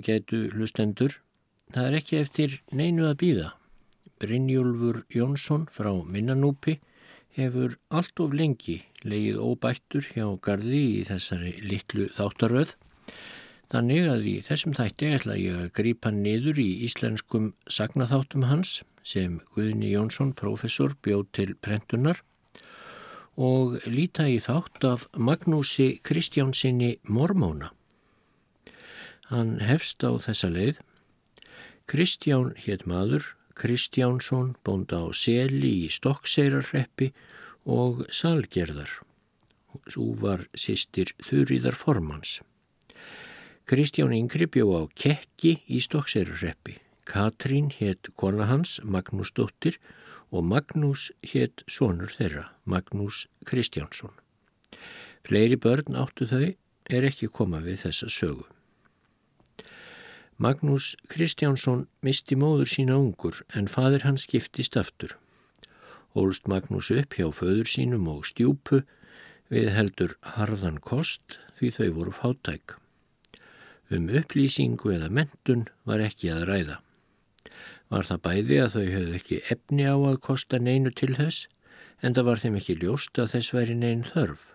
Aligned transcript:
á 0.00 0.06
getu 0.08 0.48
hlustendur. 0.56 1.20
Það 1.70 1.86
er 1.86 1.96
ekki 2.00 2.20
eftir 2.20 2.60
neinu 2.72 3.06
að 3.10 3.18
býða. 3.20 3.48
Brynjólfur 4.20 5.04
Jónsson 5.12 5.66
frá 5.72 5.92
Minnanúpi 6.04 6.78
hefur 7.36 7.76
allt 7.88 8.20
of 8.20 8.32
lengi 8.34 8.80
leið 9.04 9.38
óbættur 9.38 10.08
hjá 10.12 10.26
gardi 10.42 10.80
í 11.00 11.04
þessari 11.08 11.52
litlu 11.64 12.08
þáttaröð. 12.16 12.74
Þannig 13.70 14.08
að 14.10 14.26
í 14.26 14.36
þessum 14.44 14.74
þætti 14.74 15.12
ætla 15.14 15.36
ég 15.38 15.58
að 15.60 15.72
grípa 15.78 16.10
niður 16.10 16.58
í 16.58 16.70
íslenskum 16.88 17.52
sagnaþáttum 17.70 18.48
hans 18.50 18.80
sem 19.06 19.38
Guðni 19.54 19.92
Jónsson, 19.94 20.34
professor, 20.34 20.96
bjóð 21.04 21.28
til 21.36 21.54
prentunar 21.54 22.20
og 23.40 23.78
líta 23.88 24.26
í 24.28 24.40
þátt 24.42 24.84
af 24.84 25.06
Magnúsi 25.16 25.94
Kristjánsinni 26.04 26.96
Mormóna. 27.08 27.70
Hann 29.30 29.60
hefst 29.62 30.02
á 30.02 30.10
þessa 30.18 30.48
leið. 30.50 30.80
Kristján 31.86 32.50
hétt 32.58 32.82
maður, 32.90 33.28
Kristjánsson 33.54 34.56
bónd 34.66 34.90
á 34.90 35.06
seli 35.14 35.70
í 35.84 35.88
Stokkseirarreppi 35.92 37.12
og 37.62 38.02
Salgerðar. 38.10 38.90
Svo 39.86 40.16
var 40.18 40.48
sýstir 40.58 41.14
Þurriðar 41.22 41.78
Formans. 41.78 42.40
Kristján 43.70 44.16
Yngri 44.18 44.50
bjó 44.50 44.66
á 44.74 44.82
Kekki 44.98 45.60
í 45.70 45.78
Stokkseirarreppi. 45.78 46.80
Katrín 47.06 47.70
hétt 47.70 48.10
kona 48.18 48.50
hans, 48.50 48.80
Magnús 48.82 49.30
Dóttir 49.30 49.78
og 50.34 50.42
Magnús 50.46 51.10
hétt 51.22 51.62
sonur 51.70 52.10
þeirra, 52.18 52.48
Magnús 52.66 53.28
Kristjánsson. 53.46 54.10
Fleiri 55.22 55.54
börn 55.54 55.94
áttu 55.94 56.26
þau 56.26 56.48
er 56.90 57.06
ekki 57.06 57.30
koma 57.30 57.62
við 57.62 57.86
þessa 57.86 58.10
sögu. 58.10 58.50
Magnús 60.40 60.94
Kristjánsson 61.12 61.82
misti 62.00 62.36
móður 62.40 62.68
sína 62.72 62.94
ungur 62.96 63.42
en 63.52 63.66
fadir 63.68 64.06
hans 64.06 64.22
skiptist 64.24 64.78
aftur. 64.80 65.18
Ólst 66.16 66.48
Magnús 66.48 66.88
upp 66.94 67.12
hjá 67.18 67.26
föður 67.36 67.68
sínum 67.68 68.06
og 68.08 68.24
stjúpu 68.24 68.78
við 69.52 69.68
heldur 69.74 70.14
harðan 70.38 70.78
kost 70.80 71.36
því 71.58 71.72
þau 71.76 71.90
voru 71.98 72.14
fátæk. 72.16 72.78
Um 73.92 74.08
upplýsingu 74.08 74.94
eða 74.94 75.10
mentun 75.12 75.66
var 75.84 76.00
ekki 76.06 76.32
að 76.32 76.46
ræða. 76.48 76.78
Var 77.92 78.08
það 78.08 78.24
bæði 78.24 78.60
að 78.64 78.72
þau 78.78 78.86
höfðu 78.94 79.18
ekki 79.20 79.42
efni 79.52 79.90
á 79.92 79.96
að 79.98 80.20
kosta 80.24 80.62
neinu 80.62 80.94
til 80.96 81.12
þess 81.20 81.50
en 82.00 82.16
það 82.16 82.30
var 82.30 82.40
þeim 82.46 82.58
ekki 82.62 82.80
ljóst 82.80 83.20
að 83.20 83.34
þess 83.34 83.54
væri 83.58 83.76
nein 83.76 84.08
þörf. 84.08 84.54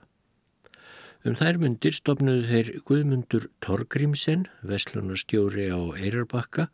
Um 1.26 1.34
þær 1.34 1.58
myndir 1.58 1.96
stopnuðu 1.98 2.42
þeir 2.46 2.68
Guðmundur 2.86 3.46
Torgrímsen, 3.66 4.44
Veslunarstjóri 4.62 5.72
á 5.74 5.82
Eirarbakka 5.98 6.68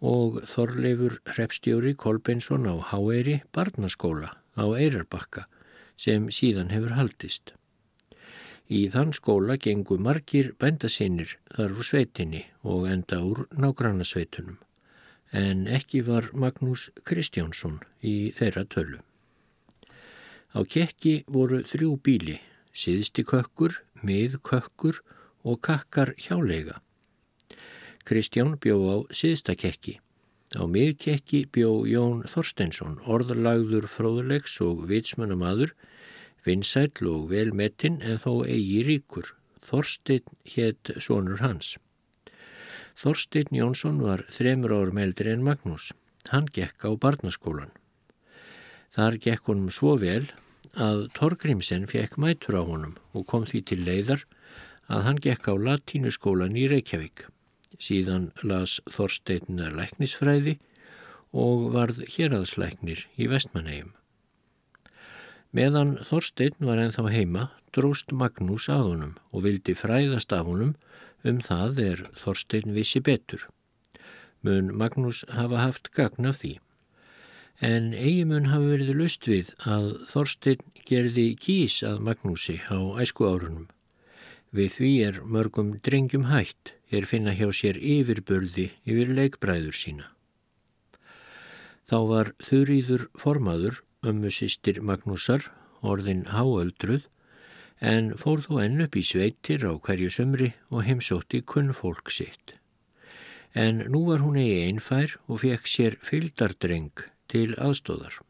og 0.00 0.38
Þorleifur 0.48 1.18
Hrepstjóri 1.28 1.92
Kolbeinsson 1.92 2.64
á 2.64 2.80
Háeiri 2.80 3.42
barnaskóla 3.52 4.30
á 4.56 4.64
Eirarbakka 4.72 5.44
sem 6.00 6.30
síðan 6.32 6.72
hefur 6.72 6.94
haldist. 6.96 7.52
Í 8.72 8.88
þann 8.88 9.12
skóla 9.12 9.58
gengu 9.60 10.00
margir 10.00 10.54
bændasinnir 10.56 11.36
þar 11.52 11.76
úr 11.76 11.84
sveitinni 11.84 12.40
og 12.64 12.88
enda 12.88 13.20
úr 13.20 13.44
nágrannasveitunum 13.52 14.56
en 15.36 15.66
ekki 15.68 16.00
var 16.08 16.30
Magnús 16.32 16.88
Kristjánsson 17.04 17.82
í 18.00 18.32
þeirra 18.32 18.64
tölu. 18.64 19.04
Á 20.56 20.64
kekki 20.64 21.18
voru 21.28 21.60
þrjú 21.68 22.00
bíli 22.00 22.40
síðsti 22.74 23.24
kökkur, 23.24 23.78
mið 24.02 24.40
kökkur 24.44 25.00
og 25.44 25.60
kakkar 25.64 26.14
hjálega. 26.18 26.80
Kristján 28.04 28.58
bjó 28.60 28.76
á 28.90 28.96
síðsta 29.14 29.54
kekki. 29.56 30.00
Á 30.54 30.62
miðkekki 30.68 31.46
bjó 31.50 31.86
Jón 31.88 32.20
Þorsteinsson, 32.28 32.98
orðalagður 33.08 33.88
fróðulegs 33.88 34.58
og 34.62 34.84
vitsmönnamadur, 34.90 35.72
vinsæll 36.44 37.08
og 37.08 37.30
velmetinn 37.32 38.02
en 38.04 38.20
þó 38.20 38.44
eigi 38.44 38.84
ríkur. 38.84 39.32
Þorstein 39.64 40.28
hétt 40.44 40.92
sonur 41.00 41.40
hans. 41.40 41.78
Þorstein 43.00 43.50
Jónsson 43.56 44.02
var 44.04 44.26
þremur 44.30 44.76
árum 44.76 45.00
eldri 45.00 45.32
en 45.32 45.42
Magnús. 45.46 45.92
Hann 46.30 46.46
gekk 46.52 46.84
á 46.86 46.90
barnaskólan. 47.00 47.72
Þar 48.94 49.16
gekk 49.18 49.48
honum 49.50 49.72
svo 49.74 49.96
vel 49.98 50.28
að 50.80 51.08
Torgrímsen 51.16 51.86
fekk 51.90 52.16
mætur 52.20 52.58
á 52.58 52.62
honum 52.66 52.94
og 53.14 53.26
kom 53.30 53.46
því 53.46 53.60
til 53.70 53.80
leiðar 53.86 54.24
að 54.92 55.04
hann 55.06 55.20
gekk 55.22 55.48
á 55.50 55.54
latínuskólan 55.54 56.56
í 56.58 56.66
Reykjavík. 56.70 57.26
Síðan 57.78 58.30
las 58.42 58.80
Þorsteina 58.90 59.70
læknisfræði 59.74 60.58
og 61.34 61.70
varð 61.74 62.04
héraðslæknir 62.14 63.06
í 63.18 63.28
vestmannegjum. 63.30 63.92
Meðan 65.54 65.96
Þorstein 66.02 66.58
var 66.58 66.82
enþá 66.82 67.08
heima 67.14 67.48
dróst 67.74 68.12
Magnús 68.12 68.68
að 68.70 68.88
honum 68.90 69.14
og 69.30 69.46
vildi 69.46 69.74
fræðast 69.78 70.34
af 70.34 70.46
honum 70.50 70.74
um 71.24 71.40
það 71.42 71.80
er 71.82 72.04
Þorstein 72.18 72.74
vissi 72.74 73.02
betur. 73.02 73.46
Mun 74.42 74.74
Magnús 74.76 75.24
hafa 75.30 75.62
haft 75.62 75.92
gagn 75.94 76.26
af 76.30 76.42
því 76.42 76.58
en 77.60 77.92
eigimun 77.94 78.50
hafi 78.50 78.72
verið 78.72 78.96
lust 78.98 79.28
við 79.30 79.52
að 79.62 79.92
Þorstein 80.10 80.64
gerði 80.88 81.26
kís 81.38 81.82
að 81.86 82.00
Magnúsi 82.08 82.58
á 82.66 82.78
æsku 83.00 83.28
árunum. 83.28 83.68
Við 84.54 84.70
því 84.78 84.90
er 85.06 85.20
mörgum 85.22 85.78
drengjum 85.82 86.26
hætt 86.30 86.74
er 86.90 87.06
finna 87.06 87.34
hjá 87.34 87.48
sér 87.52 87.78
yfirbörði 87.78 88.70
yfir 88.86 89.14
leikbræður 89.14 89.74
sína. 89.74 90.10
Þá 91.90 91.98
var 92.10 92.32
þurriður 92.42 93.08
formaður 93.18 93.82
ömmu 94.04 94.30
sýstir 94.30 94.80
Magnúsar, 94.82 95.50
orðin 95.82 96.24
háöldruð, 96.32 97.08
en 97.80 98.14
fór 98.16 98.44
þó 98.44 98.60
enn 98.64 98.84
upp 98.84 98.96
í 98.96 99.02
sveitir 99.04 99.66
á 99.66 99.72
hverju 99.74 100.10
sömri 100.10 100.52
og 100.70 100.86
heimsótti 100.86 101.42
kunnfólk 101.42 102.10
sitt. 102.10 102.54
En 103.54 103.84
nú 103.90 104.06
var 104.08 104.22
hún 104.24 104.38
eigi 104.40 104.64
einfær 104.68 105.18
og 105.28 105.42
fekk 105.44 105.68
sér 105.70 105.98
fyldardreng 106.02 107.04
til 107.34 107.50
aðstóðar. 107.58 108.20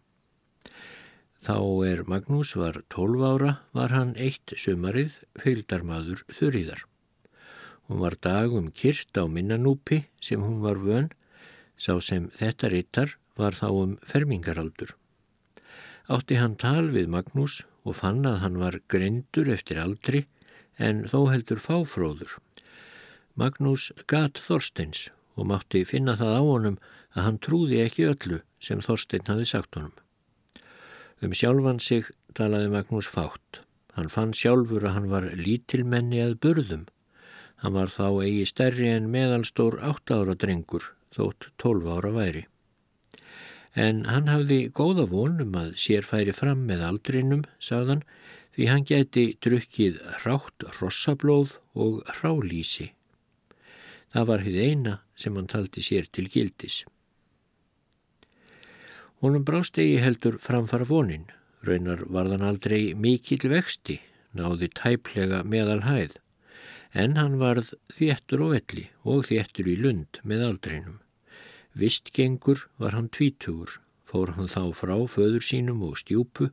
Þá 1.45 1.57
er 1.85 2.01
Magnús 2.09 2.55
var 2.57 2.79
12 2.89 3.25
ára 3.29 3.51
var 3.77 3.93
hann 3.93 4.15
eitt 4.17 4.55
sumarið 4.57 5.19
fylgdarmadur 5.43 6.23
þurriðar. 6.33 6.87
Hún 7.85 8.01
var 8.01 8.17
dagum 8.25 8.71
kyrt 8.73 9.13
á 9.21 9.29
minnanúpi 9.29 10.07
sem 10.25 10.41
hún 10.41 10.63
var 10.65 10.81
vön, 10.81 11.11
sá 11.77 12.01
sem 12.01 12.31
þetta 12.33 12.71
rittar 12.73 13.13
var 13.37 13.53
þá 13.53 13.69
um 13.83 13.93
fermingaraldur. 14.09 14.95
Átti 16.09 16.41
hann 16.41 16.57
tal 16.57 16.89
við 16.95 17.13
Magnús 17.13 17.61
og 17.85 17.99
fann 18.01 18.25
að 18.25 18.41
hann 18.41 18.57
var 18.63 18.81
grendur 18.89 19.53
eftir 19.53 19.83
aldri 19.85 20.25
en 20.81 21.05
þó 21.13 21.29
heldur 21.29 21.61
fáfróður. 21.61 22.39
Magnús 23.37 23.91
gat 24.09 24.41
Þorsteins 24.41 25.11
og 25.37 25.51
mátti 25.53 25.85
finna 25.85 26.17
það 26.17 26.41
á 26.41 26.43
honum 26.49 26.83
að 27.13 27.25
hann 27.27 27.41
trúði 27.45 27.85
ekki 27.85 28.09
öllu 28.09 28.41
sem 28.65 28.81
Þorstein 28.85 29.29
hafi 29.29 29.47
sagt 29.49 29.77
honum. 29.79 29.95
Um 31.23 31.37
sjálfan 31.37 31.81
sig 31.81 32.09
talaði 32.37 32.73
Magnús 32.73 33.09
fátt. 33.09 33.61
Hann 33.95 34.11
fann 34.11 34.35
sjálfur 34.35 34.85
að 34.89 34.97
hann 34.97 35.11
var 35.13 35.29
lítilmenni 35.39 36.19
að 36.25 36.39
burðum. 36.43 36.89
Hann 37.63 37.77
var 37.77 37.93
þá 37.93 38.25
eigi 38.27 38.49
stærri 38.51 38.91
en 38.91 39.07
meðalstór 39.13 39.79
8 39.81 40.19
ára 40.19 40.35
drengur, 40.35 40.91
þótt 41.15 41.49
12 41.63 41.93
ára 41.95 42.11
væri. 42.17 42.43
En 43.75 44.05
hann 44.11 44.29
hafði 44.31 44.69
góða 44.75 45.07
vonum 45.11 45.55
að 45.59 45.73
sér 45.81 46.07
færi 46.07 46.35
fram 46.35 46.67
með 46.69 46.83
aldrinum, 46.89 47.45
sagðan, 47.59 48.03
því 48.55 48.69
hann 48.71 48.85
geti 48.87 49.25
drukkið 49.43 50.03
rátt 50.27 50.67
rossablóð 50.79 51.57
og 51.75 52.03
rálísi. 52.21 52.93
Það 54.15 54.29
var 54.31 54.45
hið 54.47 54.59
eina 54.63 54.99
sem 55.19 55.35
hann 55.35 55.51
taldi 55.51 55.83
sér 55.83 56.07
til 56.07 56.29
gildis. 56.31 56.85
Honum 59.25 59.41
brást 59.49 59.79
eigi 59.81 60.03
heldur 60.05 60.35
framfara 60.37 60.85
vonin, 60.85 61.23
raunar 61.65 62.03
varðan 62.13 62.43
aldrei 62.45 62.91
mikill 62.93 63.47
vexti, 63.49 63.95
náði 64.37 64.69
tæplega 64.77 65.39
meðal 65.49 65.79
hæð, 65.87 66.19
en 66.93 67.17
hann 67.17 67.39
varð 67.41 67.71
þéttur 67.97 68.43
og 68.45 68.53
velli 68.53 68.85
og 69.15 69.25
þéttur 69.31 69.71
í 69.73 69.79
lund 69.81 70.21
með 70.29 70.45
aldreinum. 70.51 70.99
Vistgengur 71.73 72.67
var 72.77 72.99
hann 72.99 73.09
tvítugur, 73.17 73.79
fór 74.05 74.35
hann 74.37 74.53
þá 74.59 74.77
frá 74.77 74.95
föður 75.15 75.49
sínum 75.49 75.81
og 75.89 75.97
stjúpu 76.03 76.51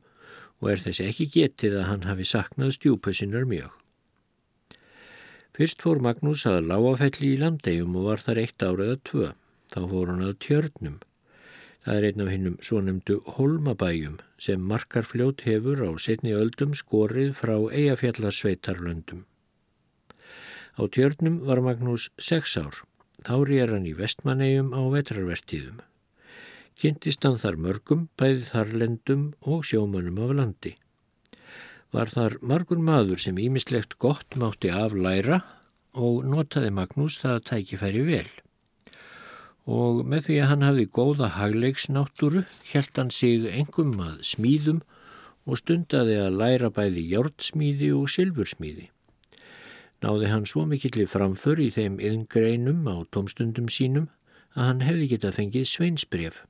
og 0.64 0.72
er 0.72 0.80
þess 0.86 1.04
ekki 1.04 1.28
getið 1.36 1.76
að 1.82 1.88
hann 1.90 2.08
hafi 2.08 2.24
saknað 2.32 2.72
stjúpu 2.80 3.12
sinnar 3.12 3.44
mjög. 3.52 3.68
Fyrst 5.52 5.84
fór 5.84 6.00
Magnús 6.00 6.48
að 6.48 6.72
lágafelli 6.72 7.34
í 7.36 7.40
landegjum 7.44 8.00
og 8.00 8.14
var 8.14 8.24
þar 8.24 8.46
eitt 8.46 8.64
árið 8.64 8.96
að 8.96 9.08
tvö. 9.12 9.32
Þá 9.68 9.80
fór 9.92 10.14
hann 10.16 10.24
að 10.24 10.38
tjörnum 10.40 11.00
Það 11.82 11.96
er 11.98 12.06
einn 12.08 12.22
af 12.22 12.30
hinnum 12.30 12.56
svo 12.62 12.80
nefndu 12.80 13.18
holmabæjum 13.36 14.18
sem 14.38 14.62
markarfljót 14.70 15.42
hefur 15.48 15.82
á 15.82 15.90
setni 15.98 16.34
öldum 16.38 16.76
skorið 16.78 17.32
frá 17.34 17.56
eigafjallarsveitarlöndum. 17.58 19.24
Á 20.78 20.82
tjörnum 20.86 21.40
var 21.48 21.60
Magnús 21.60 22.08
sex 22.18 22.54
ár 22.56 22.84
þá 23.26 23.34
rýjar 23.46 23.74
hann 23.74 23.88
í 23.90 23.96
vestmannegjum 23.98 24.70
á 24.72 24.80
vetrarvertíðum. 24.94 25.82
Kynntist 26.78 27.26
hann 27.26 27.36
þar 27.42 27.58
mörgum, 27.60 28.06
bæði 28.16 28.46
þarlendum 28.48 29.26
og 29.42 29.66
sjómanum 29.68 30.22
af 30.24 30.32
landi. 30.38 30.72
Var 31.92 32.08
þar 32.08 32.38
margur 32.40 32.80
maður 32.80 33.20
sem 33.20 33.36
ímislegt 33.38 33.98
gott 34.00 34.38
mátti 34.40 34.70
aflæra 34.72 35.42
og 35.92 36.24
notaði 36.24 36.72
Magnús 36.72 37.18
það 37.20 37.36
að 37.36 37.46
tækifæri 37.50 38.06
vel. 38.06 38.30
Og 39.70 40.02
með 40.02 40.26
því 40.26 40.36
að 40.42 40.48
hann 40.50 40.64
hafði 40.66 40.86
góða 40.90 41.28
hagleiksnáttúru 41.36 42.42
held 42.72 42.98
hann 42.98 43.12
sig 43.14 43.44
engum 43.46 43.94
að 44.02 44.22
smíðum 44.26 44.80
og 45.46 45.58
stundaði 45.58 46.16
að 46.22 46.38
læra 46.40 46.70
bæði 46.74 47.04
hjórtsmíði 47.12 47.92
og 47.94 48.10
silfursmíði. 48.10 48.88
Náði 50.02 50.30
hann 50.32 50.46
svo 50.50 50.64
mikillir 50.66 51.06
framför 51.10 51.62
í 51.62 51.68
þeim 51.70 52.00
yðngreinum 52.02 52.86
á 52.90 53.06
tómstundum 53.14 53.68
sínum 53.70 54.08
að 54.54 54.66
hann 54.66 54.86
hefði 54.86 55.10
getað 55.14 55.36
fengið 55.38 55.68
sveinsbref 55.70 56.40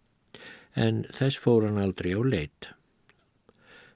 en 0.73 1.03
þess 1.13 1.37
fór 1.37 1.67
hann 1.69 1.81
aldrei 1.83 2.15
á 2.17 2.21
leit. 2.25 2.71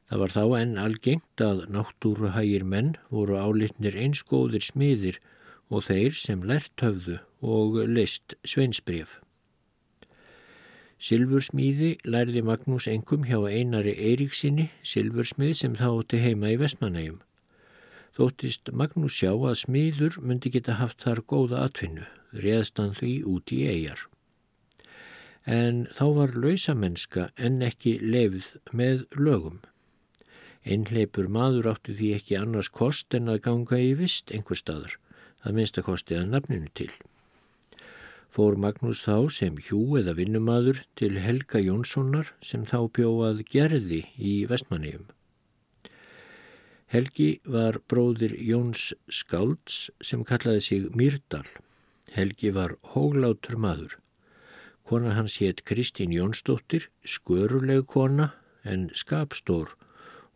Það 0.07 0.21
var 0.23 0.35
þá 0.35 0.43
enn 0.61 0.75
algengt 0.79 1.43
að 1.43 1.63
náttúruhægir 1.73 2.67
menn 2.69 2.93
voru 3.09 3.41
álitnir 3.41 3.97
einskóðir 3.97 4.63
smiðir 4.63 5.19
og 5.73 5.89
þeir 5.89 6.13
sem 6.15 6.45
lert 6.47 6.85
höfðu 6.85 7.17
og 7.43 7.79
leist 7.89 8.37
sveinsbref. 8.45 9.19
Silfursmíði 10.97 11.97
lærði 12.09 12.43
Magnús 12.47 12.89
engum 12.89 13.27
hjá 13.29 13.39
einari 13.51 13.93
Eiríksinni, 13.93 14.71
silfursmið 14.83 15.55
sem 15.61 15.77
þá 15.77 15.89
ótti 15.91 16.23
heima 16.25 16.55
í 16.55 16.59
Vestmanægjum. 16.61 17.21
Þóttist 18.17 18.73
Magnús 18.73 19.21
sjá 19.21 19.35
að 19.35 19.59
smiður 19.67 20.21
myndi 20.25 20.55
geta 20.55 20.81
haft 20.81 21.05
þar 21.05 21.21
góða 21.29 21.67
atvinnu, 21.69 22.09
réðstan 22.33 22.97
því 22.97 23.17
út 23.29 23.53
í 23.53 23.67
eigjar 23.69 24.07
en 25.47 25.87
þá 25.95 26.05
var 26.19 26.35
lausamennska 26.35 27.31
en 27.39 27.63
ekki 27.63 27.97
lefð 28.03 28.57
með 28.75 29.07
lögum. 29.15 29.61
Einleipur 30.67 31.29
maður 31.31 31.71
áttu 31.77 31.95
því 31.95 32.13
ekki 32.17 32.39
annars 32.41 32.69
kost 32.75 33.15
en 33.15 33.31
að 33.31 33.45
ganga 33.47 33.79
í 33.79 33.93
vist 33.95 34.35
einhver 34.35 34.59
staðar, 34.59 34.97
að 35.47 35.61
minnsta 35.61 35.87
kosti 35.87 36.19
að 36.19 36.33
nafninu 36.35 36.73
til. 36.75 36.91
Fór 38.37 38.59
Magnús 38.61 39.01
þá 39.01 39.31
sem 39.33 39.55
hjú 39.65 39.95
eða 39.97 40.13
vinnumadur 40.19 40.83
til 41.01 41.15
Helga 41.25 41.57
Jónssonar 41.57 42.35
sem 42.45 42.67
þá 42.69 42.83
bjóað 42.93 43.39
gerði 43.49 44.03
í 44.21 44.33
vestmanniðum. 44.51 45.07
Helgi 46.93 47.29
var 47.49 47.79
bróðir 47.89 48.35
Jóns 48.37 48.91
Skálds 49.09 49.87
sem 50.05 50.21
kallaði 50.29 50.65
sig 50.67 50.91
Myrdal. 50.93 51.47
Helgi 52.13 52.53
var 52.53 52.77
hóglátur 52.93 53.57
maður. 53.57 53.97
Kona 54.85 55.17
hans 55.17 55.39
hétt 55.41 55.65
Kristín 55.65 56.13
Jónsdóttir, 56.13 56.91
sköruleg 57.09 57.89
kona 57.89 58.35
en 58.69 58.91
skapstór 58.93 59.73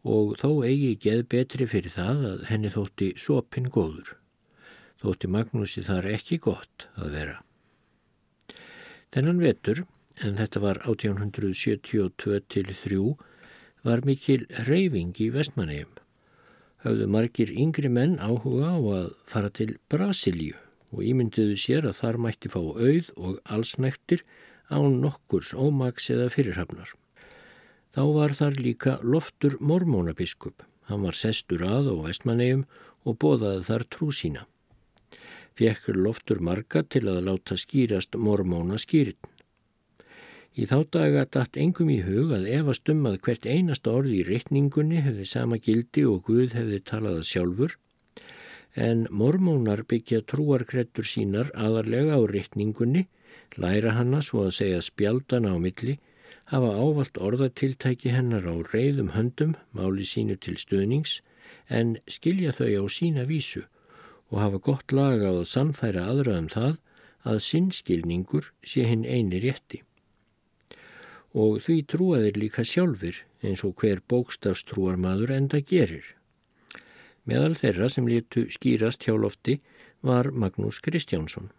og 0.09 0.39
þó 0.41 0.65
eigi 0.65 0.97
geð 1.05 1.27
betri 1.37 1.69
fyrir 1.69 1.93
það 1.93 2.27
að 2.33 2.49
henni 2.49 2.73
þótti 2.73 3.13
sopin 3.21 3.69
góður. 3.69 4.17
Þótti 5.05 5.33
Magnúsi 5.37 5.85
þar 5.85 6.09
ekki 6.17 6.41
gott 6.49 6.89
að 6.97 7.17
vera. 7.21 7.39
Þennan 9.11 9.41
vetur, 9.43 9.83
en 10.23 10.37
þetta 10.39 10.61
var 10.63 10.79
1872 10.87 12.37
til 12.53 12.69
3, 12.71 12.99
var 13.83 14.05
mikil 14.07 14.45
reyfing 14.69 15.17
í 15.19 15.31
vestmannegjum. 15.35 15.97
Hafðu 16.85 17.09
margir 17.11 17.51
yngri 17.51 17.91
menn 17.93 18.21
áhuga 18.23 18.71
á 18.71 18.79
að 18.79 19.09
fara 19.29 19.51
til 19.51 19.75
Brasilíu 19.91 20.55
og 20.95 21.03
ímyndiðu 21.07 21.57
sér 21.59 21.89
að 21.91 21.99
þar 21.99 22.21
mætti 22.25 22.53
fá 22.53 22.61
auð 22.63 23.11
og 23.17 23.41
allsnektir 23.45 24.23
án 24.71 25.01
nokkurs 25.03 25.51
ómaks 25.59 26.07
eða 26.15 26.31
fyrirhafnar. 26.31 26.95
Þá 27.91 28.03
var 28.15 28.37
þar 28.39 28.63
líka 28.63 28.97
loftur 29.03 29.59
mormónabiskup. 29.59 30.63
Hann 30.87 31.03
var 31.03 31.19
sestur 31.19 31.67
að 31.67 31.91
á 31.91 31.95
vestmannegjum 32.07 32.65
og 33.03 33.19
bóðaði 33.19 33.67
þar 33.67 33.87
trú 33.91 34.15
sína. 34.15 34.47
Fekkur 35.61 35.99
loftur 36.01 36.39
marga 36.41 36.81
til 36.89 37.03
að 37.13 37.19
láta 37.27 37.57
skýrast 37.61 38.17
mormóna 38.17 38.79
skýrin. 38.81 39.19
Í 40.57 40.65
þá 40.65 40.79
daga 40.97 41.25
dætt 41.37 41.59
engum 41.61 41.91
í 41.93 41.99
hug 42.07 42.31
að 42.33 42.47
efast 42.49 42.89
um 42.89 43.03
að 43.11 43.19
hvert 43.27 43.45
einasta 43.45 43.93
orði 43.93 44.23
í 44.23 44.25
reikningunni 44.29 45.03
hefði 45.05 45.27
sama 45.29 45.59
gildi 45.61 46.07
og 46.09 46.23
Guð 46.31 46.57
hefði 46.57 46.79
talaða 46.91 47.27
sjálfur 47.29 47.77
en 48.89 49.03
mormónar 49.11 49.83
byggja 49.91 50.23
trúarkrettur 50.33 51.05
sínar 51.05 51.51
aðarlega 51.53 52.17
á 52.17 52.23
reikningunni, 52.25 53.03
læra 53.61 53.93
hanna 53.99 54.23
svo 54.25 54.47
að 54.47 54.57
segja 54.61 54.81
spjaldana 54.87 55.53
á 55.53 55.59
milli, 55.61 55.99
hafa 56.55 56.71
ávalt 56.79 57.21
orðatiltæki 57.21 58.15
hennar 58.15 58.49
á 58.49 58.55
reyðum 58.73 59.13
höndum, 59.13 59.57
máli 59.77 60.07
sínu 60.09 60.39
til 60.41 60.57
stuðnings, 60.57 61.19
en 61.69 61.99
skilja 62.09 62.55
þau 62.57 62.71
á 62.81 62.85
sína 62.89 63.27
vísu 63.29 63.67
og 64.31 64.39
hafa 64.39 64.61
gott 64.63 64.95
laga 64.95 65.31
á 65.31 65.35
að 65.35 65.51
sannfæra 65.51 66.07
aðra 66.13 66.39
um 66.39 66.49
það 66.51 66.79
að 67.31 67.43
sinnskilningur 67.45 68.51
sé 68.65 68.87
hinn 68.89 69.05
eini 69.05 69.41
rétti. 69.43 69.83
Og 71.37 71.61
því 71.65 71.77
trúaðir 71.91 72.39
líka 72.41 72.65
sjálfur 72.67 73.21
eins 73.45 73.63
og 73.67 73.77
hver 73.81 74.03
bókstafstrúar 74.11 74.99
maður 75.01 75.35
enda 75.37 75.61
gerir. 75.61 76.05
Meðal 77.29 77.55
þeirra 77.59 77.91
sem 77.93 78.09
letu 78.09 78.47
skýrast 78.51 79.05
hjá 79.07 79.15
lofti 79.15 79.61
var 80.03 80.31
Magnús 80.33 80.81
Kristjánsson. 80.83 81.51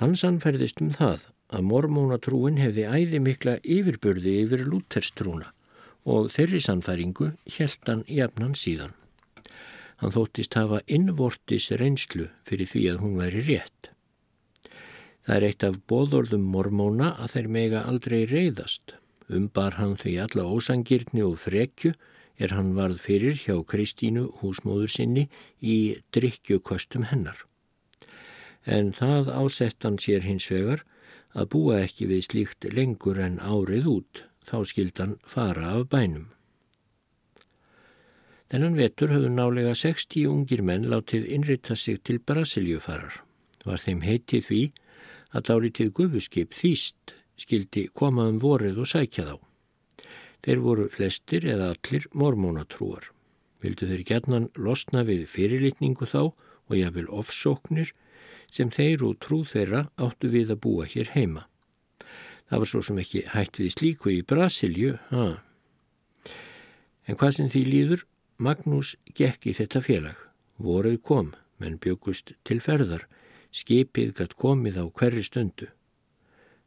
Hans 0.00 0.22
anferðist 0.28 0.80
um 0.84 0.92
það 0.94 1.26
að 1.56 1.66
mormónatrúin 1.70 2.60
hefði 2.60 2.86
æði 2.86 3.20
mikla 3.22 3.56
yfirbörði 3.62 4.38
yfir 4.44 4.64
lúterstrúna 4.68 5.52
og 6.06 6.30
þeirri 6.34 6.60
sannfæringu 6.62 7.32
helt 7.56 7.90
hann 7.90 8.04
jafnan 8.06 8.54
síðan. 8.54 8.94
Hann 10.00 10.12
þóttist 10.12 10.56
hafa 10.58 10.82
innvortis 10.86 11.70
reynslu 11.80 12.28
fyrir 12.48 12.68
því 12.68 12.82
að 12.92 13.00
hún 13.04 13.16
væri 13.20 13.44
rétt. 13.46 13.90
Það 15.26 15.36
er 15.36 15.46
eitt 15.48 15.64
af 15.66 15.78
bóðorðum 15.90 16.44
mormóna 16.52 17.14
að 17.18 17.32
þeir 17.36 17.48
mega 17.56 17.80
aldrei 17.90 18.20
reyðast. 18.30 18.94
Umbar 19.26 19.74
hann 19.80 19.96
því 19.98 20.12
alla 20.22 20.44
ósangirni 20.54 21.24
og 21.26 21.40
frekju 21.42 21.96
er 22.36 22.52
hann 22.54 22.74
varð 22.76 23.00
fyrir 23.02 23.40
hjá 23.40 23.56
Kristínu 23.66 24.28
húsmóður 24.42 24.92
sinni 24.92 25.26
í 25.58 25.96
drikkjukostum 26.14 27.08
hennar. 27.10 27.40
En 28.66 28.92
það 28.94 29.32
ásett 29.32 29.82
hann 29.86 29.98
sér 30.02 30.26
hins 30.26 30.46
vegar 30.52 30.84
að 31.34 31.50
búa 31.56 31.82
ekki 31.82 32.08
við 32.12 32.24
slíkt 32.28 32.68
lengur 32.76 33.18
en 33.22 33.40
árið 33.40 33.90
út, 33.96 34.24
þá 34.46 34.56
skild 34.68 35.02
hann 35.02 35.18
fara 35.26 35.74
af 35.74 35.88
bænum. 35.90 36.35
Þennan 38.46 38.76
vetur 38.78 39.10
höfðu 39.10 39.30
nálega 39.34 39.72
60 39.74 40.28
ungir 40.30 40.62
menn 40.62 40.86
látið 40.86 41.26
innrita 41.34 41.74
sig 41.74 41.98
til 42.06 42.20
Brasiljufarar. 42.22 43.22
Var 43.66 43.82
þeim 43.82 44.04
heitið 44.06 44.44
því 44.46 44.60
að 45.34 45.46
dálítið 45.48 45.92
gufuskip 45.98 46.54
þýst 46.54 47.16
skildi 47.36 47.88
koma 47.90 48.28
um 48.30 48.38
vorið 48.38 48.78
og 48.84 48.90
sækja 48.92 49.26
þá. 49.26 49.36
Þeir 50.46 50.62
voru 50.62 50.86
flestir 50.92 51.46
eða 51.50 51.72
allir 51.74 52.06
mormónatrúar. 52.14 53.10
Vildu 53.64 53.88
þeir 53.90 54.06
gerðnan 54.06 54.50
losna 54.54 55.02
við 55.08 55.26
fyrirlitningu 55.32 56.06
þá 56.06 56.30
og 56.30 56.74
jáfnvel 56.78 57.08
ofsóknir 57.10 57.90
sem 58.52 58.70
þeir 58.70 59.02
og 59.08 59.18
trú 59.22 59.42
þeirra 59.42 59.88
áttu 59.98 60.30
við 60.30 60.54
að 60.54 60.62
búa 60.62 60.86
hér 60.86 61.10
heima. 61.16 61.48
Það 62.46 62.62
var 62.62 62.70
svo 62.70 62.82
sem 62.86 63.00
ekki 63.02 63.24
hætt 63.32 63.58
við 63.58 63.72
slíku 63.74 64.12
í 64.14 64.20
Brasilju, 64.22 64.92
ha. 65.10 65.26
En 67.06 67.18
hvað 67.18 67.34
sem 67.34 67.50
því 67.50 67.62
líður, 67.66 68.04
Magnús 68.36 68.96
gekk 69.16 69.46
í 69.48 69.52
þetta 69.56 69.80
félag. 69.80 70.16
Voruð 70.60 70.98
kom, 71.08 71.30
menn 71.56 71.78
byggust 71.80 72.34
til 72.44 72.58
ferðar, 72.60 73.06
skipið 73.48 74.12
gætt 74.18 74.36
komið 74.36 74.76
á 74.76 74.84
hverri 74.92 75.24
stundu. 75.24 75.70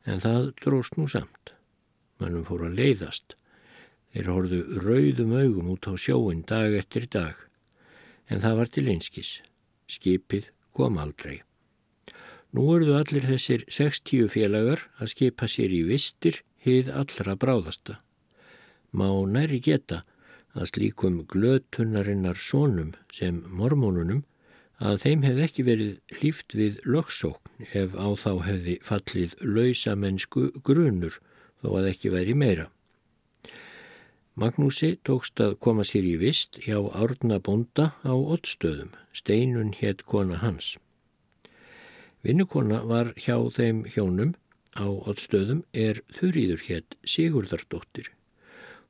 En 0.05 0.21
það 0.23 0.53
dróst 0.63 0.97
nú 0.97 1.05
samt. 1.05 1.53
Mannum 2.17 2.45
fór 2.47 2.65
að 2.65 2.79
leiðast. 2.81 3.35
Þeir 4.09 4.31
horfðu 4.33 4.81
rauðum 4.81 5.35
augum 5.38 5.69
út 5.75 5.85
á 5.85 5.93
sjóin 5.93 6.41
dag 6.41 6.73
eftir 6.73 7.05
dag, 7.05 7.38
en 8.25 8.41
það 8.41 8.57
var 8.57 8.73
til 8.73 8.88
einskis. 8.89 9.33
Skipið 9.85 10.49
kom 10.73 10.97
aldrei. 10.97 11.43
Nú 12.57 12.65
eruðu 12.73 12.95
allir 12.97 13.27
þessir 13.29 13.67
60 13.69 14.31
félagar 14.33 14.88
að 14.97 15.13
skipa 15.13 15.45
sér 15.45 15.69
í 15.69 15.83
vistir 15.85 16.41
hið 16.65 16.89
allra 16.89 17.38
bráðasta. 17.38 17.99
Má 18.89 19.05
næri 19.29 19.61
geta 19.61 20.01
að 20.01 20.15
slíkum 20.55 21.21
glötunarinnar 21.29 22.39
sónum 22.39 22.93
sem 23.13 23.43
mormónunum 23.49 24.23
að 24.79 25.01
þeim 25.03 25.23
hef 25.27 25.39
ekki 25.45 25.65
verið 25.67 26.17
hlýft 26.19 26.55
við 26.55 26.79
lögsókn 26.87 27.69
ef 27.75 27.95
á 27.99 28.07
þá 28.15 28.31
hefði 28.47 28.75
fallið 28.83 29.35
lausamennsku 29.43 30.49
grunur 30.63 31.19
þó 31.61 31.69
að 31.79 31.89
ekki 31.91 32.13
veri 32.15 32.35
meira. 32.35 32.69
Magnúsi 34.39 34.93
tókst 35.03 35.41
að 35.43 35.57
koma 35.59 35.83
sér 35.83 36.05
í 36.07 36.15
vist 36.19 36.61
hjá 36.63 36.77
Árna 36.95 37.41
Bonda 37.43 37.91
á 38.07 38.13
Ottstöðum, 38.15 38.93
steinun 39.11 39.73
hétt 39.75 40.05
kona 40.07 40.39
hans. 40.39 40.77
Vinnukona 42.23 42.83
var 42.87 43.11
hjá 43.19 43.35
þeim 43.55 43.83
hjónum 43.87 44.31
á 44.79 44.87
oddstöðum 44.87 45.65
er 45.73 45.99
þurriður 46.15 46.63
hétt 46.67 46.95
Sigurdardóttir. 47.03 48.11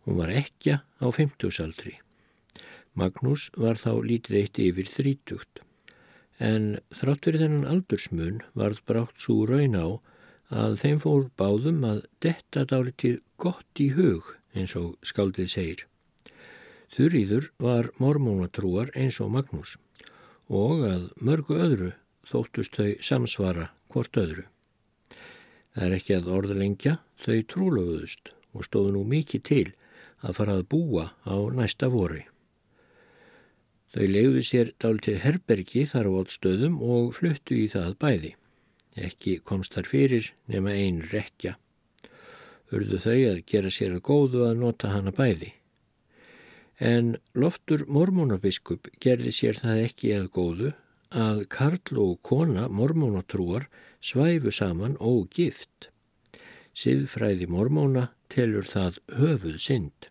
Hún 0.09 0.17
var 0.17 0.31
ekki 0.33 0.71
á 0.73 1.05
50-saldri. 1.05 1.99
Magnús 2.97 3.51
var 3.53 3.77
þá 3.77 3.91
lítið 4.01 4.37
eitt 4.39 4.59
yfir 4.63 4.87
þrítugt. 4.89 5.59
En 6.41 6.79
þrátt 6.89 7.27
fyrir 7.27 7.43
þennan 7.43 7.67
aldursmun 7.69 8.39
varð 8.57 8.79
brátt 8.89 9.21
svo 9.21 9.43
raun 9.45 9.77
á 9.77 10.01
að 10.49 10.79
þeim 10.81 10.97
fór 11.03 11.27
báðum 11.37 11.85
að 11.85 11.99
detta 12.25 12.65
dálitið 12.65 13.19
gott 13.37 13.83
í 13.83 13.91
hug 13.93 14.33
eins 14.57 14.73
og 14.79 14.97
skaldið 15.05 15.51
segir. 15.53 15.85
Þurriður 16.89 17.51
var 17.61 17.91
mormónatrúar 18.01 18.89
eins 18.97 19.21
og 19.21 19.29
Magnús 19.35 19.75
og 20.49 20.87
að 20.89 21.03
mörgu 21.21 21.59
öðru 21.61 21.91
þóttust 22.31 22.81
þau 22.81 22.95
samsvara 22.97 23.69
hvort 23.93 24.17
öðru. 24.17 24.49
Það 25.77 25.85
er 25.85 25.99
ekki 26.01 26.17
að 26.17 26.33
orðlengja, 26.33 26.97
þau 27.21 27.45
trúlöfuðust 27.53 28.33
og 28.57 28.65
stóðu 28.65 28.97
nú 28.97 29.05
mikið 29.05 29.45
til 29.45 29.67
að 30.25 30.35
fara 30.39 30.57
að 30.59 30.67
búa 30.73 31.05
á 31.23 31.35
næsta 31.55 31.89
vori. 31.91 32.25
Þau 33.89 34.05
legðu 34.05 34.41
sér 34.45 34.73
dálitið 34.77 35.21
herbergi 35.23 35.85
þar 35.89 36.09
á 36.09 36.11
allstöðum 36.21 36.75
og 36.85 37.13
fluttu 37.17 37.57
í 37.57 37.69
það 37.71 37.95
bæði. 38.03 38.33
Ekki 38.99 39.39
komst 39.45 39.73
þar 39.77 39.89
fyrir 39.89 40.29
nema 40.51 40.75
einn 40.77 40.99
rekja. 41.09 41.55
Urðu 42.69 42.99
þau 43.01 43.17
að 43.31 43.39
gera 43.49 43.71
sér 43.73 43.95
að 43.97 44.05
góðu 44.05 44.43
að 44.45 44.59
nota 44.61 44.91
hana 44.93 45.13
bæði. 45.15 45.55
En 46.79 47.15
loftur 47.33 47.83
mormónabiskup 47.89 48.88
gerði 49.01 49.33
sér 49.35 49.57
það 49.59 49.81
ekki 49.88 50.13
að 50.15 50.29
góðu 50.38 50.69
að 51.09 51.41
Karl 51.49 51.97
og 51.97 52.19
kona 52.21 52.67
mormónatrúar 52.69 53.65
svæfu 53.99 54.53
saman 54.53 54.95
ógift. 55.01 55.89
Siðfræði 56.77 57.49
mormóna 57.49 58.11
telur 58.33 58.67
það 58.69 59.00
höfuð 59.19 59.59
synd. 59.63 60.09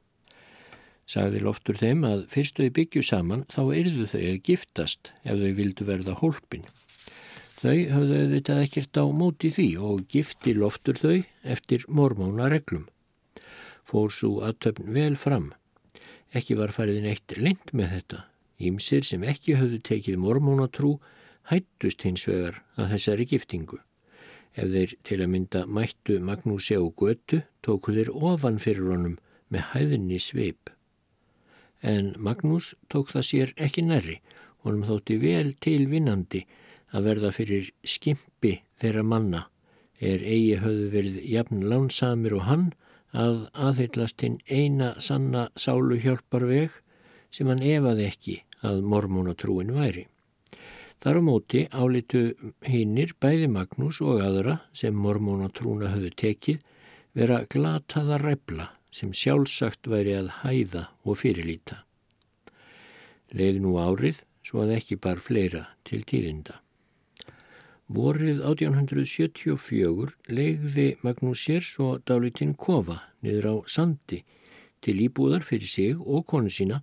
Sagði 1.08 1.40
loftur 1.44 1.78
þeim 1.80 2.04
að 2.04 2.26
fyrst 2.32 2.60
þau 2.60 2.68
byggju 2.78 3.02
saman 3.06 3.44
þá 3.48 3.62
yrðu 3.80 4.06
þau 4.12 4.20
að 4.20 4.40
giftast 4.50 5.12
ef 5.24 5.40
þau 5.40 5.52
vildu 5.60 5.88
verða 5.88 6.16
hólpin. 6.20 6.66
Þau 7.58 7.78
hafðu 7.94 8.22
auðvitað 8.22 8.64
ekkert 8.66 9.00
á 9.00 9.04
móti 9.08 9.52
því 9.54 9.68
og 9.88 10.06
gifti 10.12 10.54
loftur 10.54 11.00
þau 11.00 11.16
eftir 11.42 11.86
mormóna 11.88 12.50
reglum. 12.52 12.86
Fór 13.88 14.12
svo 14.12 14.42
aðtöfn 14.46 14.92
vel 14.94 15.14
fram. 15.16 15.54
Ekki 16.36 16.58
var 16.58 16.74
fariðin 16.76 17.08
eitt 17.08 17.32
lind 17.40 17.72
með 17.72 17.96
þetta 17.96 18.26
Ímsir 18.58 19.04
sem 19.06 19.22
ekki 19.22 19.54
höfðu 19.54 19.78
tekið 19.86 20.16
mormónatrú 20.18 20.96
hættust 21.50 22.02
hins 22.02 22.24
vegar 22.26 22.58
að 22.74 22.94
þessari 22.96 23.26
giftingu. 23.30 23.78
Ef 24.58 24.72
þeir 24.72 24.94
til 25.06 25.20
að 25.22 25.30
mynda 25.34 25.60
mættu 25.70 26.18
Magnúsi 26.24 26.74
á 26.74 26.82
götu 26.82 27.42
tóku 27.62 27.94
þeir 27.94 28.10
ofan 28.10 28.58
fyrir 28.58 28.90
honum 28.90 29.18
með 29.54 29.68
hæðinni 29.72 30.18
sveip. 30.22 30.72
En 31.82 32.14
Magnús 32.18 32.72
tók 32.90 33.12
það 33.14 33.28
sér 33.28 33.52
ekki 33.56 33.84
nærri, 33.86 34.18
honum 34.66 34.82
þótti 34.88 35.20
vel 35.22 35.52
tilvinnandi 35.62 36.42
að 36.90 37.06
verða 37.10 37.30
fyrir 37.36 37.70
skimpi 37.86 38.58
þeirra 38.80 39.04
manna 39.06 39.44
er 39.98 40.22
eigi 40.22 40.58
höfðu 40.62 40.90
verið 40.92 41.16
jafn 41.26 41.64
lánsamir 41.70 42.34
og 42.38 42.46
hann 42.48 42.66
að 43.14 43.48
aðhyllast 43.54 44.22
hinn 44.22 44.38
eina 44.46 44.92
sanna 45.02 45.48
sálu 45.56 45.98
hjálparveg 46.02 46.74
sem 47.34 47.48
hann 47.50 47.62
efaði 47.62 48.06
ekki 48.06 48.36
að 48.66 48.82
mormónatrúin 48.90 49.74
væri. 49.74 50.06
Þar 50.98 51.18
á 51.18 51.22
móti 51.22 51.60
álitu 51.70 52.20
hinnir 52.66 53.12
bæði 53.22 53.46
Magnús 53.54 54.00
og 54.02 54.18
aðra 54.24 54.56
sem 54.74 54.96
mormónatrúna 54.98 55.92
höfðu 55.92 56.10
tekið 56.18 56.64
vera 57.14 57.44
glataða 57.52 58.18
ræfla 58.22 58.66
sem 58.90 59.12
sjálfsagt 59.14 59.86
væri 59.86 60.16
að 60.18 60.32
hæða 60.40 60.88
og 61.04 61.20
fyrirlýta. 61.22 61.84
Leið 63.30 63.60
nú 63.62 63.76
árið 63.78 64.24
svo 64.42 64.64
að 64.64 64.74
ekki 64.78 64.98
bar 65.04 65.22
fleira 65.22 65.68
til 65.86 66.02
tíðinda. 66.08 66.58
Vorið 67.88 68.42
1874 68.44 70.16
legði 70.34 70.88
Magnús 71.06 71.46
sér 71.46 71.64
svo 71.64 71.94
dálitinn 72.04 72.56
kofa 72.58 72.98
niður 73.24 73.48
á 73.48 73.54
sandi 73.70 74.24
til 74.84 74.98
íbúðar 75.06 75.46
fyrir 75.46 75.70
sig 75.70 75.94
og 75.98 76.26
konu 76.26 76.50
sína 76.52 76.82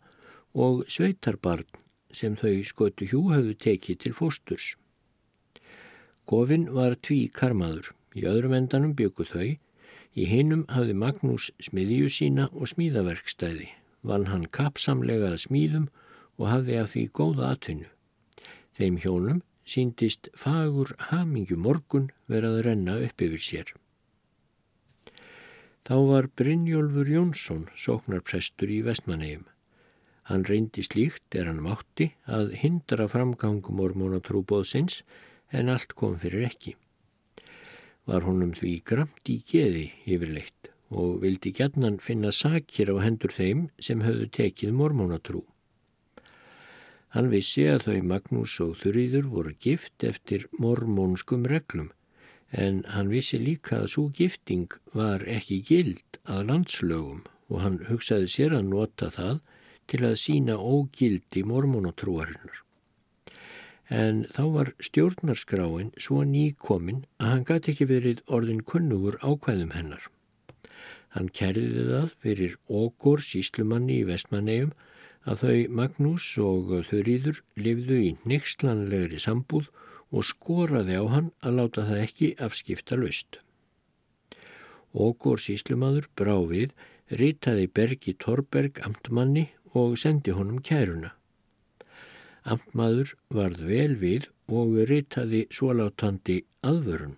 og 0.56 0.86
sveitarbarn 0.88 1.68
sem 2.16 2.36
þau 2.40 2.64
skotu 2.68 3.08
hjú 3.12 3.22
hafðu 3.34 3.54
tekið 3.66 4.02
til 4.04 4.14
fósturs. 4.18 4.74
Kofin 6.26 6.70
var 6.74 6.96
tví 6.98 7.28
karmaður, 7.30 7.92
í 8.18 8.26
öðrum 8.26 8.56
endanum 8.58 8.96
byggu 8.98 9.28
þau, 9.30 9.50
í 10.16 10.24
hinnum 10.32 10.64
hafði 10.72 10.96
Magnús 10.98 11.52
smiðju 11.68 12.10
sína 12.18 12.48
og 12.54 12.72
smíðaverkstæði, 12.72 13.68
vann 14.02 14.30
hann 14.32 14.48
kapsamlegað 14.58 15.42
smíðum 15.46 15.90
og 16.40 16.48
hafði 16.50 16.80
af 16.82 16.94
því 16.96 17.04
góða 17.20 17.52
atvinnu. 17.54 17.90
Þeim 18.76 18.98
hjónum 19.04 19.42
síndist 19.66 20.30
fagur 20.38 20.94
hamingju 21.10 21.58
morgun 21.58 22.10
verað 22.32 22.60
að 22.60 22.66
renna 22.70 23.00
upp 23.08 23.22
yfir 23.28 23.44
sér. 23.44 23.74
Þá 25.86 25.96
var 26.10 26.28
Brynjólfur 26.34 27.10
Jónsson 27.10 27.68
sóknarprestur 27.78 28.72
í 28.74 28.82
Vestmannegjum. 28.86 29.46
Hann 30.30 30.46
reyndi 30.50 30.82
slíkt 30.86 31.36
er 31.38 31.50
hann 31.52 31.62
mátti 31.62 32.10
að 32.26 32.56
hindra 32.62 33.06
framgangum 33.12 33.78
mormónatrúbóðsins 33.78 35.04
en 35.54 35.70
allt 35.70 35.94
kom 36.00 36.16
fyrir 36.22 36.48
ekki. 36.48 36.74
Var 38.10 38.26
honum 38.26 38.54
því 38.58 38.72
gramt 38.90 39.30
í 39.30 39.40
geði 39.52 39.90
yfirleitt 40.06 40.72
og 40.90 41.20
vildi 41.22 41.52
gætnan 41.58 42.00
finna 42.02 42.32
sakir 42.34 42.90
á 42.94 42.98
hendur 43.02 43.34
þeim 43.34 43.68
sem 43.82 44.02
höfðu 44.06 44.30
tekið 44.40 44.74
mormónatrú. 44.80 45.44
Hann 47.16 47.30
vissi 47.32 47.64
að 47.72 47.86
þau 47.88 48.00
Magnús 48.12 48.58
og 48.66 48.74
Þurriður 48.82 49.30
voru 49.32 49.54
gift 49.66 50.04
eftir 50.04 50.50
mormónskum 50.60 51.46
reglum 51.48 51.92
en 52.52 52.82
hann 52.92 53.12
vissi 53.14 53.40
líka 53.40 53.84
að 53.84 53.92
svo 53.94 54.10
gifting 54.18 54.74
var 54.94 55.24
ekki 55.38 55.62
gild 55.70 56.20
að 56.26 56.50
landslögum 56.50 57.22
og 57.50 57.62
hann 57.62 57.80
hugsaði 57.90 58.28
sér 58.34 58.58
að 58.58 58.68
nota 58.74 59.10
það 59.14 59.40
til 59.92 60.02
að 60.08 60.20
sína 60.22 60.56
ógildi 60.58 61.44
mormónatrúarinnar. 61.48 62.62
En 63.94 64.24
þá 64.34 64.44
var 64.56 64.72
stjórnarskráin 64.82 65.92
svo 66.02 66.24
nýkomin 66.26 67.04
að 67.22 67.32
hann 67.32 67.46
gæti 67.46 67.74
ekki 67.74 67.90
verið 67.92 68.24
orðin 68.26 68.64
kunnugur 68.66 69.20
ákvæðum 69.22 69.76
hennar. 69.78 70.08
Hann 71.14 71.30
kerði 71.30 71.86
það 71.92 72.16
fyrir 72.24 72.56
okkur 72.82 73.22
síslumanni 73.24 74.02
í 74.02 74.08
vestmannegjum 74.10 74.74
að 75.26 75.44
þau 75.44 75.76
Magnús 75.80 76.26
og 76.42 76.74
Þurriður 76.90 77.42
lifðu 77.58 78.00
í 78.10 78.10
nexlanlegri 78.30 79.22
sambúð 79.22 79.70
og 80.12 80.26
skoraði 80.28 80.98
á 81.02 81.06
hann 81.14 81.32
að 81.46 81.58
láta 81.60 81.86
það 81.88 82.02
ekki 82.04 82.30
afskipta 82.48 82.98
löst. 83.00 83.40
Okkur 84.96 85.42
síslumadur 85.44 86.10
brá 86.16 86.36
við 86.50 86.76
ritaði 87.12 87.68
Bergi 87.68 88.16
Torberg 88.22 88.80
amtmanni 88.86 89.50
og 89.76 89.98
sendi 90.00 90.34
honum 90.36 90.62
kæruna. 90.64 91.12
Amtmaður 92.46 93.16
varð 93.34 93.62
vel 93.68 93.96
við 94.02 94.28
og 94.48 94.76
ritaði 94.90 95.46
svólátandi 95.50 96.44
aðvörun. 96.66 97.16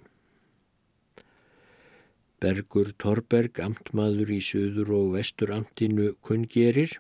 Bergur 2.42 2.94
Torberg, 3.02 3.60
amtmaður 3.60 4.32
í 4.36 4.40
söður 4.46 4.94
og 5.00 5.14
vestur 5.18 5.52
amtinu 5.56 6.12
kunngerir, 6.26 7.00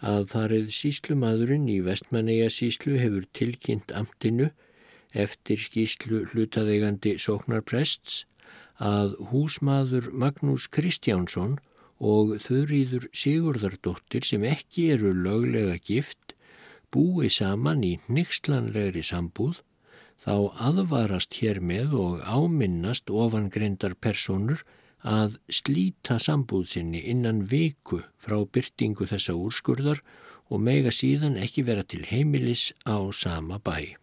að 0.00 0.30
þarið 0.32 0.70
síslumadurinn 0.76 1.68
í 1.72 1.80
vestmanneja 1.84 2.48
síslu 2.52 2.96
hefur 3.00 3.26
tilkynnt 3.36 3.92
amtinu 3.96 4.50
eftir 5.16 5.60
skíslu 5.60 6.24
hlutaðegandi 6.32 7.16
sóknarprests 7.22 8.24
að 8.76 9.16
húsmaður 9.30 10.10
Magnús 10.12 10.66
Kristjánsson 10.68 11.56
og 11.98 12.36
þurriður 12.44 13.08
Sigurðardóttir 13.16 14.26
sem 14.26 14.44
ekki 14.44 14.90
eru 14.96 15.12
löglega 15.16 15.78
gift 15.80 16.34
búi 16.92 17.30
saman 17.32 17.84
í 17.84 17.96
nixlanlegri 18.08 19.02
sambúð 19.06 19.62
þá 20.22 20.34
aðvarast 20.68 21.36
hér 21.40 21.60
með 21.60 21.94
og 22.00 22.20
áminnast 22.24 23.10
ofangreindar 23.10 23.96
personur 24.00 24.62
að 25.06 25.36
slíta 25.52 26.18
sambúðsynni 26.22 27.02
innan 27.12 27.44
viku 27.50 28.00
frá 28.18 28.38
byrtingu 28.44 29.06
þessa 29.06 29.36
úrskurðar 29.36 30.00
og 30.50 30.62
mega 30.62 30.92
síðan 30.94 31.36
ekki 31.42 31.66
vera 31.66 31.84
til 31.84 32.04
heimilis 32.08 32.72
á 32.86 32.96
sama 33.12 33.58
bæ. 33.58 33.96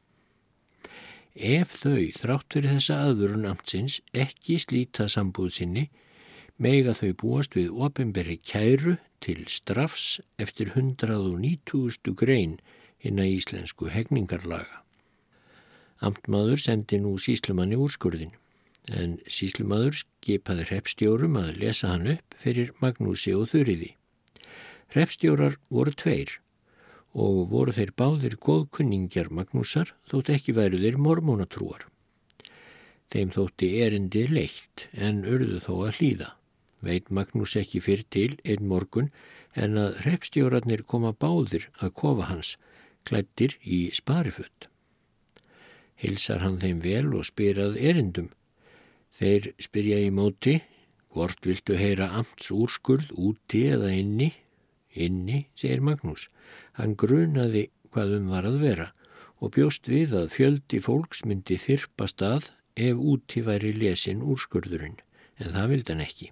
Ef 1.33 1.79
þau 1.81 2.11
þrátt 2.19 2.53
fyrir 2.53 2.75
þessa 2.75 2.99
aðvörun 3.07 3.47
amtsins 3.49 3.99
ekki 4.13 4.59
slíta 4.61 5.07
sambúðsynni 5.09 5.87
meiga 6.63 6.93
þau 6.95 7.11
búast 7.19 7.55
við 7.57 7.73
ofinberi 7.85 8.37
kæru 8.39 8.95
til 9.23 9.43
strafs 9.51 10.21
eftir 10.39 10.71
190. 10.73 12.13
grein 12.19 12.57
hinn 13.03 13.19
að 13.19 13.33
íslensku 13.37 13.89
hegningarlaga. 13.91 14.83
Amtmaður 16.03 16.61
sendi 16.63 16.99
nú 17.03 17.17
síslumanni 17.19 17.79
úrskurðin 17.79 18.33
en 18.91 19.17
síslumadur 19.31 19.95
skipaði 19.95 20.67
hreppstjórum 20.69 21.37
að 21.39 21.59
lesa 21.61 21.93
hann 21.93 22.09
upp 22.15 22.35
fyrir 22.39 22.73
Magnúsi 22.83 23.35
og 23.35 23.47
Þurriði. 23.53 23.93
Hreppstjórar 24.91 25.57
voru 25.71 25.95
tveir 25.95 26.37
og 27.13 27.47
voru 27.51 27.75
þeir 27.75 27.93
báðir 27.99 28.37
góðkunningjar 28.43 29.31
Magnúsar 29.31 29.93
þótt 30.11 30.33
ekki 30.35 30.55
væru 30.57 30.79
þeir 30.83 30.99
mormónatrúar. 30.99 31.87
Þeim 33.13 33.33
þótti 33.35 33.69
erindi 33.85 34.25
leitt 34.31 34.87
en 34.93 35.21
urðu 35.29 35.59
þó 35.63 35.73
að 35.87 35.99
hlýða. 35.99 36.29
Veit 36.83 37.09
Magnús 37.09 37.55
ekki 37.59 37.79
fyrr 37.83 38.03
til 38.11 38.33
einn 38.43 38.67
morgun 38.67 39.09
en 39.55 39.79
að 39.79 40.01
hreppstjórarnir 40.03 40.83
koma 40.83 41.13
báðir 41.15 41.69
að 41.79 41.93
kofa 42.01 42.27
hans, 42.31 42.57
klættir 43.07 43.55
í 43.63 43.87
spariföld. 43.95 44.67
Hilsar 46.03 46.43
hann 46.43 46.59
þeim 46.59 46.81
vel 46.83 47.13
og 47.15 47.27
spyrað 47.29 47.77
erindum. 47.79 48.29
Þeir 49.15 49.53
spyrja 49.61 50.01
í 50.03 50.09
móti, 50.11 50.57
hvort 51.13 51.45
viltu 51.45 51.77
heyra 51.77 52.09
amts 52.17 52.49
úrskurð 52.51 53.13
úti 53.15 53.67
eða 53.71 53.93
inni? 53.93 54.33
Inni, 54.93 55.45
segir 55.55 55.83
Magnús. 55.85 56.27
Hann 56.77 56.97
grunaði 56.99 57.69
hvað 57.93 58.17
um 58.19 58.29
var 58.33 58.49
að 58.49 58.59
vera 58.65 58.91
og 59.39 59.53
bjóst 59.55 59.89
við 59.91 60.13
að 60.17 60.31
fjöldi 60.33 60.79
fólks 60.83 61.23
myndi 61.27 61.57
þyrpa 61.59 62.07
stað 62.09 62.51
ef 62.75 62.99
úti 62.99 63.43
væri 63.45 63.73
lesin 63.75 64.23
úrskurðurinn, 64.23 64.97
en 65.39 65.53
það 65.53 65.69
vildi 65.73 65.93
hann 65.93 66.05
ekki. 66.05 66.29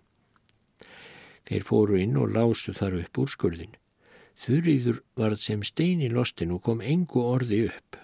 Þeir 1.51 1.65
fóru 1.67 1.97
inn 1.99 2.13
og 2.15 2.29
lásu 2.31 2.71
þar 2.71 2.93
upp 3.01 3.17
úrskurðin. 3.25 3.73
Þurriður 4.39 5.01
varð 5.19 5.41
sem 5.43 5.63
stein 5.67 5.99
í 5.99 6.07
lostin 6.07 6.53
og 6.55 6.61
kom 6.63 6.79
engu 6.79 7.19
orði 7.27 7.65
upp. 7.67 7.97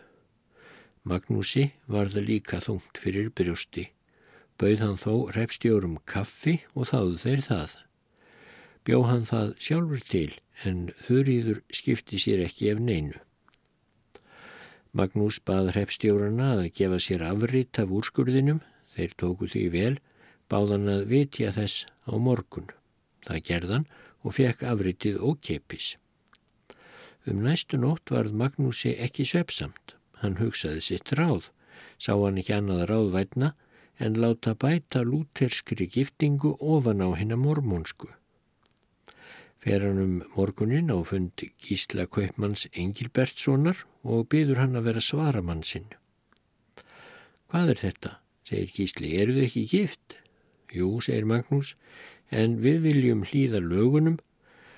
Magnúsi 1.07 1.69
var 1.87 2.09
það 2.11 2.25
líka 2.27 2.59
þungt 2.65 2.99
fyrir 2.99 3.29
brjósti. 3.31 3.85
Bauð 4.59 4.81
hann 4.83 4.97
þó 4.99 5.13
repstjórum 5.31 5.95
kaffi 6.03 6.57
og 6.75 6.89
þáðu 6.89 7.21
þeir 7.23 7.43
það. 7.45 7.75
Bjó 8.83 8.99
hann 9.07 9.23
það 9.29 9.53
sjálfur 9.63 10.03
til 10.11 10.33
en 10.67 10.81
þurriður 11.05 11.61
skipti 11.79 12.19
sér 12.19 12.43
ekki 12.43 12.67
ef 12.73 12.81
neinu. 12.83 13.15
Magnús 14.91 15.39
bað 15.47 15.71
repstjórarna 15.77 16.49
að 16.57 16.65
gefa 16.81 16.99
sér 16.99 17.23
afritt 17.29 17.79
af 17.79 17.95
úrskurðinum, 17.95 18.59
þeir 18.97 19.15
tóku 19.15 19.47
því 19.47 19.63
vel, 19.77 19.93
báðan 20.51 20.91
að 20.91 21.07
vitja 21.13 21.55
þess 21.55 21.87
á 22.03 22.11
morgun. 22.19 22.67
Það 23.27 23.43
gerðan 23.49 23.87
og 24.23 24.35
fekk 24.37 24.63
afrittið 24.71 25.21
og 25.23 25.39
kepis. 25.43 25.95
Um 27.27 27.43
næstu 27.43 27.79
nótt 27.79 28.11
varð 28.13 28.35
Magnúsi 28.39 28.95
ekki 29.03 29.25
svepsamt. 29.27 29.95
Hann 30.21 30.39
hugsaði 30.39 30.81
sitt 30.81 31.11
ráð, 31.19 31.49
sá 31.99 32.15
hann 32.15 32.39
ekki 32.41 32.55
annað 32.55 32.87
ráðvætna 32.89 33.51
en 33.99 34.17
láta 34.21 34.53
bæta 34.55 35.03
lúterskri 35.05 35.89
giftingu 35.91 36.55
ofan 36.59 37.03
á 37.03 37.09
hennar 37.19 37.41
mormónsku. 37.41 38.09
Fer 39.61 39.83
hann 39.83 39.99
um 40.01 40.15
morgunin 40.35 40.93
á 40.93 40.97
fund 41.03 41.43
Gísla 41.61 42.07
Kaupmanns 42.07 42.67
Engilbertssonar 42.73 43.83
og 44.03 44.29
byður 44.31 44.63
hann 44.63 44.79
að 44.79 44.87
vera 44.89 45.03
svaramann 45.03 45.65
sinn. 45.67 45.89
Hvað 47.51 47.73
er 47.73 47.81
þetta? 47.83 48.13
segir 48.47 48.71
Gísli. 48.71 49.11
Eru 49.19 49.35
þið 49.35 49.47
ekki 49.47 49.65
gift? 49.71 50.17
Jú, 50.71 50.97
segir 51.03 51.27
Magnús, 51.27 51.75
en 52.31 52.57
við 52.63 52.81
viljum 52.87 53.23
hlýða 53.27 53.61
lögunum 53.63 54.17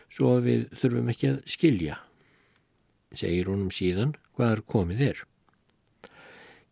svo 0.10 0.36
að 0.38 0.46
við 0.50 0.66
þurfum 0.82 1.12
ekki 1.14 1.32
að 1.34 1.40
skilja. 1.50 1.98
Segir 3.14 3.50
honum 3.50 3.72
síðan 3.74 4.16
hvaðar 4.38 4.62
komið 4.70 5.06
er. 5.10 5.24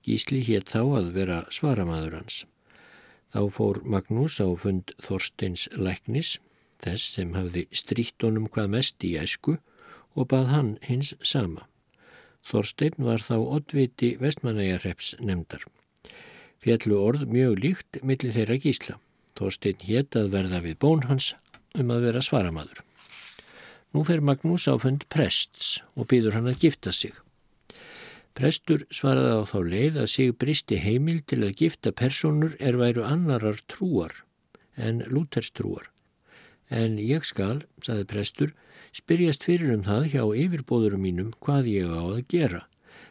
Gísli 0.05 0.43
hétt 0.45 0.71
þá 0.71 0.81
að 0.99 1.13
vera 1.17 1.39
svaramaður 1.51 2.19
hans. 2.21 2.43
Þá 3.33 3.41
fór 3.51 3.81
Magnús 3.83 4.37
á 4.39 4.47
fund 4.55 4.93
Þorsteins 5.03 5.67
Læknis 5.75 6.37
þess 6.83 7.17
sem 7.17 7.33
hafði 7.35 7.65
stríkt 7.75 8.23
honum 8.23 8.47
hvað 8.47 8.69
mest 8.77 9.03
í 9.03 9.17
æsku 9.19 9.57
og 10.15 10.29
bað 10.31 10.53
hann 10.53 10.71
hins 10.85 11.13
sama. 11.21 11.65
Þorstein 12.47 12.95
var 13.03 13.19
þá 13.19 13.35
oddviti 13.41 14.13
vestmanæjarreps 14.21 15.15
nefndar. 15.19 15.65
Fjallu 16.63 17.01
orð 17.01 17.27
mjög 17.29 17.59
líkt 17.63 17.99
millir 18.03 18.33
þeirra 18.33 18.57
gísla. 18.63 18.95
Þorstein 19.37 19.83
hétt 19.85 20.17
að 20.19 20.31
verða 20.33 20.61
við 20.65 20.77
bón 20.83 21.05
hans 21.09 21.33
um 21.77 21.93
að 21.93 22.07
vera 22.09 22.23
svaramadur. 22.25 22.83
Nú 23.93 24.03
fer 24.07 24.21
Magnús 24.21 24.67
á 24.67 24.75
fund 24.81 25.07
prests 25.13 25.77
og 25.95 26.09
býður 26.11 26.37
hann 26.37 26.49
að 26.51 26.65
gifta 26.65 26.93
sig. 26.93 27.13
Prestur 28.37 28.85
svaraði 28.93 29.33
á 29.33 29.41
þá 29.49 29.59
leið 29.65 29.99
að 30.03 30.09
sig 30.13 30.33
bristi 30.37 30.77
heimil 30.81 31.21
til 31.25 31.41
að 31.45 31.55
gifta 31.63 31.93
personur 31.93 32.57
er 32.59 32.77
væru 32.77 33.05
annarar 33.07 33.61
trúar 33.65 34.13
en 34.77 35.01
lúterstrúar 35.09 35.89
en 36.69 36.97
ég 36.99 37.25
skal, 37.25 37.63
saði 37.83 38.05
prestur, 38.09 38.53
spyrjast 38.95 39.45
fyrir 39.47 39.73
um 39.75 39.85
það 39.85 40.09
hjá 40.13 40.23
yfirbóðurum 40.43 41.03
mínum 41.03 41.31
hvað 41.43 41.71
ég 41.71 41.91
á 41.91 42.01
að 42.01 42.25
gera. 42.31 42.61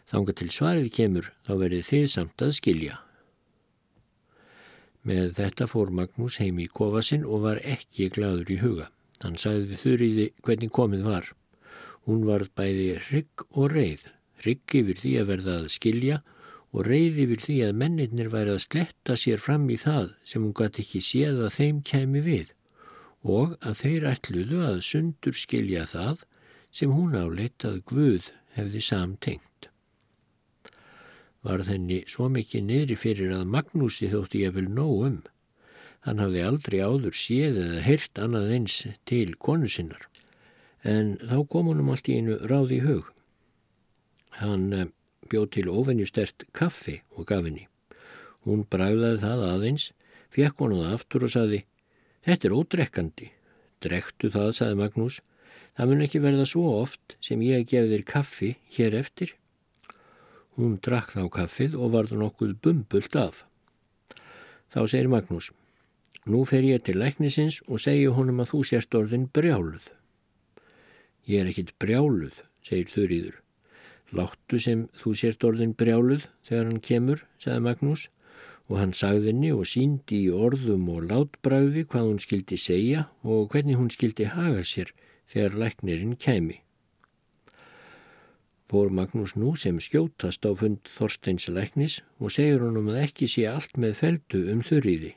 Þánga 0.07 0.37
til 0.39 0.51
svarið 0.55 0.93
kemur, 0.95 1.33
þá 1.47 1.53
verið 1.65 1.89
þið 1.91 2.07
samt 2.13 2.47
að 2.47 2.57
skilja. 2.61 3.01
Með 5.07 5.37
þetta 5.37 5.69
fór 5.71 5.93
Magnús 5.95 6.41
heim 6.43 6.59
í 6.59 6.67
kofasinn 6.67 7.25
og 7.25 7.45
var 7.45 7.61
ekki 7.63 8.09
gladur 8.11 8.49
í 8.51 8.59
huga. 8.59 8.89
Hann 9.23 9.37
sagði 9.39 9.79
þurriði 9.81 10.25
hvernig 10.43 10.73
komið 10.75 11.05
var. 11.07 11.29
Hún 12.07 12.25
var 12.27 12.47
bæði 12.59 12.89
rygg 13.11 13.45
og 13.53 13.71
reið, 13.73 14.03
rygg 14.47 14.75
yfir 14.81 14.99
því 15.03 15.13
að 15.21 15.31
verða 15.31 15.55
að 15.61 15.71
skilja 15.77 16.19
og 16.75 16.89
reið 16.91 17.21
yfir 17.25 17.43
því 17.45 17.57
að 17.69 17.79
mennirnir 17.83 18.33
væri 18.35 18.55
að 18.57 18.65
sletta 18.67 19.17
sér 19.21 19.43
fram 19.43 19.71
í 19.71 19.79
það 19.81 20.11
sem 20.27 20.43
hún 20.43 20.55
gæti 20.59 20.83
ekki 20.83 21.03
séð 21.07 21.41
að 21.47 21.55
þeim 21.57 21.81
kemi 21.87 22.23
við 22.27 22.53
og 23.27 23.55
að 23.63 23.79
þeir 23.83 24.09
ætluðu 24.13 24.61
að 24.67 24.83
sundur 24.87 25.39
skilja 25.39 25.87
það 25.91 26.27
sem 26.75 26.93
hún 26.93 27.17
áleitt 27.19 27.65
að 27.67 27.81
Guð 27.89 28.31
hefði 28.59 28.83
samtengt. 28.85 29.71
Var 31.47 31.63
þenni 31.63 32.01
svo 32.11 32.27
mikið 32.33 32.65
niðri 32.67 32.97
fyrir 32.99 33.35
að 33.37 33.51
Magnúsi 33.55 34.09
þótti 34.11 34.43
ég 34.43 34.57
vel 34.57 34.67
nóg 34.67 35.05
um. 35.09 35.19
Hann 36.07 36.23
hafði 36.23 36.43
aldrei 36.43 36.79
áður 36.83 37.15
séð 37.19 37.61
eða 37.63 37.85
hirt 37.87 38.19
annað 38.23 38.51
eins 38.57 38.81
til 39.07 39.37
konu 39.39 39.71
sinnar. 39.71 40.09
En 40.83 41.15
þá 41.23 41.39
kom 41.51 41.71
honum 41.71 41.93
allt 41.95 42.11
í 42.11 42.19
einu 42.19 42.41
ráð 42.51 42.75
í 42.75 42.81
hug. 42.83 43.07
Hann 44.41 44.67
eh, 44.75 44.91
bjóð 45.31 45.49
til 45.57 45.71
ofennjustert 45.71 46.49
kaffi 46.55 47.01
og 47.15 47.31
gaf 47.31 47.47
henni. 47.47 47.69
Hún 48.47 48.67
bræðaði 48.71 49.23
það 49.23 49.47
aðeins, 49.47 49.89
fekk 50.35 50.63
hún 50.63 50.77
það 50.79 50.93
aftur 50.99 51.27
og 51.27 51.35
saði 51.35 51.65
Þetta 52.27 52.49
er 52.49 52.55
ódrekkandi. 52.59 53.27
Drektu 53.87 54.33
það, 54.35 54.49
saði 54.59 54.79
Magnús. 54.81 55.21
Það 55.79 55.91
mun 55.93 56.05
ekki 56.07 56.21
verða 56.25 56.47
svo 56.51 56.73
oft 56.81 57.15
sem 57.23 57.43
ég 57.47 57.69
gef 57.71 57.87
þér 57.87 58.03
kaffi 58.09 58.57
hér 58.75 58.97
eftir. 58.99 59.37
Hún 60.57 60.79
drakk 60.81 61.13
þá 61.13 61.27
kaffið 61.37 61.77
og 61.77 61.93
varð 61.93 62.17
nokkuð 62.17 62.57
bumbult 62.65 63.17
af. 63.21 63.45
Þá 64.73 64.81
segir 64.89 65.11
Magnús, 65.13 65.51
nú 66.27 66.43
fer 66.49 66.65
ég 66.65 66.83
til 66.85 66.97
læknisins 67.01 67.61
og 67.69 67.83
segju 67.85 68.15
honum 68.17 68.41
að 68.41 68.55
þú 68.55 68.63
sérst 68.71 68.97
orðin 68.97 69.29
brjáluð. 69.29 69.85
Ég 71.29 71.43
er 71.43 71.51
ekkit 71.53 71.75
brjáluð, 71.83 72.41
segir 72.65 72.91
Þurriður. 72.95 73.39
Láttu 74.17 74.61
sem 74.63 74.87
þú 74.97 75.15
sért 75.19 75.45
orðin 75.45 75.75
brjáluð 75.77 76.29
þegar 76.47 76.69
hann 76.71 76.85
kemur, 76.89 77.25
sagði 77.43 77.65
Magnús 77.67 78.09
og 78.67 78.79
hann 78.81 78.95
sagðinni 78.97 79.53
og 79.55 79.67
síndi 79.71 80.25
í 80.27 80.35
orðum 80.35 80.89
og 80.91 81.09
látbræði 81.11 81.87
hvað 81.91 82.09
hún 82.11 82.23
skildi 82.23 82.59
segja 82.59 83.07
og 83.23 83.51
hvernig 83.53 83.79
hún 83.79 83.91
skildi 83.95 84.27
haga 84.31 84.65
sér 84.67 84.93
þegar 85.31 85.59
læknirinn 85.63 86.17
kemi. 86.19 86.63
Fór 88.67 88.91
Magnús 88.91 89.37
nú 89.39 89.53
sem 89.55 89.77
skjótast 89.79 90.43
á 90.43 90.51
fund 90.59 90.89
Þorsteins 90.97 91.47
læknis 91.47 92.01
og 92.19 92.33
segir 92.35 92.65
honum 92.67 92.91
að 92.91 93.05
ekki 93.05 93.29
sé 93.31 93.45
allt 93.47 93.79
með 93.79 93.95
feldu 94.01 94.41
um 94.51 94.65
þurriði. 94.67 95.13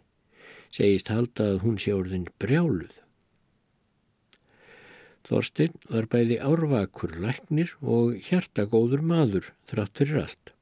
Segist 0.69 1.09
halda 1.09 1.55
að 1.55 1.63
hún 1.63 1.79
sé 1.81 1.95
orðin 1.95 2.27
brjáluð. 2.37 2.93
Þorstein 5.25 5.73
var 5.89 6.05
bæði 6.13 6.37
árvakur 6.45 7.17
læknir 7.21 7.73
og 7.81 8.15
hjartagóður 8.27 9.01
maður 9.05 9.49
þrátt 9.69 9.97
fyrir 9.97 10.21
allt. 10.23 10.53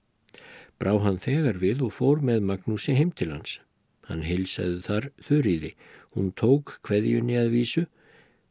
Brá 0.80 0.94
hann 1.04 1.20
þegar 1.20 1.60
við 1.60 1.84
og 1.88 1.94
fór 1.96 2.24
með 2.24 2.48
Magnúsi 2.48 2.96
heim 2.96 3.12
til 3.12 3.34
hans. 3.34 3.60
Hann 4.08 4.24
hilsaði 4.24 4.82
þar 4.88 5.10
þurriði. 5.28 5.72
Hún 6.16 6.32
tók 6.40 6.78
kveðjunni 6.88 7.36
að 7.40 7.52
vísu, 7.56 7.86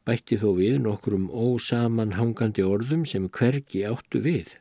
bætti 0.06 0.38
þó 0.38 0.52
við 0.60 0.76
nokkrum 0.84 1.26
ósaman 1.30 2.14
hangandi 2.16 2.62
orðum 2.62 3.02
sem 3.08 3.26
hvergi 3.28 3.82
áttu 3.88 4.22
við. 4.22 4.54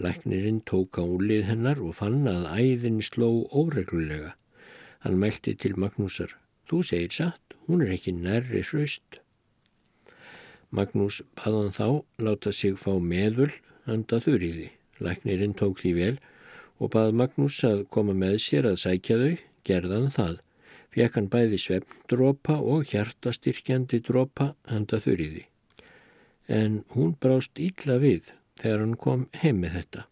Læknirinn 0.00 0.60
tók 0.68 1.00
á 1.00 1.04
úlið 1.04 1.46
hennar 1.48 1.80
og 1.80 1.96
fann 1.98 2.28
að 2.28 2.46
æðin 2.52 3.00
sló 3.04 3.30
óreglulega. 3.50 4.34
Hann 5.00 5.18
meldi 5.20 5.56
til 5.56 5.74
Magnúsar. 5.80 6.36
Þú 6.68 6.82
segir 6.86 7.16
satt, 7.16 7.56
hún 7.66 7.82
er 7.84 7.96
ekki 7.96 8.12
nærri 8.14 8.62
hraust. 8.62 9.20
Magnús 10.70 11.22
baðan 11.34 11.72
þá 11.74 11.86
láta 12.22 12.52
sig 12.54 12.76
fá 12.78 12.92
meðul 13.02 13.50
handa 13.88 14.20
þurriði. 14.22 14.68
Læknirinn 15.00 15.56
tók 15.58 15.80
því 15.80 15.94
vel 15.96 16.16
og 16.78 16.92
bað 16.94 17.16
Magnús 17.16 17.58
að 17.66 17.86
koma 17.90 18.14
með 18.14 18.36
sér 18.44 18.68
að 18.70 18.78
sækja 18.84 19.18
þau, 19.20 19.34
gerðan 19.66 20.08
það. 20.14 20.36
Fekk 20.90 21.16
hann 21.18 21.28
bæði 21.30 21.58
svefndrópa 21.62 22.56
og 22.58 22.88
hjartastyrkjandi 22.90 24.00
drópa 24.02 24.54
handa 24.66 24.98
þurriði. 25.02 25.44
En 26.50 26.80
hún 26.96 27.12
brást 27.22 27.60
ítla 27.62 28.00
við 28.02 28.32
þegar 28.58 28.82
hann 28.82 28.96
kom 28.98 29.28
heim 29.42 29.60
með 29.62 29.76
þetta. 29.78 30.06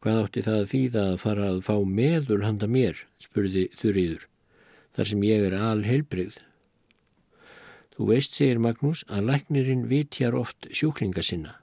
Hvað 0.00 0.20
átti 0.24 0.44
það 0.46 0.58
að 0.58 0.70
þýða 0.70 1.02
að 1.06 1.16
fara 1.20 1.48
að 1.52 1.58
fá 1.66 1.74
meðul 1.84 2.44
handa 2.44 2.68
mér, 2.70 3.02
spurði 3.20 3.66
þurriður, 3.80 4.22
þar 4.96 5.10
sem 5.10 5.26
ég 5.26 5.48
er 5.48 5.56
al 5.58 5.82
heilbreyð. 5.84 6.38
Þú 7.96 8.06
veist, 8.08 8.38
segir 8.38 8.62
Magnús, 8.62 9.02
að 9.12 9.26
læknirinn 9.28 9.82
vitjar 9.90 10.38
oft 10.38 10.70
sjúklinga 10.72 11.20
sinna. 11.26 11.58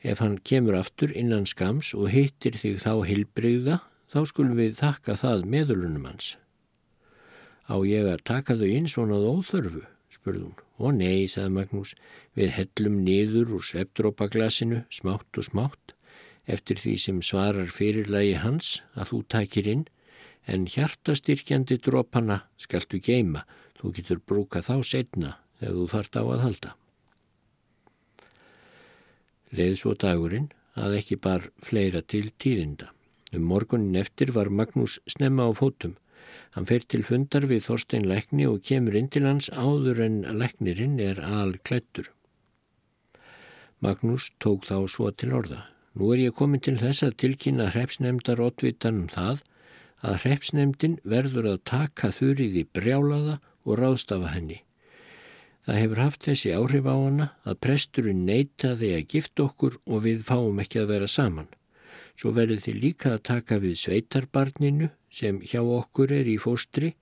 Ef 0.00 0.22
hann 0.22 0.38
kemur 0.40 0.78
aftur 0.78 1.12
innan 1.12 1.44
skams 1.50 1.90
og 1.98 2.08
hittir 2.14 2.56
þig 2.56 2.80
þá 2.80 3.04
heilbreyða, 3.10 3.82
þá 4.08 4.18
skulum 4.30 4.56
við 4.62 4.78
þakka 4.78 5.18
það 5.20 5.44
meðulunum 5.52 6.08
hans. 6.08 6.34
Á 7.64 7.76
ég 7.88 8.06
að 8.08 8.24
taka 8.28 8.56
þau 8.60 8.68
inn 8.68 8.88
svonað 8.90 9.26
óþörfu, 9.30 9.82
spurði 10.12 10.44
hún. 10.44 10.60
Ó 10.82 10.90
nei, 10.92 11.26
sagði 11.30 11.54
Magnús, 11.56 11.94
við 12.36 12.54
hellum 12.58 13.00
niður 13.06 13.56
úr 13.58 13.64
svepdrópaglasinu, 13.64 14.82
smátt 14.92 15.40
og 15.40 15.48
smátt, 15.48 15.94
eftir 16.44 16.80
því 16.82 16.94
sem 17.00 17.20
svarar 17.24 17.70
fyrirlægi 17.72 18.36
hans 18.42 18.78
að 18.94 19.10
þú 19.12 19.20
takir 19.36 19.70
inn, 19.70 19.84
en 20.44 20.66
hjartastyrkjandi 20.68 21.78
drópana 21.80 22.42
skaltu 22.60 23.00
geima, 23.00 23.46
þú 23.78 23.94
getur 23.96 24.20
brúka 24.20 24.60
þá 24.64 24.76
setna 24.84 25.36
ef 25.60 25.72
þú 25.72 25.86
þart 25.92 26.18
á 26.20 26.22
að 26.24 26.42
halda. 26.44 26.74
Leði 29.54 29.78
svo 29.78 29.94
dagurinn 29.94 30.50
að 30.74 30.98
ekki 30.98 31.16
bar 31.22 31.48
fleira 31.62 32.02
til 32.02 32.26
tíðinda. 32.42 32.90
Um 33.34 33.46
morgunin 33.50 33.98
eftir 33.98 34.32
var 34.34 34.50
Magnús 34.50 34.98
snemma 35.10 35.46
á 35.46 35.50
fótum. 35.54 35.94
Hann 36.54 36.66
fer 36.70 36.84
til 36.86 37.02
fundar 37.06 37.46
við 37.50 37.64
Þorstein 37.68 38.08
Lækni 38.10 38.46
og 38.50 38.62
kemur 38.68 38.96
inn 38.98 39.10
til 39.12 39.24
hans 39.26 39.50
áður 39.50 40.02
en 40.06 40.20
Læknirinn 40.40 41.00
er 41.02 41.22
alklættur. 41.22 42.10
Magnús 43.84 44.30
tók 44.40 44.68
þá 44.68 44.76
svo 44.88 45.10
til 45.10 45.34
orða. 45.36 45.64
Nú 45.94 46.12
er 46.14 46.24
ég 46.24 46.36
komin 46.38 46.62
til 46.62 46.76
þess 46.80 47.04
að 47.06 47.18
tilkynna 47.22 47.70
hrepsnemdar 47.74 48.40
oddvitanum 48.42 49.10
það 49.12 49.42
að 50.04 50.20
hrepsnemdin 50.24 50.96
verður 51.04 51.50
að 51.52 51.64
taka 51.70 52.10
þurriði 52.12 52.64
brjálaða 52.76 53.40
og 53.64 53.78
ráðstafa 53.80 54.32
henni. 54.34 54.60
Það 55.64 55.78
hefur 55.80 56.00
haft 56.02 56.26
þessi 56.28 56.50
áhrif 56.52 56.88
á 56.88 56.94
hana 56.94 57.28
að 57.48 57.60
presturinn 57.66 58.24
neytaði 58.28 58.90
að 58.98 59.06
gifta 59.14 59.46
okkur 59.46 59.78
og 59.86 60.02
við 60.04 60.24
fáum 60.26 60.60
ekki 60.60 60.82
að 60.82 60.90
vera 60.92 61.08
saman. 61.08 61.48
Svo 62.14 62.30
verður 62.34 62.62
þið 62.62 62.76
líka 62.82 63.14
að 63.16 63.24
taka 63.28 63.58
við 63.62 63.78
sveitarbarninu 63.80 64.90
sem 65.10 65.40
hjá 65.42 65.60
okkur 65.62 66.12
er 66.14 66.30
í 66.30 66.36
fóstri 66.38 66.94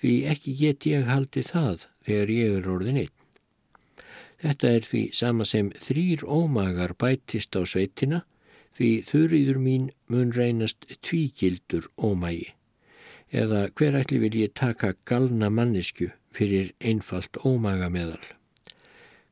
því 0.00 0.12
ekki 0.32 0.54
get 0.58 0.86
ég 0.90 1.08
haldi 1.08 1.44
það 1.46 1.86
þegar 2.06 2.32
ég 2.34 2.56
er 2.58 2.68
orðin 2.68 3.00
einn. 3.04 3.14
Þetta 4.42 4.72
er 4.76 4.86
því 4.90 5.02
sama 5.14 5.46
sem 5.46 5.70
þrýr 5.84 6.24
ómagar 6.26 6.96
bætist 6.98 7.56
á 7.56 7.62
sveitina 7.62 8.24
því 8.76 8.90
þurriður 9.08 9.60
mín 9.62 9.88
mun 10.10 10.32
reynast 10.34 10.84
tvígildur 11.00 11.88
ómagi. 11.96 12.50
Eða 13.32 13.68
hver 13.78 13.96
ætli 13.96 14.20
vil 14.20 14.34
ég 14.42 14.52
taka 14.58 14.92
galna 15.08 15.48
mannisku 15.48 16.10
fyrir 16.34 16.74
einfalt 16.80 17.38
ómaga 17.46 17.88
meðal. 17.92 18.20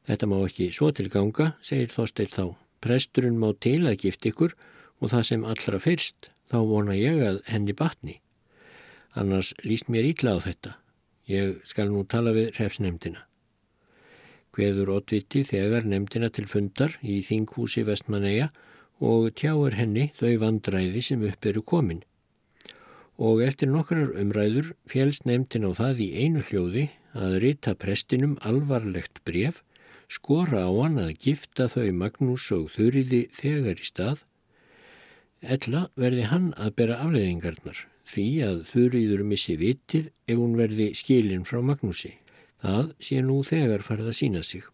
Þetta 0.08 0.28
má 0.30 0.38
ekki 0.46 0.70
svo 0.72 0.88
tilganga, 0.96 1.54
segir 1.60 1.90
Þorstein 1.92 2.32
þá. 2.32 2.44
Presturinn 2.80 3.36
má 3.40 3.50
til 3.60 3.82
að 3.84 3.98
gift 4.06 4.24
ykkur 4.30 4.54
og 4.54 4.68
það 5.08 5.24
sem 5.30 5.46
allra 5.48 5.80
fyrst, 5.80 6.28
þá 6.52 6.58
vona 6.68 6.98
ég 6.98 7.24
að 7.24 7.40
henni 7.48 7.72
batni. 7.72 8.20
Annars 9.16 9.54
líst 9.64 9.88
mér 9.88 10.10
ítla 10.12 10.36
á 10.36 10.38
þetta. 10.44 10.76
Ég 11.30 11.60
skal 11.64 11.88
nú 11.88 12.04
tala 12.04 12.34
við 12.36 12.52
hrefsnemdina 12.58 13.24
hveður 14.56 14.94
oddviti 14.98 15.44
þegar 15.46 15.86
nefndina 15.88 16.28
til 16.34 16.46
fundar 16.50 16.96
í 17.00 17.20
þinghúsi 17.26 17.84
vestmanneia 17.86 18.50
og 19.00 19.30
tjáur 19.38 19.76
henni 19.78 20.10
þau 20.18 20.32
vandræði 20.44 21.02
sem 21.06 21.22
upp 21.24 21.46
eru 21.46 21.62
komin. 21.72 22.02
Og 23.20 23.42
eftir 23.44 23.70
nokkrar 23.70 24.14
umræður 24.20 24.72
félst 24.88 25.26
nefndin 25.28 25.68
á 25.68 25.72
það 25.76 26.04
í 26.06 26.08
einu 26.24 26.44
hljóði 26.48 26.86
að 27.16 27.38
rita 27.44 27.74
prestinum 27.76 28.36
alvarlegt 28.46 29.20
bref, 29.28 29.62
skora 30.08 30.64
á 30.66 30.70
hann 30.72 30.98
að 31.00 31.16
gifta 31.24 31.68
þau 31.70 31.90
Magnús 31.96 32.48
og 32.56 32.70
þurriði 32.76 33.26
þegar 33.36 33.80
í 33.80 33.86
stað, 33.86 34.24
ella 35.40 35.86
verði 35.96 36.26
hann 36.30 36.50
að 36.56 36.74
bera 36.80 36.98
afleðingarnar 37.04 37.86
því 38.10 38.26
að 38.44 38.58
þurriður 38.72 39.22
missi 39.24 39.56
vitið 39.60 40.10
ef 40.26 40.36
hún 40.38 40.56
verði 40.58 40.90
skilin 40.98 41.46
frá 41.46 41.60
Magnúsi. 41.62 42.16
Það 42.60 42.92
sé 43.00 43.20
nú 43.24 43.40
þegar 43.46 43.84
farið 43.86 44.10
að 44.10 44.18
sína 44.18 44.42
sig. 44.44 44.64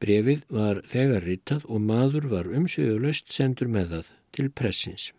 Brefið 0.00 0.44
var 0.52 0.80
þegar 0.88 1.24
ritað 1.24 1.66
og 1.68 1.84
maður 1.84 2.28
var 2.32 2.48
umsöguleust 2.48 3.32
sendur 3.32 3.70
með 3.72 3.92
það 3.94 4.10
til 4.36 4.48
pressins. 4.50 5.10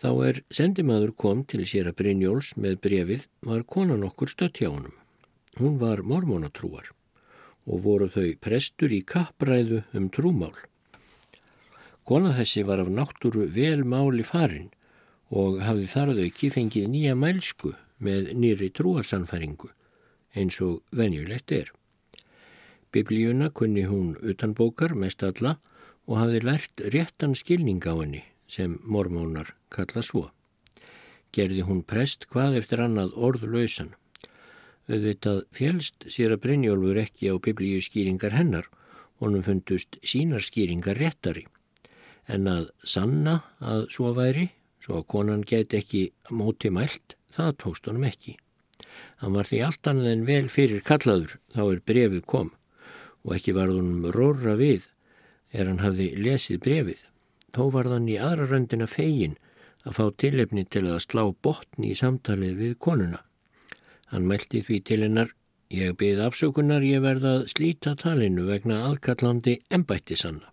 Þá 0.00 0.10
er 0.28 0.40
sendimaður 0.48 1.12
kom 1.12 1.44
til 1.44 1.66
sér 1.68 1.90
að 1.90 1.98
Brynjóls 2.00 2.54
með 2.56 2.78
brefið 2.86 3.26
var 3.44 3.66
konan 3.68 4.06
okkur 4.06 4.32
stött 4.32 4.62
hjá 4.62 4.70
honum. 4.70 4.96
Hún 5.60 5.76
var 5.82 6.00
mormónatrúar 6.06 6.92
og 7.66 7.82
voru 7.84 8.08
þau 8.08 8.32
prestur 8.40 8.94
í 8.96 9.02
kappræðu 9.04 9.82
um 9.92 10.08
trúmál. 10.08 10.54
Kona 12.10 12.32
þessi 12.34 12.64
var 12.66 12.80
af 12.82 12.88
náttúru 12.90 13.44
vel 13.54 13.84
máli 13.86 14.24
farin 14.26 14.64
og 15.30 15.60
hafði 15.62 15.84
þarðu 15.92 16.22
ekki 16.26 16.48
fengið 16.50 16.88
nýja 16.90 17.12
mælsku 17.14 17.70
með 18.02 18.32
nýri 18.34 18.66
trúarsanfæringu 18.74 19.68
eins 20.34 20.56
og 20.66 20.80
venjulegt 20.90 21.54
er. 21.54 21.68
Biblíuna 22.90 23.52
kunni 23.54 23.84
hún 23.86 24.16
utan 24.32 24.56
bókar 24.58 24.96
mest 24.98 25.22
alla 25.22 25.52
og 26.08 26.18
hafði 26.18 26.40
lært 26.48 26.82
réttan 26.96 27.38
skilning 27.38 27.78
á 27.86 27.94
henni 27.94 28.24
sem 28.50 28.74
mormónar 28.82 29.54
kalla 29.70 30.02
svo. 30.02 30.24
Gerði 31.30 31.62
hún 31.70 31.84
prest 31.86 32.26
hvað 32.34 32.58
eftir 32.64 32.82
annað 32.88 33.14
orðlausan. 33.14 33.94
Auðvitað 34.90 35.44
fjælst 35.54 36.10
sér 36.10 36.34
að 36.34 36.42
Brynjólfur 36.42 36.98
ekki 37.06 37.30
á 37.30 37.38
biblíu 37.38 37.78
skýringar 37.78 38.34
hennar 38.34 38.66
og 39.22 39.30
hann 39.30 39.46
fundust 39.46 40.02
sínar 40.02 40.42
skýringar 40.42 40.98
réttari. 40.98 41.46
En 42.30 42.46
að 42.50 42.68
sanna 42.86 43.40
að 43.58 43.88
svo 43.94 44.12
væri, 44.16 44.46
svo 44.82 45.00
að 45.00 45.08
konan 45.14 45.42
get 45.46 45.74
ekki 45.74 46.06
móti 46.30 46.70
mælt, 46.70 47.16
það 47.34 47.56
tókst 47.64 47.90
honum 47.90 48.06
ekki. 48.06 48.36
Hann 49.20 49.36
var 49.36 49.48
því 49.48 49.60
allt 49.66 49.90
annað 49.90 50.12
en 50.14 50.24
vel 50.28 50.46
fyrir 50.52 50.82
kallaður 50.86 51.36
þá 51.54 51.62
er 51.66 51.84
brefið 51.90 52.24
kom 52.32 52.50
og 53.24 53.34
ekki 53.36 53.54
var 53.56 53.72
honum 53.72 54.06
róra 54.16 54.54
við 54.56 54.86
er 55.52 55.68
hann 55.68 55.82
hafði 55.82 56.08
lesið 56.16 56.60
brefið. 56.64 57.00
Þó 57.54 57.64
var 57.74 57.90
þann 57.90 58.08
í 58.08 58.16
aðra 58.22 58.46
röndina 58.50 58.86
fegin 58.90 59.36
að 59.84 59.96
fá 59.98 60.04
tilefni 60.22 60.64
til 60.64 60.86
að 60.86 61.02
slá 61.06 61.24
botni 61.44 61.90
í 61.92 61.98
samtalið 61.98 62.62
við 62.62 62.78
konuna. 62.86 63.20
Hann 64.10 64.28
mælti 64.30 64.62
því 64.66 64.78
til 64.86 65.00
hennar, 65.04 65.34
ég 65.70 65.96
beði 65.98 66.24
afsökunar 66.26 66.86
ég 66.86 67.02
verða 67.04 67.40
að 67.40 67.50
slíta 67.54 67.94
talinu 67.98 68.46
vegna 68.48 68.80
aðkallandi 68.88 69.60
embætti 69.70 70.18
sanna. 70.18 70.50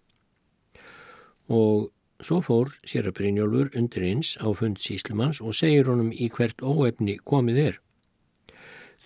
Og 1.47 1.89
svo 2.23 2.39
fór 2.43 2.71
sér 2.87 3.09
að 3.09 3.17
Brynjólfur 3.19 3.75
undir 3.77 4.05
eins 4.09 4.35
á 4.41 4.47
fund 4.57 4.79
síslumanns 4.81 5.41
og 5.41 5.55
segir 5.55 5.89
honum 5.91 6.09
í 6.11 6.29
hvert 6.33 6.63
óefni 6.63 7.17
komið 7.23 7.61
er. 7.63 7.77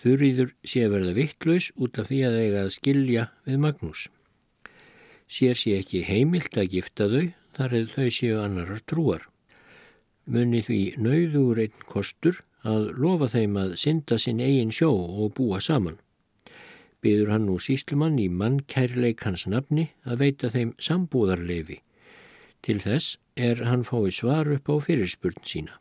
Þurriður 0.02 0.54
sé 0.66 0.88
verða 0.90 1.12
vittlaus 1.14 1.70
út 1.78 2.00
af 2.02 2.08
því 2.10 2.22
að 2.26 2.38
eiga 2.40 2.62
að 2.64 2.72
skilja 2.74 3.26
við 3.46 3.60
Magnús. 3.62 4.08
Sér 5.30 5.54
sé 5.56 5.76
ekki 5.78 6.02
heimilt 6.08 6.56
að 6.58 6.72
gifta 6.74 7.06
þau 7.12 7.28
þar 7.56 7.76
eða 7.78 7.92
þau 7.94 8.08
séu 8.16 8.40
annarar 8.42 8.82
trúar. 8.88 9.28
Munni 10.26 10.62
því 10.66 10.80
nauður 11.02 11.62
einn 11.62 11.86
kostur 11.86 12.40
að 12.66 12.90
lofa 12.98 13.28
þeim 13.32 13.56
að 13.62 13.76
synda 13.82 14.18
sinn 14.18 14.42
eigin 14.42 14.74
sjó 14.74 14.90
og 14.90 15.32
búa 15.38 15.60
saman. 15.62 15.98
Byður 17.02 17.32
hann 17.34 17.48
nú 17.48 17.56
síslumann 17.58 18.18
í 18.22 18.28
mannkærleik 18.30 19.24
hans 19.26 19.48
nafni 19.50 19.88
að 20.06 20.20
veita 20.22 20.50
þeim 20.50 20.74
sambúðarleifi. 20.78 21.80
Til 22.62 22.78
þess 22.78 23.16
er 23.34 23.64
hann 23.66 23.82
fái 23.82 24.12
svar 24.14 24.46
upp 24.54 24.70
á 24.70 24.74
fyrirspurn 24.86 25.42
sína. 25.42 25.78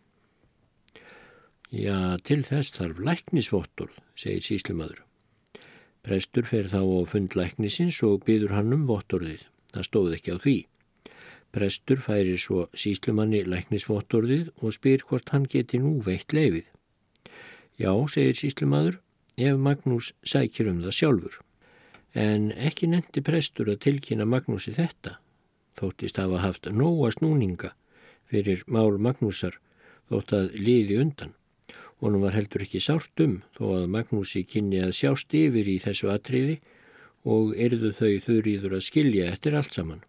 Já, 1.71 2.17
til 2.25 2.41
þess 2.43 2.73
þarf 2.75 2.99
læknisvottor, 3.05 3.91
segir 4.17 4.41
síslumadur. 4.43 5.03
Prestur 6.01 6.47
fer 6.49 6.65
þá 6.67 6.81
á 6.81 6.99
fund 7.05 7.37
læknisins 7.37 8.01
og 8.03 8.25
byður 8.25 8.55
hann 8.57 8.73
um 8.73 8.87
vottorðið. 8.89 9.45
Það 9.71 9.87
stóð 9.87 10.17
ekki 10.17 10.33
á 10.33 10.37
því. 10.41 10.57
Prestur 11.53 12.01
færir 12.01 12.41
svo 12.41 12.65
síslumanni 12.73 13.43
læknisvottorðið 13.45 14.51
og 14.59 14.73
spyr 14.73 15.05
hvort 15.05 15.29
hann 15.35 15.45
geti 15.45 15.79
nú 15.79 15.99
veitt 16.01 16.33
leifið. 16.33 16.65
Já, 17.77 17.93
segir 18.09 18.35
síslumadur, 18.41 18.97
ef 19.37 19.57
Magnús 19.57 20.11
sækir 20.25 20.73
um 20.73 20.81
það 20.81 20.97
sjálfur. 20.97 21.39
En 22.17 22.49
ekki 22.51 22.89
nefndi 22.89 23.21
prestur 23.23 23.69
að 23.71 23.83
tilkynna 23.85 24.25
Magnúsi 24.25 24.73
þetta. 24.75 25.19
Þóttist 25.79 26.19
hafa 26.19 26.41
haft 26.43 26.67
nóa 26.71 27.11
snúninga 27.13 27.75
fyrir 28.31 28.63
mál 28.67 28.97
Magnúsar 28.99 29.57
þótt 30.11 30.33
að 30.35 30.51
liði 30.59 30.99
undan. 31.03 31.33
Honum 32.01 32.23
var 32.25 32.35
heldur 32.35 32.63
ekki 32.65 32.81
sárt 32.81 33.21
um 33.23 33.39
þó 33.55 33.65
að 33.77 33.89
Magnúsi 33.95 34.43
kynni 34.47 34.81
að 34.81 34.95
sjást 34.97 35.35
yfir 35.37 35.67
í 35.69 35.77
þessu 35.83 36.09
atriði 36.11 36.59
og 37.29 37.53
erðu 37.53 37.91
þau 37.93 38.13
þurriður 38.25 38.77
að 38.79 38.87
skilja 38.87 39.27
eftir 39.29 39.57
allt 39.57 39.75
saman. 39.77 40.01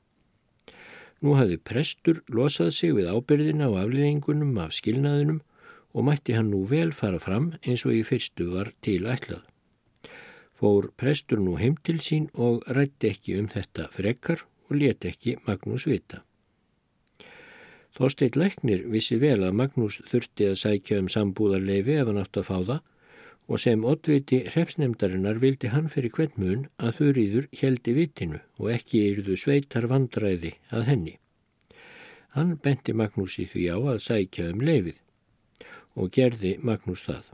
Nú 1.22 1.36
hafði 1.38 1.58
prestur 1.62 2.22
losað 2.32 2.72
sig 2.74 2.94
við 2.96 3.10
ábyrðina 3.12 3.68
á 3.70 3.84
afliðingunum 3.84 4.56
af 4.58 4.72
skilnaðinum 4.74 5.42
og 5.92 6.06
mætti 6.08 6.34
hann 6.34 6.50
nú 6.50 6.64
vel 6.66 6.90
fara 6.96 7.20
fram 7.20 7.52
eins 7.62 7.84
og 7.86 7.94
í 7.94 8.02
fyrstu 8.06 8.48
var 8.54 8.72
til 8.80 9.04
ætlað. 9.06 9.44
Fór 10.56 10.88
prestur 10.98 11.42
nú 11.42 11.58
heim 11.60 11.76
til 11.84 12.00
sín 12.00 12.30
og 12.32 12.64
rætti 12.66 13.12
ekki 13.12 13.36
um 13.38 13.50
þetta 13.52 13.90
frekkar 13.92 14.46
og 14.72 14.80
let 14.80 15.04
ekki 15.04 15.36
Magnús 15.46 15.84
vita. 15.90 16.22
Þorstein 17.92 18.38
Læknir 18.40 18.86
vissi 18.88 19.18
vel 19.20 19.42
að 19.44 19.58
Magnús 19.58 19.98
þurfti 20.08 20.48
að 20.48 20.60
sækja 20.62 21.02
um 21.02 21.10
sambúðarleifi 21.12 21.98
ef 22.00 22.08
hann 22.08 22.20
átt 22.22 22.38
að 22.40 22.48
fá 22.48 22.56
það 22.56 22.78
og 23.52 23.60
sem 23.60 23.82
oddviti 23.84 24.38
hrefsnemdarinnar 24.46 25.40
vildi 25.42 25.68
hann 25.74 25.90
fyrir 25.92 26.14
hvern 26.16 26.38
mun 26.40 26.62
að 26.80 26.94
þurriður 27.00 27.48
heldi 27.60 27.94
vitinu 27.98 28.40
og 28.62 28.70
ekki 28.72 29.02
eruðu 29.10 29.36
sveitar 29.36 29.88
vandræði 29.90 30.54
að 30.72 30.86
henni. 30.88 31.14
Hann 32.32 32.56
benti 32.64 32.94
Magnús 32.96 33.36
í 33.42 33.46
því 33.50 33.66
á 33.68 33.78
að 33.92 34.02
sækja 34.06 34.48
um 34.54 34.64
leifið 34.64 35.02
og 36.00 36.08
gerði 36.16 36.54
Magnús 36.64 37.04
það. 37.04 37.28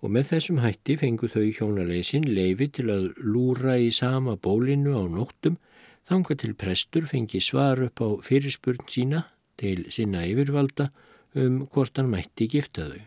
Og 0.00 0.12
með 0.14 0.30
þessum 0.32 0.62
hætti 0.64 0.96
fengu 1.00 1.28
þau 1.32 1.44
hjónaleysin 1.58 2.24
leifi 2.28 2.70
til 2.78 2.88
að 2.92 3.10
lúra 3.20 3.76
í 3.80 3.92
sama 3.92 4.38
bólinu 4.40 4.96
á 4.96 5.04
nóttum 5.04 5.60
þanga 6.08 6.36
til 6.40 6.52
prestur 6.58 7.08
fengi 7.08 7.40
svar 7.40 7.80
upp 7.86 8.02
á 8.04 8.08
fyrirspurn 8.26 8.84
sína 8.92 9.24
til 9.60 9.86
sinna 9.94 10.24
yfirvalda 10.28 10.90
um 11.34 11.64
hvort 11.72 11.96
hann 11.98 12.12
mætti 12.12 12.48
gifta 12.50 12.88
þau. 12.90 13.02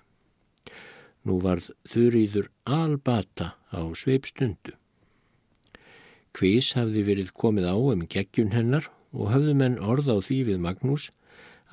Nú 1.27 1.39
varð 1.43 1.71
þurriður 1.91 2.49
albata 2.63 3.53
á 3.69 3.81
sveipstundu. 3.99 4.73
Kvís 6.37 6.73
hafði 6.77 7.03
verið 7.07 7.33
komið 7.33 7.69
á 7.69 7.75
um 7.75 8.05
geggjun 8.05 8.53
hennar 8.53 8.89
og 9.11 9.31
hafðu 9.33 9.55
menn 9.57 9.79
orð 9.81 10.11
á 10.13 10.17
því 10.21 10.39
við 10.51 10.61
Magnús 10.63 11.09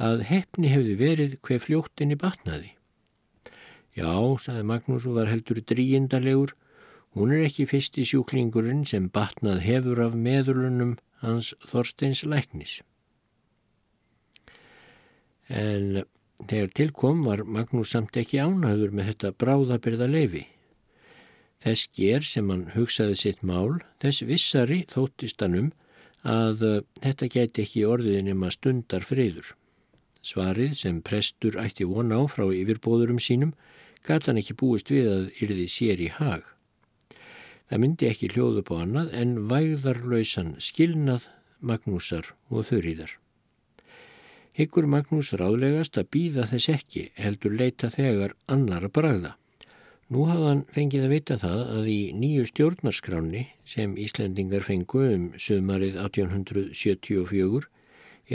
að 0.01 0.25
hefni 0.31 0.71
hefði 0.73 0.95
verið 0.99 1.37
hver 1.45 1.61
fljóttinni 1.63 2.17
batnaði. 2.19 2.73
Já, 3.95 4.11
saði 4.43 4.65
Magnús 4.67 5.07
og 5.07 5.21
var 5.21 5.31
heldur 5.31 5.61
dríindalegur, 5.63 6.55
hún 7.15 7.35
er 7.35 7.45
ekki 7.47 7.69
fyrsti 7.71 8.03
sjúklingurinn 8.09 8.83
sem 8.89 9.07
batnað 9.07 9.61
hefur 9.63 10.01
af 10.09 10.17
meðlunum 10.19 10.97
hans 11.25 11.53
Þorsteins 11.71 12.23
læknis. 12.29 12.79
En 15.49 16.05
þegar 16.49 16.73
tilkom 16.79 17.25
var 17.27 17.45
Magnús 17.45 17.93
samt 17.95 18.17
ekki 18.17 18.41
ánæður 18.41 18.95
með 18.97 19.11
þetta 19.13 19.33
bráðabyrða 19.43 20.09
leifi. 20.11 20.45
Þess 21.65 21.89
ger 21.97 22.25
sem 22.29 22.51
hann 22.53 22.67
hugsaði 22.75 23.17
sitt 23.17 23.43
mál, 23.43 23.81
þess 24.03 24.25
vissari 24.29 24.83
þóttist 24.93 25.41
hann 25.41 25.59
um 25.61 25.71
að 26.25 26.65
uh, 26.65 26.81
þetta 27.05 27.29
geti 27.33 27.65
ekki 27.65 27.85
orðið 27.89 28.25
nema 28.29 28.51
stundar 28.53 29.05
friður. 29.05 29.55
Svarið 30.25 30.73
sem 30.81 31.03
prestur 31.05 31.59
ætti 31.61 31.85
vona 31.89 32.21
á 32.21 32.25
frá 32.33 32.47
yfirbóðurum 32.49 33.21
sínum 33.21 33.53
gata 34.05 34.33
hann 34.33 34.41
ekki 34.41 34.57
búist 34.61 34.93
við 34.93 35.11
að 35.13 35.43
yrði 35.45 35.67
sér 35.69 36.01
í 36.01 36.11
hag. 36.13 36.54
Það 37.71 37.81
myndi 37.81 38.09
ekki 38.11 38.31
hljóðu 38.35 38.63
på 38.69 38.79
annað 38.83 39.13
en 39.21 39.37
vægðarlausan 39.51 40.57
skilnað 40.61 41.29
Magnúsar 41.65 42.35
og 42.53 42.67
þurriðar. 42.69 43.15
Hyggur 44.55 44.87
Magnús 44.87 45.33
ráðlegast 45.35 45.97
að 45.99 46.11
býða 46.15 46.45
þess 46.51 46.71
ekki, 46.71 47.09
heldur 47.19 47.57
leita 47.59 47.89
þegar 47.91 48.37
annar 48.47 48.85
að 48.87 48.93
bragða. 48.99 49.33
Nú 50.13 50.27
hafði 50.29 50.49
hann 50.51 50.65
fengið 50.77 51.07
að 51.07 51.15
vita 51.15 51.37
það 51.41 51.61
að 51.75 51.87
í 51.91 52.01
nýju 52.21 52.45
stjórnarskráni 52.51 53.47
sem 53.67 53.97
Íslendingar 53.99 54.67
fengu 54.67 55.01
um 55.09 55.25
sömarið 55.41 55.97
1874 56.05 57.65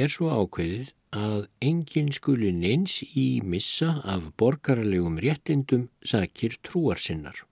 er 0.04 0.12
svo 0.12 0.32
ákveðið 0.34 0.92
að 1.16 1.46
enginn 1.66 2.10
skuli 2.14 2.52
neins 2.54 3.00
í 3.14 3.28
missa 3.46 3.96
af 4.04 4.32
borgarlegum 4.42 5.22
réttindum 5.22 5.88
sakir 6.04 6.58
trúarsinnar. 6.66 7.46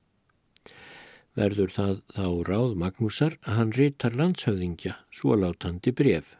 Verður 1.38 1.69
það 1.73 1.93
þá 2.15 2.28
ráð 2.50 2.76
Magnúsar 2.82 3.38
að 3.43 3.60
hann 3.60 3.76
rítar 3.78 4.17
landshöfðingja 4.17 4.97
svo 5.13 5.38
látandi 5.38 5.93
bref. 5.93 6.34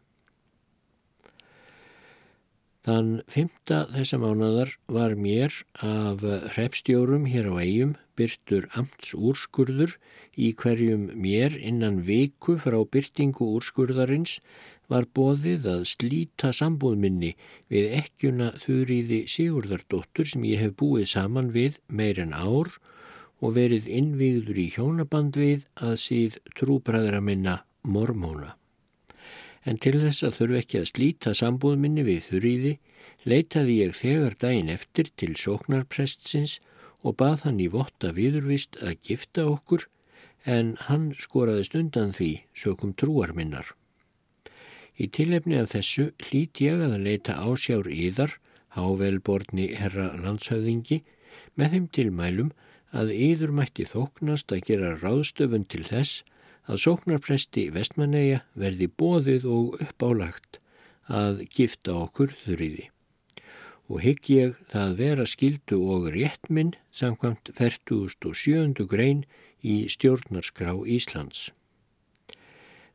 Þann 2.88 3.10
fymta 3.28 3.82
þessa 3.92 4.18
mánadar 4.22 4.70
var 4.88 5.14
mér 5.20 5.52
af 5.84 6.22
hrepstjórum 6.54 7.26
hér 7.28 7.50
á 7.52 7.54
eigum 7.60 7.98
byrtur 8.18 8.70
amts 8.80 9.12
úrskurður 9.14 9.98
í 10.40 10.54
hverjum 10.62 11.10
mér 11.26 11.58
innan 11.60 12.00
viku 12.08 12.56
frá 12.64 12.80
byrtingu 12.96 13.50
úrskurðarins 13.58 14.38
var 14.88 15.10
bóðið 15.20 15.68
að 15.74 15.84
slíta 15.92 16.54
sambúðminni 16.56 17.34
við 17.74 17.92
ekkjuna 18.00 18.54
þurriði 18.64 19.26
Sigurðardóttur 19.36 20.32
sem 20.32 20.48
ég 20.48 20.64
hef 20.64 20.78
búið 20.80 21.10
saman 21.12 21.52
við 21.56 21.82
meir 21.92 22.24
en 22.24 22.32
ár 22.32 22.72
og 23.42 23.58
verið 23.58 23.90
innvíður 24.00 24.58
í 24.58 24.70
hjónaband 24.76 25.38
við 25.38 25.68
að 25.76 25.98
síð 26.04 26.40
trúbræðra 26.58 27.22
minna 27.22 27.60
mormóna 27.84 28.56
en 29.68 29.80
til 29.84 29.98
þess 30.00 30.24
að 30.24 30.38
þurfu 30.40 30.60
ekki 30.62 30.80
að 30.80 30.90
slíta 30.92 31.34
sambúðminni 31.36 32.06
við 32.08 32.22
þurriði 32.30 32.74
leitaði 33.28 33.76
ég 33.82 33.98
þegar 34.00 34.38
daginn 34.40 34.72
eftir 34.72 35.10
til 35.20 35.34
sóknarprestsins 35.40 36.58
og 37.04 37.18
bað 37.20 37.44
hann 37.48 37.60
í 37.60 37.68
votta 37.74 38.14
viðurvist 38.16 38.80
að 38.84 39.02
gifta 39.10 39.48
okkur 39.52 39.88
en 40.48 40.76
hann 40.88 41.10
skoraðist 41.20 41.76
undan 41.76 42.14
því 42.16 42.30
sökum 42.56 42.94
trúarminnar. 42.96 43.74
Í 44.98 45.10
tilefni 45.14 45.60
af 45.60 45.74
þessu 45.74 46.12
hlít 46.30 46.62
ég 46.64 46.80
að 46.82 46.96
leita 47.04 47.36
ásjár 47.44 47.90
yðar, 47.92 48.38
hávelborni 48.74 49.68
herra 49.78 50.14
landshöfðingi, 50.24 51.04
með 51.60 51.76
þeim 51.76 51.88
tilmælum 51.98 52.54
að 52.98 53.14
yður 53.14 53.52
mætti 53.60 53.86
þóknast 53.86 54.52
að 54.54 54.64
gera 54.70 55.00
ráðstöfun 55.02 55.66
til 55.70 55.84
þess 55.86 56.24
að 56.68 56.82
sóknarpresti 56.84 57.64
vestmanneia 57.76 58.40
verði 58.60 58.88
bóðið 59.02 59.44
og 59.58 59.66
uppálagt 59.84 60.52
að 61.08 61.34
gifta 61.54 61.92
okkur 62.04 62.30
þurriði. 62.44 62.86
Og 63.88 63.98
hygg 64.04 64.22
ég 64.34 64.50
það 64.72 64.98
vera 65.00 65.26
skildu 65.30 65.78
og 65.94 66.02
réttminn 66.12 66.74
samkvæmt 66.92 67.46
47. 67.56 68.84
grein 68.92 69.22
í 69.64 69.88
stjórnarskrá 69.94 70.72
Íslands. 70.84 71.52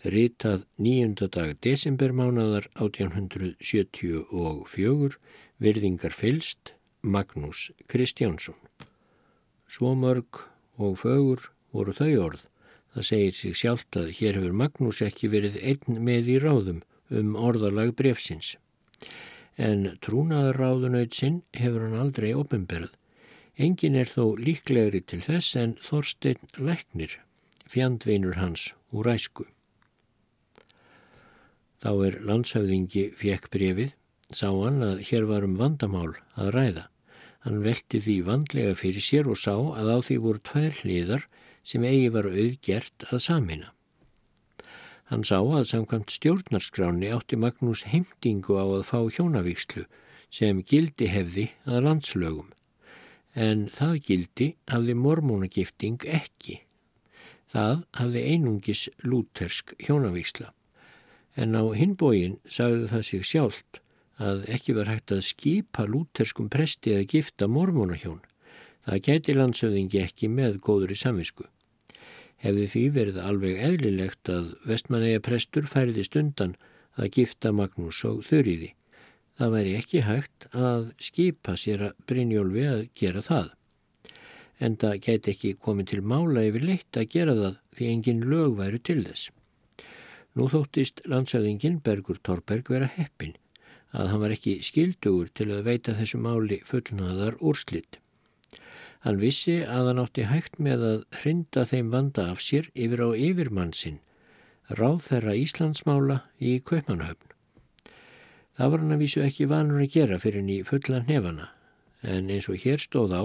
Ritað 0.03 0.67
9. 0.83 1.31
dag 1.31 1.55
desembermánadar 1.63 2.67
1874 2.75 5.15
virðingar 5.63 6.13
fylst 6.13 6.75
Magnús 7.03 7.71
Kristjánsson. 7.87 8.55
Svo 9.73 9.95
mörg 9.97 10.43
og 10.77 10.99
fögur 11.01 11.49
voru 11.73 11.95
þau 11.97 12.13
orð 12.29 12.49
Það 12.93 13.07
segir 13.09 13.37
sig 13.37 13.55
sjálft 13.57 13.97
að 13.97 14.11
hér 14.19 14.37
hefur 14.37 14.57
Magnús 14.61 14.99
ekki 15.05 15.31
verið 15.33 15.55
einn 15.65 16.01
með 16.05 16.27
í 16.35 16.35
ráðum 16.43 16.83
um 17.09 17.37
orðalag 17.41 17.95
brefsins. 17.97 18.57
En 19.57 19.95
trúnaðarráðunauð 20.05 21.17
sinn 21.17 21.39
hefur 21.57 21.87
hann 21.87 22.03
aldrei 22.03 22.35
ofinberð. 22.37 22.93
Engin 23.57 23.97
er 23.97 24.13
þó 24.13 24.37
líklegri 24.37 25.01
til 25.05 25.23
þess 25.25 25.57
en 25.61 25.75
Þorstein 25.81 26.53
Læknir, 26.61 27.17
fjandveinur 27.69 28.37
hans 28.41 28.71
úr 28.93 29.09
æsku. 29.13 29.49
Þá 31.81 31.93
er 32.09 32.21
landshöfðingi 32.29 33.09
fjekk 33.17 33.49
brefið, 33.53 33.97
sá 34.29 34.49
hann 34.53 34.85
að 34.85 35.05
hér 35.09 35.29
var 35.33 35.49
um 35.49 35.57
vandamál 35.57 36.13
að 36.37 36.57
ræða. 36.57 36.89
Hann 37.43 37.63
velti 37.65 37.99
því 37.99 38.17
vandlega 38.27 38.75
fyrir 38.79 39.03
sér 39.03 39.29
og 39.31 39.39
sá 39.41 39.55
að 39.55 39.89
á 39.91 39.99
því 40.07 40.17
voru 40.23 40.43
tvær 40.47 40.77
hliðar 40.83 41.25
sem 41.67 41.83
eigi 41.87 42.11
var 42.15 42.29
auðgert 42.31 43.07
að 43.11 43.23
samina. 43.25 43.73
Hann 45.11 45.27
sá 45.27 45.41
að 45.43 45.67
samkvæmt 45.73 46.15
stjórnarskráni 46.15 47.11
átti 47.13 47.37
Magnús 47.37 47.83
heimtingu 47.91 48.57
á 48.57 48.65
að 48.65 48.87
fá 48.89 48.99
hjónavíkslu 49.11 49.85
sem 50.33 50.63
gildi 50.65 51.11
hefði 51.13 51.51
að 51.69 51.83
landslögum, 51.89 52.49
en 53.35 53.67
það 53.75 53.99
gildi 54.07 54.49
hafði 54.73 54.95
mormónagifting 54.97 56.07
ekki. 56.09 56.63
Það 57.53 57.83
hafði 57.99 58.25
einungis 58.33 58.87
lútersk 59.05 59.75
hjónavíksla, 59.83 60.55
en 61.37 61.59
á 61.59 61.63
hinbógin 61.77 62.39
sagði 62.49 62.89
það 62.95 63.09
sig 63.11 63.29
sjálft 63.29 63.82
að 64.21 64.45
ekki 64.53 64.75
var 64.77 64.91
hægt 64.91 65.13
að 65.15 65.25
skipa 65.27 65.87
lúterskum 65.89 66.51
presti 66.53 66.95
að 66.97 67.09
gifta 67.15 67.49
mormónahjón. 67.49 68.21
Það 68.85 69.03
gæti 69.07 69.35
landsöðingi 69.37 70.03
ekki 70.03 70.29
með 70.29 70.59
góður 70.67 70.93
í 70.93 70.99
samvisku. 70.99 71.47
Hefði 72.43 72.67
því 72.73 72.83
verið 72.97 73.19
alveg 73.23 73.59
eðlilegt 73.63 74.31
að 74.33 74.53
vestmanæja 74.67 75.23
prestur 75.23 75.69
færiðist 75.71 76.17
undan 76.19 76.57
að 76.99 77.13
gifta 77.19 77.53
Magnús 77.55 78.03
og 78.05 78.25
Þurriði. 78.27 78.75
það 79.39 79.53
væri 79.57 79.71
ekki 79.79 80.01
hægt 80.05 80.47
að 80.53 80.91
skipa 81.01 81.55
sér 81.57 81.83
að 81.89 82.01
Brynjólfi 82.07 82.65
að 82.69 82.83
gera 82.95 83.23
það. 83.23 83.47
En 84.61 84.77
það 84.77 84.99
geti 85.07 85.31
ekki 85.33 85.53
komið 85.59 85.87
til 85.93 86.03
mála 86.03 86.45
yfir 86.47 86.67
leitt 86.69 86.97
að 86.97 87.09
gera 87.15 87.35
það 87.35 87.55
því 87.77 87.89
engin 87.93 88.21
lög 88.29 88.59
væru 88.59 88.79
til 88.79 89.01
þess. 89.07 89.31
Nú 90.37 90.49
þóttist 90.53 91.03
landsæðingin 91.09 91.81
Bergur 91.83 92.21
Torberg 92.23 92.69
vera 92.71 92.91
heppin 92.99 93.35
að 93.93 94.09
hann 94.11 94.23
var 94.25 94.33
ekki 94.35 94.55
skildugur 94.65 95.29
til 95.37 95.51
að 95.53 95.67
veita 95.69 95.95
þessu 95.97 96.19
máli 96.23 96.59
fullnaðar 96.69 97.35
úrslitt. 97.41 97.95
Hann 99.03 99.19
vissi 99.19 99.57
að 99.67 99.89
hann 99.91 100.03
átti 100.03 100.25
hægt 100.31 100.59
með 100.63 100.81
að 100.89 100.99
hrinda 101.21 101.63
þeim 101.69 101.89
vanda 101.93 102.23
af 102.33 102.41
sér 102.41 102.65
yfir 102.73 103.01
á 103.03 103.09
yfirmann 103.19 103.75
sinn, 103.77 103.99
ráð 104.79 105.01
þeirra 105.09 105.35
Íslandsmála 105.41 106.19
í 106.39 106.61
Kaupmannahöfn. 106.63 107.29
Það 108.57 108.71
var 108.71 108.81
hann 108.85 108.95
að 108.95 109.03
vísu 109.03 109.21
ekki 109.25 109.51
vanur 109.51 109.83
að 109.83 109.93
gera 109.97 110.17
fyrir 110.23 110.41
henni 110.43 110.69
fulla 110.69 110.99
nefana, 111.09 111.47
en 112.03 112.31
eins 112.31 112.49
og 112.53 112.57
hér 112.63 112.81
stóð 112.81 113.13
á 113.17 113.23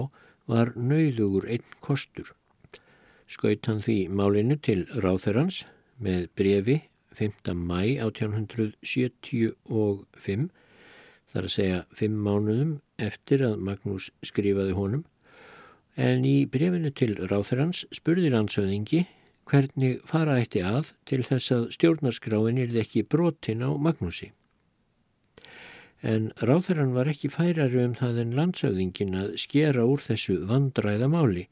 var 0.48 0.68
nauðugur 0.74 1.44
einn 1.46 1.66
kostur. 1.84 2.28
Skaut 3.28 3.66
hann 3.68 3.82
því 3.84 4.08
málinu 4.08 4.56
til 4.56 4.88
ráðherrans 4.96 5.66
með 6.00 6.28
brefi 6.38 6.88
5. 7.14 7.54
mæ 7.54 8.00
1875 8.08 10.48
þar 11.32 11.44
að 11.44 11.54
segja 11.54 11.84
fimm 11.94 12.18
mánuðum 12.24 12.74
eftir 12.98 13.44
að 13.46 13.60
Magnús 13.68 14.10
skrifaði 14.24 14.74
honum 14.76 15.04
en 15.98 16.24
í 16.26 16.46
brefinu 16.46 16.92
til 16.94 17.14
ráþurans 17.30 17.84
spurði 17.94 18.30
landsöðingi 18.32 19.04
hvernig 19.48 20.02
fara 20.06 20.36
eitti 20.38 20.62
að 20.64 20.92
til 21.08 21.24
þess 21.26 21.54
að 21.56 21.64
stjórnarskráin 21.76 22.60
er 22.62 22.76
ekki 22.82 23.02
brotin 23.08 23.64
á 23.64 23.70
Magnúsi. 23.74 24.30
En 25.98 26.28
ráþurann 26.38 26.94
var 26.94 27.10
ekki 27.10 27.30
færari 27.32 27.80
um 27.82 27.96
það 27.98 28.20
en 28.22 28.36
landsöðingin 28.38 29.16
að 29.18 29.32
skera 29.42 29.86
úr 29.88 30.04
þessu 30.04 30.36
vandræða 30.46 31.08
máli. 31.10 31.48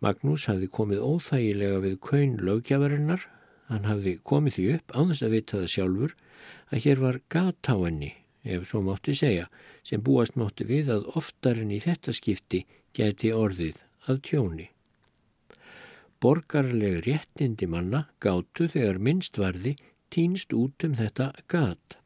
Magnús 0.00 0.46
hafði 0.48 0.70
komið 0.72 1.04
óþægilega 1.04 1.82
við 1.84 1.98
kaun 2.08 2.38
lögjafarinnar, 2.40 3.28
hann 3.68 3.86
hafði 3.90 4.16
komið 4.24 4.56
því 4.56 4.66
upp 4.78 4.96
án 4.96 5.12
þess 5.12 5.26
að 5.28 5.36
vita 5.36 5.60
það 5.60 5.70
sjálfur 5.76 6.18
að 6.72 6.84
hér 6.86 7.04
var 7.04 7.22
gata 7.28 7.76
á 7.76 7.78
henni 7.84 8.14
ef 8.42 8.66
svo 8.68 8.82
mátti 8.82 9.14
segja, 9.14 9.48
sem 9.86 10.02
búast 10.02 10.36
mátti 10.36 10.66
við 10.66 10.90
að 10.94 11.08
oftar 11.18 11.60
en 11.62 11.72
í 11.74 11.80
þetta 11.82 12.14
skipti 12.16 12.64
geti 12.94 13.32
orðið 13.32 13.82
að 14.10 14.22
tjóni. 14.28 14.68
Borgarleg 16.22 17.00
réttindi 17.06 17.66
manna 17.66 18.04
gátu 18.22 18.68
þegar 18.70 19.00
minnst 19.02 19.38
varði 19.42 19.74
týnst 20.12 20.54
út 20.54 20.86
um 20.86 20.94
þetta 20.98 21.32
gat. 21.50 21.98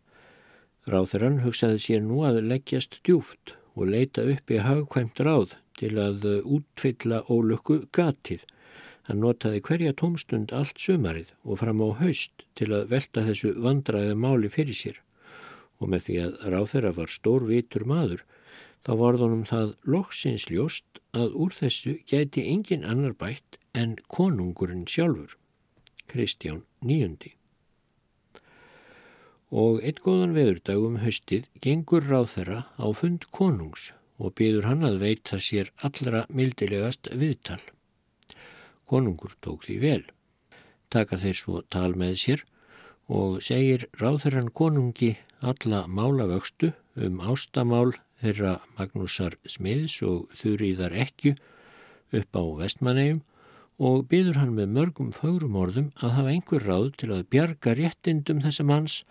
Ráþurann 0.88 1.42
hugsaði 1.44 1.83
sér 1.83 2.05
nú 2.07 2.22
að 2.25 2.44
leggjast 2.46 3.01
djúft 3.05 3.57
og 3.75 3.90
leita 3.92 4.25
upp 4.25 4.53
í 4.53 4.61
hagkvæmt 4.62 5.20
ráð 5.27 5.57
til 5.77 5.96
að 6.01 6.25
útfylla 6.40 7.25
ólöku 7.29 7.83
gatið. 7.92 8.46
Hann 9.07 9.20
notaði 9.22 9.61
hverja 9.66 9.92
tómstund 9.92 10.55
allt 10.57 10.81
sumarið 10.81 11.35
og 11.44 11.61
fram 11.61 11.83
á 11.85 11.88
haust 12.01 12.46
til 12.59 12.72
að 12.72 12.88
velta 12.94 13.27
þessu 13.27 13.53
vandraða 13.62 14.16
máli 14.18 14.49
fyrir 14.51 14.79
sér 14.79 15.03
og 15.80 15.92
með 15.92 16.06
því 16.06 16.18
að 16.24 16.36
ráð 16.54 16.68
þeirra 16.72 16.92
var 16.96 17.12
stór 17.12 17.46
vitur 17.48 17.84
maður, 17.88 18.22
þá 18.86 18.92
varðunum 19.02 19.44
það 19.50 19.72
loksins 19.94 20.46
ljóst 20.50 21.00
að 21.16 21.34
úr 21.44 21.56
þessu 21.56 21.96
gæti 22.06 22.46
engin 22.52 22.86
annar 22.86 23.16
bætt 23.18 23.58
en 23.74 23.96
konungurinn 24.12 24.86
sjálfur, 24.88 25.36
Kristján 26.06 26.62
níundi. 26.80 27.34
Og 29.50 29.82
eitt 29.82 30.00
góðan 30.02 30.34
veðurdagum 30.34 31.00
höstið 31.02 31.46
gengur 31.62 32.06
ráð 32.06 32.32
þeirra 32.34 32.60
á 32.78 32.86
fund 32.94 33.28
konungs 33.34 33.92
og 34.18 34.34
byður 34.38 34.66
hann 34.70 34.84
að 34.86 35.00
veita 35.02 35.38
sér 35.42 35.70
allra 35.86 36.24
mildilegast 36.32 37.10
viðtal. 37.12 37.60
Konungur 38.86 39.34
tók 39.42 39.66
því 39.66 39.76
vel. 39.82 40.02
Taka 40.90 41.18
þeir 41.18 41.38
svo 41.38 41.62
tal 41.70 41.92
með 41.98 42.14
sér 42.22 42.44
og 43.06 43.42
segir 43.44 43.86
ráðherran 44.00 44.50
konungi 44.50 45.16
alla 45.40 45.85
málavöxtu 45.87 46.72
um 46.96 47.20
ástamál 47.20 47.92
þeirra 48.22 48.61
Magnúsar 48.79 49.37
Smiðs 49.44 50.01
og 50.07 50.31
Þurriðar 50.40 50.94
Ekju 50.96 51.35
upp 52.16 52.38
á 52.38 52.44
vestmannegjum 52.62 53.22
og 53.77 54.07
byður 54.09 54.40
hann 54.40 54.55
með 54.57 54.72
mörgum 54.79 55.11
fagrum 55.12 55.57
orðum 55.61 55.90
að 56.01 56.14
hafa 56.16 56.33
einhver 56.33 56.64
ráð 56.64 56.90
til 57.03 57.11
að 57.12 57.27
bjarga 57.35 57.75
réttindum 57.77 58.40
þessa 58.44 58.64
manns 58.64 59.03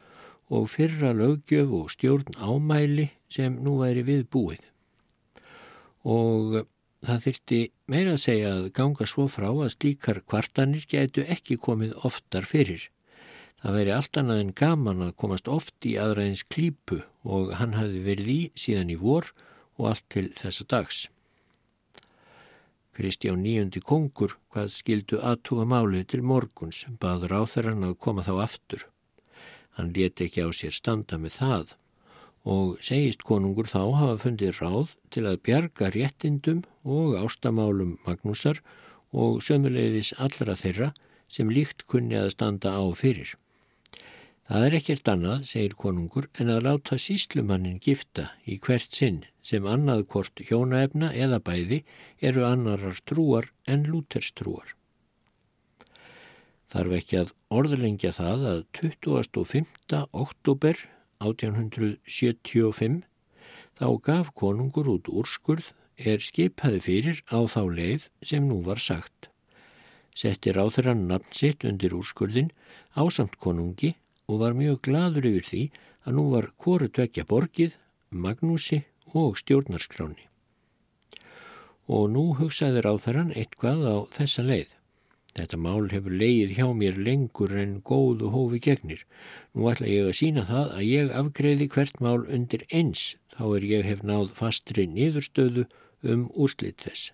og 0.50 0.70
fyrra 0.74 1.14
lögjöf 1.14 1.74
og 1.74 1.92
stjórn 1.94 2.38
ámæli 2.38 3.12
sem 3.30 3.58
nú 3.62 3.78
væri 3.82 4.06
við 4.06 4.26
búið. 4.34 4.64
Og 6.06 6.66
það 7.06 7.24
þyrti 7.28 7.62
meira 7.90 8.16
að 8.16 8.24
segja 8.26 8.52
að 8.58 8.68
ganga 8.78 9.08
svo 9.10 9.28
frá 9.30 9.50
að 9.52 9.74
slíkar 9.76 10.22
kvartanir 10.26 10.86
getu 10.90 11.26
ekki 11.26 11.58
komið 11.62 11.96
oftar 12.06 12.46
fyrir. 12.50 12.90
Það 13.64 13.78
veri 13.80 13.92
allt 13.96 14.18
annað 14.20 14.40
en 14.44 14.54
gaman 14.62 15.04
að 15.08 15.16
komast 15.22 15.48
oft 15.50 15.86
í 15.90 15.96
aðræðins 16.02 16.46
klípu 16.54 17.02
og 17.24 17.54
hann 17.60 17.74
hafi 17.78 18.02
verið 18.06 18.32
í 18.34 18.40
síðan 18.60 18.92
í 18.94 18.98
vor 19.02 19.32
og 19.78 19.92
allt 19.92 20.06
til 20.14 20.28
þessa 20.38 20.66
dags. 20.74 21.00
Kristján 22.96 23.42
nýjundi 23.44 23.82
kongur 23.84 24.38
hvað 24.54 24.70
skildu 24.72 25.18
aðtúa 25.20 25.66
málið 25.68 26.06
til 26.14 26.22
morguns 26.24 26.86
baður 27.02 27.34
á 27.36 27.42
þeirra 27.52 27.74
að 27.90 27.98
koma 28.06 28.24
þá 28.24 28.36
aftur. 28.44 28.86
Hann 29.76 29.92
leti 29.96 30.30
ekki 30.30 30.46
á 30.48 30.50
sér 30.56 30.76
standa 30.76 31.20
með 31.20 31.40
það 31.40 31.74
og 32.56 32.78
segist 32.86 33.26
konungur 33.26 33.68
þá 33.68 33.82
hafa 34.00 34.20
fundið 34.22 34.60
ráð 34.62 34.94
til 35.12 35.26
að 35.26 35.42
bjarga 35.48 35.90
réttindum 35.96 36.62
og 36.86 37.18
ástamálum 37.18 37.98
Magnúsar 38.06 38.62
og 39.12 39.42
sömulegðis 39.44 40.14
allra 40.22 40.56
þeirra 40.60 40.92
sem 41.28 41.50
líkt 41.50 41.88
kunni 41.90 42.16
að 42.20 42.32
standa 42.36 42.78
á 42.78 42.86
fyrir. 42.94 43.34
Það 44.46 44.64
er 44.68 44.76
ekkert 44.78 45.10
annað, 45.10 45.46
segir 45.50 45.74
konungur, 45.74 46.28
en 46.38 46.52
að 46.54 46.66
láta 46.68 47.00
síslumannin 47.02 47.80
gifta 47.82 48.28
í 48.46 48.60
hvert 48.62 48.94
sinn 48.94 49.24
sem 49.42 49.66
annað 49.66 50.04
hvort 50.14 50.42
hjónaefna 50.50 51.10
eða 51.18 51.40
bæði 51.42 51.80
eru 52.22 52.46
annarar 52.46 53.00
trúar 53.10 53.50
en 53.66 53.88
lúterstrúar. 53.90 54.76
Þarf 56.70 56.94
ekki 57.00 57.18
að 57.24 57.34
orðlengja 57.58 58.12
það 58.14 58.46
að 58.52 58.62
25. 58.78 60.04
oktober 60.14 60.86
1875 61.26 63.02
þá 63.80 63.88
gaf 64.06 64.32
konungur 64.38 64.94
út 64.94 65.10
úrskurð 65.10 65.74
er 65.98 66.22
skipaði 66.22 66.80
fyrir 66.86 67.22
á 67.34 67.40
þá 67.50 67.62
leið 67.80 68.10
sem 68.22 68.46
nú 68.46 68.62
var 68.66 68.82
sagt. 68.84 69.30
Settir 70.16 70.62
á 70.62 70.66
þeirra 70.70 70.94
nafn 70.94 71.34
sitt 71.34 71.66
undir 71.68 71.96
úrskurðin 71.98 72.54
ásamt 72.94 73.40
konungi 73.42 73.96
og 74.28 74.40
var 74.42 74.56
mjög 74.58 74.82
gladur 74.88 75.28
yfir 75.30 75.50
því 75.50 75.64
að 76.06 76.18
nú 76.18 76.24
var 76.34 76.52
kóru 76.62 76.88
tvekja 76.90 77.26
borgið, 77.30 77.76
Magnúsi 78.16 78.84
og 79.14 79.36
stjórnarskráni. 79.42 80.30
Og 81.92 82.10
nú 82.14 82.26
hugsaði 82.40 82.84
ráþarann 82.86 83.34
eitthvað 83.36 83.82
á 83.86 83.96
þessa 84.18 84.46
leið. 84.46 84.70
Þetta 85.36 85.58
mál 85.60 85.90
hefur 85.92 86.16
leið 86.16 86.54
hjá 86.56 86.68
mér 86.80 87.02
lengur 87.08 87.52
en 87.60 87.82
góðu 87.84 88.30
hófi 88.32 88.62
gegnir. 88.64 89.02
Nú 89.52 89.68
ætla 89.72 89.90
ég 89.92 90.08
að 90.08 90.18
sína 90.22 90.46
það 90.48 90.72
að 90.78 90.88
ég 90.88 91.12
afgreði 91.22 91.68
hvert 91.76 92.00
mál 92.00 92.24
undir 92.38 92.64
eins, 92.72 93.18
þá 93.36 93.44
er 93.58 93.68
ég 93.74 93.84
hef 93.90 94.06
náð 94.08 94.32
fastri 94.38 94.88
niðurstöðu 94.88 95.68
um 96.08 96.30
úrslit 96.32 96.80
þess. 96.88 97.12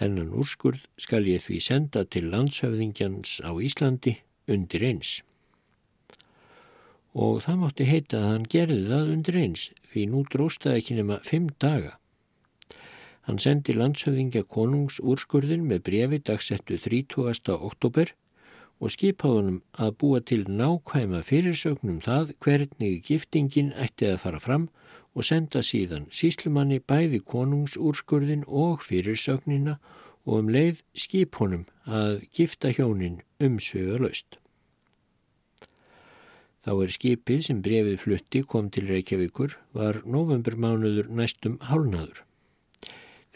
Þennan 0.00 0.32
úrskurð 0.40 0.88
skal 0.98 1.28
ég 1.28 1.44
því 1.44 1.60
senda 1.68 2.06
til 2.08 2.30
landshöfðingjans 2.32 3.38
á 3.44 3.52
Íslandi 3.60 4.16
undir 4.48 4.88
eins 4.88 5.20
og 7.14 7.44
það 7.44 7.60
mátti 7.62 7.86
heita 7.86 8.20
að 8.20 8.30
hann 8.32 8.48
gerði 8.50 8.80
það 8.90 9.12
undir 9.14 9.38
eins 9.38 9.68
því 9.92 10.06
nú 10.10 10.24
dróstaði 10.32 10.82
ekki 10.82 10.96
nema 10.98 11.20
fimm 11.22 11.46
daga. 11.62 11.94
Hann 13.24 13.38
sendi 13.40 13.72
landshöfðingja 13.72 14.42
konungs 14.50 14.98
úrskurðin 15.00 15.64
með 15.70 15.84
brefi 15.86 16.20
dagsettu 16.28 16.76
30. 16.82 17.54
oktober 17.54 18.12
og 18.82 18.92
skipaðunum 18.92 19.62
að 19.80 19.94
búa 20.02 20.20
til 20.20 20.42
nákvæma 20.50 21.22
fyrirsögnum 21.24 22.02
það 22.04 22.34
hvernig 22.44 23.00
giftingin 23.06 23.72
ætti 23.80 24.10
að 24.10 24.20
fara 24.26 24.42
fram 24.42 24.68
og 25.14 25.24
senda 25.24 25.62
síðan 25.62 26.08
síslumanni 26.10 26.80
bæði 26.82 27.22
konungsúrskurðin 27.22 28.44
og 28.46 28.82
fyrirsögnina 28.82 29.78
og 30.26 30.40
um 30.42 30.50
leið 30.50 30.82
skip 30.98 31.38
honum 31.40 31.68
að 31.86 32.24
gifta 32.34 32.72
hjónin 32.74 33.20
umsvega 33.40 34.00
laust. 34.02 34.40
Þá 36.64 36.72
er 36.80 36.92
skipið 36.94 37.40
sem 37.44 37.58
brefið 37.60 37.98
flutti 38.00 38.40
kom 38.48 38.70
til 38.72 38.86
Reykjavíkur 38.88 39.58
var 39.76 39.98
novembermánuður 40.08 41.10
næstum 41.12 41.58
hálnaður. 41.68 42.22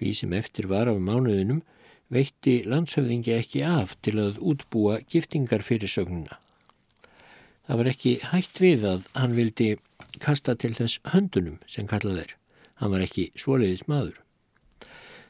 Því 0.00 0.12
sem 0.16 0.32
eftir 0.38 0.68
var 0.70 0.88
af 0.88 1.00
mánuðinum 1.02 1.60
veitti 2.08 2.62
landshöfðingi 2.64 3.34
ekki 3.36 3.60
af 3.68 3.92
til 4.00 4.16
að 4.22 4.38
útbúa 4.40 5.02
giftingar 5.12 5.60
fyrir 5.66 5.92
sögnuna. 5.92 6.38
Það 7.68 7.80
var 7.82 7.90
ekki 7.92 8.14
hægt 8.30 8.62
við 8.64 8.86
að 8.88 9.04
hann 9.12 9.36
vildi 9.36 9.68
kasta 10.24 10.54
til 10.56 10.72
þess 10.78 11.02
höndunum 11.12 11.58
sem 11.68 11.90
kallað 11.90 12.22
er. 12.22 12.32
Hann 12.80 12.94
var 12.94 13.04
ekki 13.04 13.28
svoliðis 13.36 13.84
maður. 13.92 14.22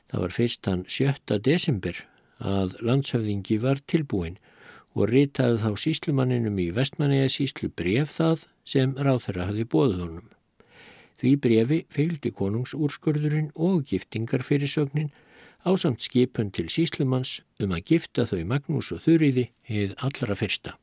Það 0.09 0.23
var 0.23 0.37
fyrst 0.37 0.71
hann 0.71 0.87
7. 0.87 1.41
desember 1.43 1.99
að 2.39 2.79
landshöfðingi 2.79 3.59
var 3.59 3.83
tilbúin 3.91 4.39
og 4.39 4.55
ritaði 4.97 5.61
þá 5.63 5.71
síslumanninum 5.85 6.59
í 6.59 6.71
vestmanniða 6.75 7.29
síslu 7.31 7.69
bref 7.71 8.17
það 8.17 8.47
sem 8.65 8.95
ráð 8.97 9.23
þeirra 9.27 9.49
hafi 9.51 9.65
bóðið 9.65 10.03
honum. 10.05 10.29
Því 11.19 11.33
brefi 11.45 11.79
fylgdi 11.91 12.31
konungsúrskurðurinn 12.35 13.51
og 13.55 13.85
giftingar 13.91 14.45
fyrir 14.47 14.71
sögnin 14.71 15.11
á 15.67 15.71
samt 15.77 16.03
skipun 16.03 16.51
til 16.55 16.69
síslumanns 16.71 17.41
um 17.59 17.75
að 17.75 17.85
gifta 17.93 18.27
þau 18.27 18.45
Magnús 18.47 18.93
og 18.95 19.03
Þurriði 19.05 19.49
heið 19.67 19.97
allra 19.99 20.37
fyrsta. 20.39 20.77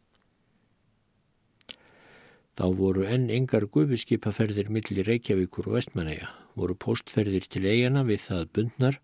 Þá 2.55 2.65
voru 2.75 3.03
enn 3.03 3.27
engar 3.35 3.65
gufiskipaferðir 3.67 4.69
millir 4.71 5.07
Reykjavíkur 5.09 5.67
og 5.67 5.75
Vestmanæja, 5.75 6.29
voru 6.55 6.75
postferðir 6.79 7.47
til 7.51 7.65
eigana 7.67 8.05
við 8.07 8.21
það 8.29 8.45
bundnar 8.55 8.99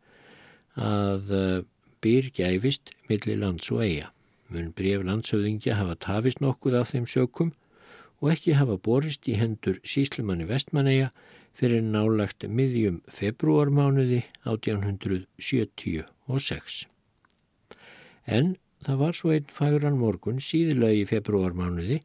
að 0.80 1.34
eh, 1.36 1.64
byr 2.02 2.32
gæfist 2.32 2.94
millir 3.10 3.42
lands 3.42 3.68
og 3.72 3.84
eiga. 3.84 4.12
Mun 4.52 4.74
bref 4.76 5.00
landshöfðingja 5.08 5.80
hafa 5.80 5.96
tafist 6.06 6.40
nokkuð 6.44 6.74
af 6.82 6.92
þeim 6.92 7.08
sökum 7.08 7.50
og 8.22 8.28
ekki 8.34 8.52
hafa 8.60 8.76
borist 8.78 9.24
í 9.32 9.34
hendur 9.40 9.78
síslumanni 9.88 10.46
Vestmanæja 10.50 11.08
fyrir 11.58 11.82
nálagt 11.84 12.46
miðjum 12.48 13.02
februarmánuði 13.12 14.24
1876. 14.44 16.88
En 18.28 18.58
það 18.86 18.98
var 19.02 19.14
svo 19.18 19.30
einn 19.36 19.50
fagran 19.52 20.00
morgun 20.02 20.40
síðilega 20.44 20.96
í 21.00 21.10
februarmánuði 21.10 21.98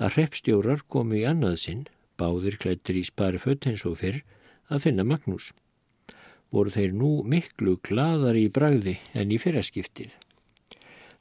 að 0.00 0.12
hreppstjórar 0.16 0.80
komu 0.88 1.14
í 1.20 1.26
annað 1.28 1.56
sinn, 1.64 1.84
báðir 2.16 2.56
klættir 2.60 2.96
í 3.00 3.04
sparifött 3.04 3.66
eins 3.68 3.84
og 3.88 3.94
fyrr, 4.00 4.18
að 4.70 4.82
finna 4.86 5.04
Magnús. 5.04 5.46
Voru 6.50 6.70
þeir 6.74 6.92
nú 6.96 7.10
miklu 7.26 7.72
gladar 7.84 8.36
í 8.38 8.48
bragði 8.50 8.96
en 9.14 9.32
í 9.34 9.38
fyrraskiptið. 9.42 10.10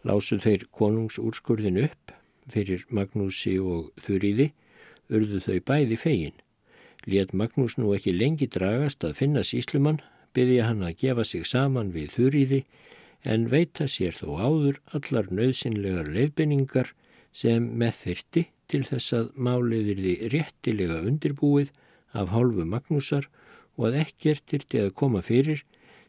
Lásu 0.08 0.38
þeir 0.40 0.64
konungsúrskurðin 0.72 1.82
upp 1.84 2.14
fyrir 2.50 2.86
Magnúsi 2.90 3.58
og 3.60 3.90
Þurriði 4.06 4.52
urðu 5.12 5.42
þau 5.44 5.58
bæði 5.68 5.98
fegin. 6.00 6.38
Létt 7.10 7.34
Magnús 7.34 7.76
nú 7.80 7.92
ekki 7.96 8.14
lengi 8.16 8.48
dragast 8.48 9.04
að 9.04 9.18
finna 9.20 9.44
síslumann, 9.44 10.00
byrja 10.36 10.70
hann 10.70 10.86
að 10.86 10.98
gefa 11.04 11.26
sig 11.28 11.48
saman 11.48 11.92
við 11.96 12.14
Þurriði 12.16 12.62
en 13.34 13.48
veita 13.52 13.88
sér 13.92 14.16
þó 14.16 14.38
áður 14.40 14.80
allar 14.96 15.28
nöðsynlegar 15.34 16.08
leiðbenningar 16.16 16.94
sem 17.36 17.66
meðþyrti 17.82 18.46
til 18.72 18.86
þess 18.88 19.16
að 19.18 19.32
máliðirði 19.36 20.14
réttilega 20.34 21.02
undirbúið 21.10 21.74
af 22.16 22.32
hálfu 22.34 22.66
Magnúsar 22.66 23.28
og 23.76 23.90
að 23.90 24.00
ekkertirti 24.06 24.86
að 24.86 24.96
koma 25.02 25.24
fyrir 25.26 25.66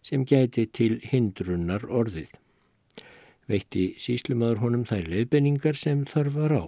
sem 0.06 0.22
gæti 0.24 0.66
til 0.78 0.94
hindrunnar 1.10 1.88
orðið 1.90 2.30
veitti 3.50 3.90
síslumadur 3.98 4.60
honum 4.62 4.84
þær 4.86 5.08
leiðbenningar 5.10 5.78
sem 5.78 6.04
þarf 6.06 6.36
var 6.38 6.54
á. 6.54 6.64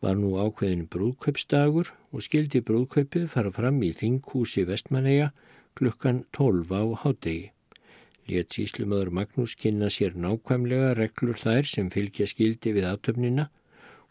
Var 0.00 0.16
nú 0.16 0.36
ákveðin 0.40 0.86
brúðkaupsdagur 0.92 1.90
og 2.14 2.24
skildi 2.24 2.62
brúðkaupið 2.64 3.26
fara 3.32 3.50
fram 3.52 3.80
í 3.84 3.90
þinghúsi 3.96 4.64
vestmanneia 4.68 5.30
klukkan 5.76 6.22
12 6.36 6.70
á 6.72 6.82
hádegi. 7.02 7.50
Létt 8.30 8.54
síslumadur 8.54 9.10
Magnús 9.10 9.56
kynna 9.58 9.90
sér 9.90 10.14
nákvæmlega 10.14 10.94
reglur 10.96 11.38
þær 11.40 11.66
sem 11.66 11.90
fylgja 11.90 12.28
skildi 12.30 12.72
við 12.76 12.86
aðtöfnina 12.92 13.48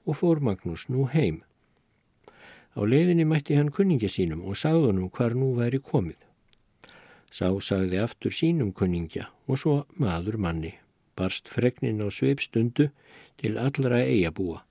og 0.05 0.19
fór 0.19 0.43
Magnús 0.43 0.89
nú 0.91 1.07
heim. 1.13 1.39
Á 2.75 2.83
leiðinni 2.83 3.25
mætti 3.25 3.55
hann 3.57 3.71
kunningja 3.73 4.11
sínum 4.11 4.43
og 4.45 4.59
sagðunum 4.59 5.09
hvar 5.15 5.33
nú 5.39 5.53
væri 5.57 5.79
komið. 5.79 6.19
Sá 7.31 7.47
sagði 7.63 8.03
aftur 8.03 8.35
sínum 8.35 8.75
kunningja 8.75 9.31
og 9.47 9.61
svo 9.61 9.79
maður 9.97 10.37
manni 10.41 10.75
barst 11.19 11.51
fregnin 11.51 11.99
á 11.99 12.07
sveipstundu 12.07 12.89
til 13.39 13.59
allra 13.59 14.01
eigabúa. 14.05 14.63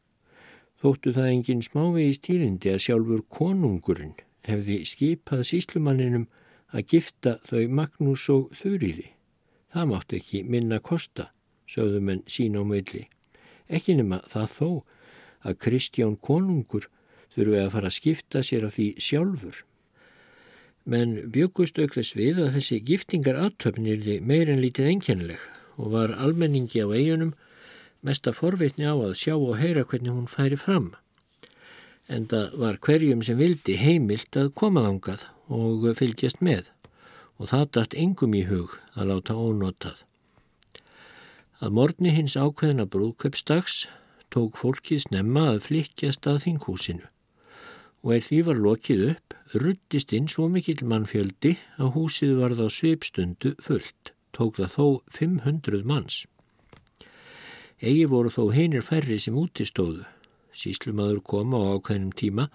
Þóttu 0.79 1.13
það 1.17 1.33
engin 1.33 1.63
smávegi 1.67 2.17
stílindi 2.17 2.71
að 2.71 2.85
sjálfur 2.85 3.23
konungurinn 3.35 4.15
hefði 4.47 4.85
skipað 4.87 5.47
síslumanninum 5.49 6.29
að 6.71 6.87
gifta 6.93 7.39
þau 7.49 7.65
Magnús 7.81 8.29
og 8.33 8.53
Þurriði. 8.61 9.09
Það 9.73 9.91
mátt 9.91 10.15
ekki 10.17 10.45
minna 10.47 10.79
kosta, 10.81 11.33
sögðum 11.69 12.13
en 12.15 12.23
sín 12.31 12.57
á 12.57 12.63
meðli. 12.63 13.09
Ekki 13.69 13.99
nema 13.99 14.23
það 14.31 14.55
þó 14.55 14.71
að 15.49 15.59
Kristján 15.65 16.17
konungur 16.17 16.89
þurfi 17.35 17.59
að 17.61 17.73
fara 17.75 17.91
að 17.91 17.99
skipta 17.99 18.45
sér 18.47 18.69
af 18.69 18.79
því 18.79 18.89
sjálfur. 19.03 19.63
Menn 20.89 21.19
byggust 21.35 21.79
aukveðs 21.83 22.15
við 22.17 22.39
að 22.47 22.55
þessi 22.57 22.81
giftingar 22.87 23.37
aðtöfnirði 23.43 24.21
meir 24.25 24.49
en 24.49 24.63
lítið 24.63 24.95
enkenleg 24.95 25.43
og 25.79 25.93
var 25.95 26.15
almenningi 26.19 26.83
á 26.83 26.89
eigunum 26.91 27.35
mesta 28.03 28.33
forvitni 28.35 28.87
á 28.87 28.95
að 28.95 29.17
sjá 29.19 29.35
og 29.37 29.59
heyra 29.59 29.85
hvernig 29.87 30.15
hún 30.15 30.31
færi 30.31 30.59
fram. 30.59 30.93
En 32.09 32.27
það 32.31 32.57
var 32.63 32.81
hverjum 32.83 33.23
sem 33.23 33.39
vildi 33.39 33.77
heimilt 33.79 34.37
að 34.39 34.55
koma 34.59 34.85
þangað 34.87 35.27
og 35.55 35.87
fylgjast 35.99 36.43
með 36.45 36.71
og 37.39 37.51
það 37.53 37.71
dætt 37.77 37.97
engum 38.03 38.35
í 38.35 38.45
hug 38.49 38.75
að 38.95 39.13
láta 39.13 39.37
ónotað. 39.39 40.03
Að 41.63 41.75
morgni 41.75 42.15
hins 42.15 42.37
ákveðina 42.39 42.87
brúðköpsdags 42.91 43.87
tók 44.35 44.59
fólkið 44.61 45.07
snemma 45.07 45.49
að 45.53 45.65
flikjast 45.69 46.27
að 46.31 46.45
þinghúsinu 46.47 47.07
og 48.07 48.13
er 48.15 48.23
því 48.23 48.37
var 48.47 48.61
lokið 48.63 49.01
upp, 49.09 49.35
ruttist 49.59 50.13
inn 50.15 50.29
svo 50.31 50.47
mikill 50.53 50.85
mannfjöldi 50.87 51.57
að 51.83 51.97
húsið 51.97 52.37
varð 52.39 52.63
á 52.63 52.69
sveipstundu 52.71 53.57
fullt 53.59 54.13
tók 54.39 54.59
það 54.61 54.75
þó 54.75 54.87
500 55.19 55.87
manns. 55.87 56.23
Egi 57.79 58.07
voru 58.11 58.31
þó 58.35 58.51
heinir 58.55 58.83
færri 58.83 59.19
sem 59.23 59.37
útistóðu. 59.39 60.07
Síslumadur 60.55 61.21
koma 61.23 61.61
á 61.63 61.79
ákveðnum 61.79 62.15
tíma 62.19 62.49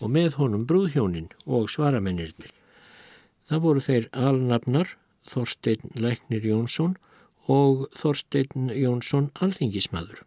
og 0.00 0.12
með 0.12 0.36
honum 0.40 0.66
brúðhjónin 0.68 1.30
og 1.46 1.70
svaramennirnir. 1.72 2.52
Það 3.48 3.62
voru 3.64 3.84
þeir 3.84 4.08
alnafnar 4.12 4.96
Þorstein 5.30 5.94
Læknir 5.96 6.44
Jónsson 6.44 6.96
og 7.48 7.88
Þorstein 7.96 8.68
Jónsson 8.76 9.30
alþingismadur. 9.40 10.22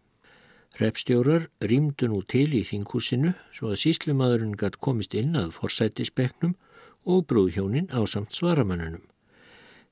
Repstjórar 0.81 1.47
rýmdu 1.61 2.09
nú 2.09 2.23
til 2.25 2.49
í 2.57 2.63
þinghúsinu 2.65 3.35
svo 3.53 3.73
að 3.73 3.81
síslumadurinn 3.85 4.57
gætt 4.57 4.81
komist 4.81 5.13
inn 5.13 5.37
að 5.37 5.53
forsættispeknum 5.59 6.57
og 7.05 7.27
brúðhjónin 7.29 7.91
á 7.93 8.01
samt 8.09 8.33
svaramannunum 8.33 9.05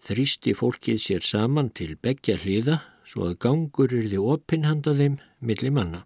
þrýsti 0.01 0.53
fólkið 0.57 0.99
sér 1.01 1.25
saman 1.25 1.69
til 1.77 1.95
begja 2.01 2.37
hliða 2.41 2.79
svo 3.05 3.27
að 3.29 3.39
gangur 3.45 3.93
yrði 3.93 4.19
opinhanda 4.21 4.93
þeim 4.97 5.19
milli 5.39 5.71
manna. 5.73 6.05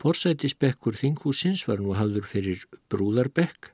Forsætisbekkur 0.00 0.96
þinghúsins 0.96 1.66
var 1.68 1.80
nú 1.80 1.94
hafður 1.96 2.26
fyrir 2.28 2.64
brúðarbekk, 2.92 3.72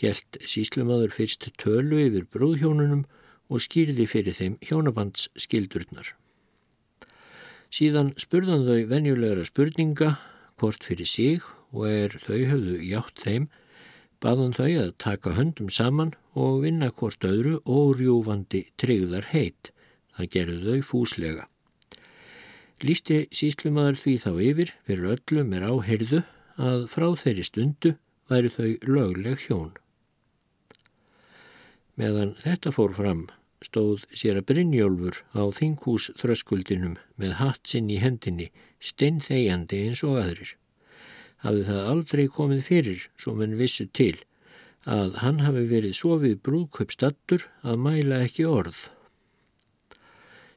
helt 0.00 0.38
síslumadur 0.48 1.12
fyrst 1.12 1.50
tölu 1.60 2.00
yfir 2.06 2.24
brúðhjónunum 2.32 3.04
og 3.48 3.64
skýrði 3.64 4.06
fyrir 4.08 4.36
þeim 4.36 4.56
hjónabandsskildurnar. 4.64 6.14
Síðan 7.68 8.14
spurðan 8.20 8.64
þau 8.64 8.88
venjulegra 8.88 9.44
spurninga 9.44 10.14
hvort 10.60 10.84
fyrir 10.84 11.08
sig 11.08 11.44
og 11.72 11.84
er 11.88 12.16
þau 12.24 12.38
höfðu 12.48 12.78
hjátt 12.80 13.24
þeim 13.24 13.48
baðan 14.24 14.54
þau 14.56 14.70
að 14.82 14.90
taka 14.98 15.34
höndum 15.36 15.68
saman 15.70 16.12
og 16.38 16.62
vinna 16.64 16.90
hvort 16.90 17.24
öðru 17.26 17.58
órjúfandi 17.62 18.64
tryggðar 18.80 19.30
heit. 19.32 19.70
Það 20.16 20.30
gerðu 20.34 20.74
þau 20.74 20.88
fúslega. 20.90 21.46
Lýsti 22.82 23.24
síslumadur 23.34 23.98
því 23.98 24.14
þá 24.22 24.30
yfir 24.48 24.74
fyrir 24.86 25.14
öllum 25.14 25.54
er 25.54 25.66
áheyrðu 25.66 26.22
að 26.58 26.86
frá 26.90 27.08
þeirri 27.22 27.46
stundu 27.46 27.94
væri 28.30 28.52
þau 28.54 28.70
lögleg 28.86 29.42
hjón. 29.46 29.72
Meðan 31.98 32.36
þetta 32.42 32.74
fór 32.74 32.94
fram 32.94 33.26
stóð 33.62 34.04
sér 34.14 34.38
að 34.38 34.48
Brynjólfur 34.52 35.22
á 35.34 35.42
þinghús 35.54 36.12
þröskuldinum 36.20 36.94
með 37.18 37.38
hatt 37.40 37.66
sinn 37.66 37.90
í 37.90 37.98
hendinni, 37.98 38.52
steinþegjandi 38.78 39.82
eins 39.88 40.04
og 40.06 40.20
aðrir 40.22 40.54
hafði 41.44 41.64
það 41.68 41.90
aldrei 41.92 42.24
komið 42.38 42.64
fyrir 42.66 43.06
svo 43.20 43.34
menn 43.38 43.58
vissu 43.58 43.86
til 43.86 44.14
að 44.88 45.18
hann 45.22 45.42
hafi 45.44 45.64
verið 45.68 45.96
svo 45.98 46.16
við 46.22 46.38
brúðkaupstattur 46.46 47.44
að 47.62 47.82
mæla 47.84 48.22
ekki 48.24 48.46
orð. 48.48 48.78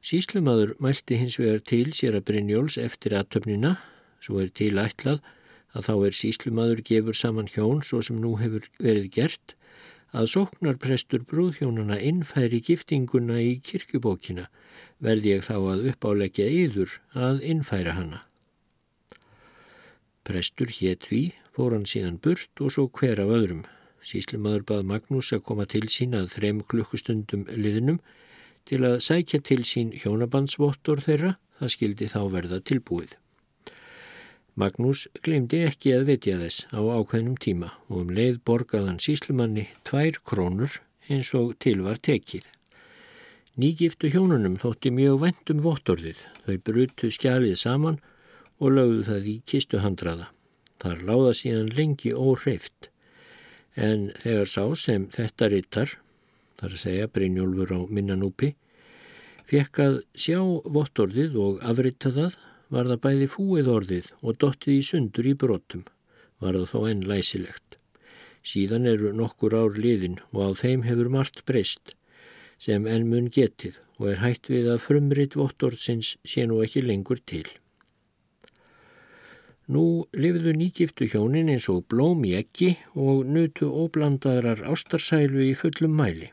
Síslumadur 0.01 0.73
mælti 0.82 1.19
hins 1.19 1.38
vegar 1.38 1.61
til 1.61 1.91
sér 1.93 2.17
að 2.17 2.25
Brynjóls 2.29 2.77
eftir 2.82 3.13
aðtöfnina, 3.17 3.75
svo 4.23 4.39
er 4.41 4.49
til 4.49 4.73
ætlað 4.82 5.19
að 5.75 5.88
þá 5.88 5.93
er 6.07 6.17
síslumadur 6.17 6.82
gefur 6.88 7.17
saman 7.17 7.51
hjón 7.51 7.84
svo 7.86 8.01
sem 8.01 8.17
nú 8.23 8.38
hefur 8.39 8.65
verið 8.82 9.11
gert, 9.17 9.53
að 10.11 10.32
sóknarprestur 10.34 11.21
brúðhjónana 11.27 11.99
innfæri 12.01 12.59
giftinguna 12.65 13.38
í 13.39 13.53
kirkjubókina 13.63 14.49
verði 14.99 15.38
ég 15.38 15.45
þá 15.47 15.55
að 15.59 15.88
uppáleggja 15.93 16.49
yður 16.51 16.97
að 17.15 17.45
innfæra 17.47 17.95
hana. 17.95 18.25
Prestur 20.32 20.71
hétt 20.71 21.09
því, 21.09 21.21
fór 21.51 21.75
hann 21.75 21.88
síðan 21.89 22.19
burt 22.23 22.63
og 22.63 22.71
svo 22.71 22.88
hver 22.95 23.19
af 23.19 23.32
öðrum. 23.36 23.65
Síslimaður 24.01 24.63
bað 24.69 24.86
Magnús 24.89 25.32
að 25.36 25.43
koma 25.49 25.67
til 25.69 25.88
sín 25.91 26.15
að 26.17 26.32
þrem 26.38 26.61
klukkustundum 26.71 27.43
liðnum 27.51 27.99
til 28.69 28.79
að 28.88 29.01
sækja 29.03 29.41
til 29.45 29.63
sín 29.67 29.91
hjónabandsvottor 29.91 31.01
þeirra, 31.03 31.36
það 31.59 31.73
skildi 31.75 32.07
þá 32.13 32.21
verða 32.34 32.61
tilbúið. 32.71 33.17
Magnús 34.59 35.05
glemdi 35.25 35.61
ekki 35.67 35.93
að 35.95 36.07
vetja 36.09 36.38
þess 36.39 36.65
á 36.75 36.79
ákveðnum 36.79 37.38
tíma 37.41 37.73
og 37.89 38.05
um 38.05 38.15
leið 38.15 38.41
borgaðan 38.47 38.99
síslumanni 39.03 39.67
tvær 39.88 40.19
krónur 40.27 40.79
eins 41.11 41.32
og 41.38 41.55
til 41.63 41.82
var 41.86 41.99
tekið. 42.03 42.47
Nýgiftu 43.59 44.11
hjónunum 44.11 44.55
þótti 44.61 44.91
mjög 44.95 45.21
vendum 45.25 45.63
vottorðið, 45.65 46.19
þau 46.45 46.57
brutu 46.67 47.11
skjalið 47.11 47.57
saman 47.59 47.99
og 48.62 48.78
lögðu 48.78 49.03
það 49.09 49.28
í 49.34 49.36
kistuhandraða. 49.49 50.30
Þar 50.82 51.03
láða 51.09 51.34
síðan 51.38 51.76
lengi 51.78 52.14
óhreift 52.14 52.91
en 53.76 54.09
þegar 54.22 54.49
sá 54.49 54.64
sem 54.76 55.07
þetta 55.14 55.49
rittar, 55.51 55.93
þar 56.59 56.74
að 56.76 56.82
segja 56.84 57.09
Brynjólfur 57.12 57.74
á 57.74 57.80
minnanúpi, 57.88 58.53
fekk 59.47 59.82
að 59.84 59.99
sjá 60.16 60.39
vottorðið 60.78 61.38
og 61.39 61.62
afritta 61.66 62.12
það, 62.16 62.38
var 62.72 62.88
það 62.88 63.01
bæði 63.03 63.28
fúið 63.28 63.70
orðið 63.72 64.12
og 64.22 64.38
dottið 64.39 64.78
í 64.78 64.84
sundur 64.88 65.28
í 65.28 65.36
brotum, 65.36 65.86
var 66.39 66.55
það 66.55 66.70
þó 66.72 66.80
enn 66.91 67.07
læsilegt. 67.07 67.80
Síðan 68.41 68.88
eru 68.89 69.12
nokkur 69.14 69.53
ár 69.53 69.76
liðin 69.78 70.18
og 70.32 70.39
á 70.41 70.49
þeim 70.64 70.86
hefur 70.88 71.12
margt 71.14 71.43
breyst, 71.45 71.93
sem 72.57 72.88
enn 72.88 73.09
mun 73.09 73.28
getið 73.30 73.78
og 73.99 74.14
er 74.14 74.22
hægt 74.24 74.49
við 74.49 74.72
að 74.72 74.86
frumrit 74.88 75.36
vottorðsins 75.38 76.16
sé 76.26 76.47
nú 76.49 76.62
ekki 76.66 76.82
lengur 76.86 77.22
til. 77.22 77.45
Nú 79.72 80.03
lifðu 80.11 80.51
nýgiftu 80.59 81.05
hjónin 81.07 81.49
eins 81.53 81.69
og 81.72 81.86
blóm 81.88 82.26
í 82.28 82.34
ekki 82.36 82.74
og 82.99 83.24
nutu 83.24 83.69
óblandaðrar 83.72 84.65
ástarsælu 84.67 85.45
í 85.45 85.53
fullum 85.55 85.93
mæli. 85.95 86.28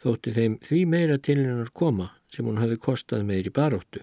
Þótti 0.00 0.32
þeim 0.38 0.54
því 0.64 0.80
meira 0.88 1.18
til 1.20 1.36
hennar 1.42 1.68
koma 1.76 2.08
sem 2.32 2.48
hún 2.48 2.62
hafi 2.62 2.80
kostað 2.80 3.26
meir 3.28 3.46
í 3.46 3.52
baróttu. 3.52 4.00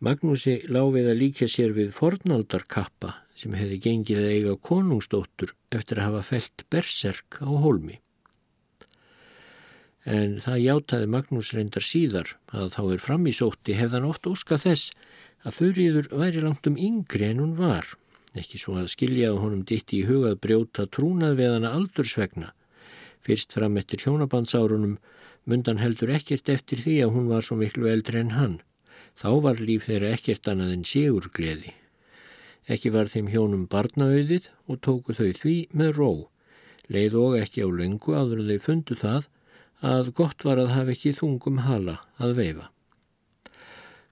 Magnúsi 0.00 0.62
láfið 0.70 1.10
að 1.12 1.20
líka 1.20 1.50
sér 1.50 1.76
við 1.76 1.92
fornaldarkappa 1.92 3.12
sem 3.36 3.54
hefði 3.58 3.78
gengið 3.84 4.22
að 4.22 4.32
eiga 4.32 4.58
konungsdóttur 4.70 5.52
eftir 5.74 6.00
að 6.00 6.08
hafa 6.08 6.26
felt 6.32 6.64
berserk 6.72 7.42
á 7.44 7.50
holmi. 7.52 7.98
En 10.08 10.38
það 10.40 10.62
játaði 10.62 11.06
Magnús 11.12 11.50
reyndar 11.52 11.84
síðar 11.84 12.30
að 12.48 12.70
þá 12.78 12.82
er 12.94 13.00
fram 13.04 13.26
í 13.28 13.32
sótti 13.36 13.74
hefðan 13.76 14.06
oft 14.08 14.28
óska 14.30 14.56
þess 14.56 14.94
að 15.44 15.58
þurriður 15.58 16.08
væri 16.22 16.44
langt 16.44 16.68
um 16.70 16.78
yngri 16.80 17.26
en 17.28 17.42
hún 17.42 17.52
var, 17.58 17.84
ekki 18.32 18.60
svo 18.62 18.78
að 18.80 18.88
skilja 18.94 19.34
að 19.34 19.42
honum 19.42 19.66
ditti 19.68 20.00
í 20.00 20.06
hugað 20.08 20.40
brjóta 20.46 20.86
trúnað 20.88 21.36
við 21.42 21.52
hana 21.58 21.74
aldursvegna. 21.76 22.54
Fyrst 23.20 23.52
fram 23.52 23.76
eftir 23.76 24.06
hjónabandsárunum 24.06 24.96
mundan 25.44 25.82
heldur 25.82 26.14
ekkert 26.16 26.48
eftir 26.56 26.80
því 26.86 26.96
að 27.04 27.14
hún 27.18 27.28
var 27.28 27.44
svo 27.44 27.58
miklu 27.60 27.92
eldri 27.92 28.22
en 28.22 28.32
hann. 28.38 28.58
Þá 29.20 29.30
var 29.44 29.60
líf 29.60 29.90
þeirra 29.90 30.14
ekkert 30.16 30.48
annað 30.48 30.72
en 30.78 30.88
sigur 30.88 31.28
gleði. 31.36 31.74
Ekki 32.68 32.92
var 32.96 33.12
þeim 33.12 33.28
hjónum 33.32 33.68
barnaauðið 33.68 34.48
og 34.68 34.80
tóku 34.84 35.16
þau 35.16 35.32
því 35.36 35.58
með 35.76 35.96
ró. 36.00 36.12
Leið 36.88 37.16
og 37.20 37.42
ekki 37.42 37.64
á 37.64 37.68
lengu 37.68 38.16
áður 38.16 38.46
þau 38.48 38.64
fundu 38.64 38.96
það 38.96 39.28
að 39.84 40.12
gott 40.18 40.44
var 40.44 40.58
að 40.58 40.74
hafa 40.74 40.94
ekki 40.94 41.14
þungum 41.14 41.62
hala 41.66 42.00
að 42.18 42.34
veifa. 42.40 42.66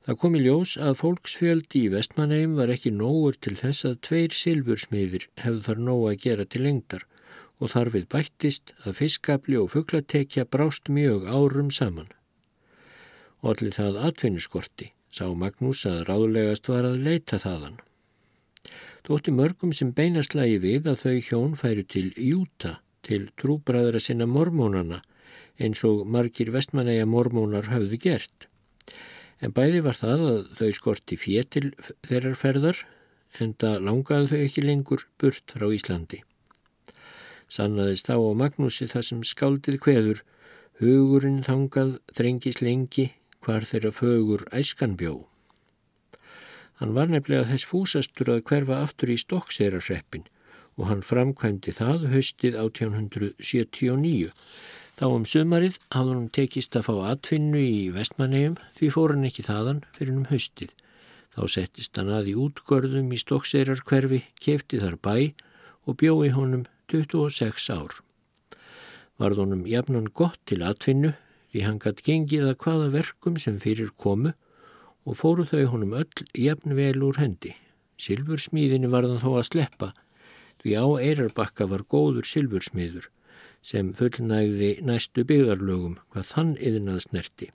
Það 0.07 0.19
kom 0.23 0.37
í 0.39 0.41
ljós 0.45 0.77
að 0.79 0.99
fólksfjöldi 1.01 1.81
í 1.83 1.91
vestmanneim 1.91 2.53
var 2.55 2.71
ekki 2.71 2.93
nógur 2.95 3.35
til 3.43 3.57
þess 3.59 3.89
að 3.89 3.97
tveir 4.07 4.37
silfursmiðir 4.39 5.25
hefðu 5.43 5.63
þar 5.67 5.81
nóg 5.89 6.03
að 6.11 6.21
gera 6.23 6.45
til 6.47 6.63
lengdar 6.63 7.07
og 7.59 7.73
þarfið 7.73 8.07
bættist 8.13 8.75
að 8.85 8.99
fiskabli 9.01 9.59
og 9.59 9.73
fugglatekja 9.73 10.45
brást 10.47 10.87
mjög 10.93 11.27
árum 11.27 11.73
saman. 11.75 12.13
Og 13.43 13.57
allir 13.57 13.75
það 13.75 13.99
atvinnuskorti 14.07 14.93
sá 15.11 15.27
Magnús 15.35 15.83
að 15.91 16.05
ráðlegast 16.07 16.71
var 16.71 16.87
að 16.87 17.03
leita 17.03 17.41
þaðan. 17.43 17.81
Þótti 19.07 19.35
mörgum 19.35 19.75
sem 19.75 19.91
beinast 19.95 20.39
lagi 20.39 20.61
við 20.63 20.87
að 20.91 21.03
þau 21.03 21.19
hjón 21.29 21.59
færu 21.59 21.83
til 21.83 22.09
Júta 22.15 22.79
til 23.07 23.29
trúbræðra 23.39 23.99
sinna 24.03 24.27
mormónana 24.31 25.03
eins 25.63 25.83
og 25.89 26.05
margir 26.07 26.53
vestmanneia 26.55 27.07
mormónar 27.09 27.71
hafðu 27.73 27.99
gert 28.03 28.49
en 29.45 29.53
bæði 29.57 29.83
var 29.85 29.99
það 29.99 30.23
að 30.31 30.39
þau 30.59 30.71
skorti 30.79 31.19
fétil 31.21 31.67
þeirrar 32.07 32.39
ferðar 32.41 32.81
en 33.43 33.53
það 33.61 33.85
langaði 33.89 34.31
þau 34.31 34.39
ekki 34.47 34.65
lengur 34.65 35.05
burt 35.21 35.53
frá 35.53 35.67
Íslandi. 35.77 36.23
Sannaðist 37.53 38.09
þá 38.09 38.17
á 38.17 38.33
Magnúsi 38.41 38.89
það 38.91 39.07
sem 39.11 39.23
skáldið 39.29 39.79
hveður, 39.85 40.23
hugurinn 40.81 41.43
þangað 41.47 41.99
þrengis 42.17 42.63
lengi 42.63 43.11
hvar 43.45 43.67
þeirra 43.69 43.93
fögur 43.95 44.47
æskanbjó. 44.57 45.27
Hann 46.81 46.97
var 46.97 47.13
nefnilega 47.13 47.49
þess 47.53 47.69
fúsastur 47.69 48.33
að 48.33 48.43
hverfa 48.49 48.81
aftur 48.85 49.13
í 49.13 49.21
Stokkseyrarsreppin 49.21 50.27
og 50.77 50.91
hann 50.91 51.05
framkvæmdi 51.05 51.73
það 51.77 52.09
höstið 52.13 52.59
1879 52.61 54.33
Þá 54.97 55.05
um 55.13 55.25
sumarið 55.29 55.75
hafði 55.93 56.13
hann 56.15 56.29
tekist 56.33 56.77
að 56.79 56.87
fá 56.87 56.95
atvinnu 57.11 57.61
í 57.61 57.81
vestmannegjum 57.93 58.55
því 58.79 58.89
fór 58.95 59.13
hann 59.13 59.27
ekki 59.29 59.43
þaðan 59.45 59.83
fyrir 59.93 60.15
um 60.17 60.29
haustið. 60.31 60.71
Þá 61.37 61.43
settist 61.53 61.99
hann 62.01 62.09
að 62.17 62.31
í 62.31 62.35
útgörðum 62.41 63.11
í 63.13 63.19
Stokkseirar 63.21 63.83
hverfi, 63.85 64.23
kefti 64.41 64.81
þar 64.81 64.97
bæ 65.05 65.17
og 65.85 65.99
bjóði 66.01 66.31
honum 66.33 66.63
26 66.89 67.67
ár. 67.77 67.93
Varð 69.21 69.43
honum 69.43 69.67
jafnan 69.69 70.09
gott 70.17 70.41
til 70.49 70.63
atvinnu 70.65 71.13
því 71.53 71.67
hann 71.67 71.83
gætt 71.85 72.01
gengið 72.07 72.47
að 72.49 72.57
hvaða 72.65 72.89
verkum 72.95 73.37
sem 73.37 73.59
fyrir 73.61 73.93
komu 74.01 74.33
og 75.05 75.19
fóru 75.21 75.45
þau 75.45 75.75
honum 75.75 75.93
öll 76.01 76.25
jafn 76.41 76.73
vel 76.79 77.05
úr 77.05 77.21
hendi. 77.21 77.53
Silfursmíðinni 78.01 78.89
var 78.89 79.05
þann 79.05 79.21
þó 79.21 79.29
að 79.35 79.49
sleppa 79.51 79.93
því 80.65 80.73
á 80.81 80.87
Eirarbakka 81.05 81.69
var 81.69 81.85
góður 81.85 82.25
silfursmiður 82.25 83.11
sem 83.67 83.93
fullnægði 83.99 84.71
næstu 84.87 85.25
byggðarlögum 85.27 85.97
hvað 86.13 86.29
þann 86.33 86.53
yðnað 86.69 87.01
snerti. 87.09 87.49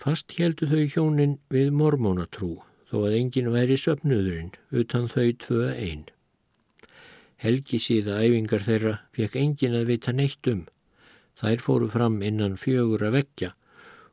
Fast 0.00 0.34
heldu 0.36 0.68
þau 0.68 0.82
hjónin 0.92 1.38
við 1.54 1.70
mormónatrú 1.72 2.58
þó 2.90 2.96
að 3.06 3.16
engin 3.20 3.52
væri 3.54 3.78
söpnuðurinn 3.80 4.52
utan 4.82 5.08
þau 5.08 5.30
tvö 5.46 5.70
einn. 5.72 6.04
Helgi 7.40 7.80
síða 7.82 8.20
æfingar 8.24 8.64
þeirra 8.66 8.94
fekk 9.16 9.38
engin 9.40 9.76
að 9.78 9.88
vita 9.92 10.12
neitt 10.12 10.50
um. 10.52 10.66
Þær 11.40 11.62
fóru 11.64 11.88
fram 11.90 12.20
innan 12.22 12.58
fjögur 12.60 13.02
að 13.08 13.16
vekja 13.18 13.54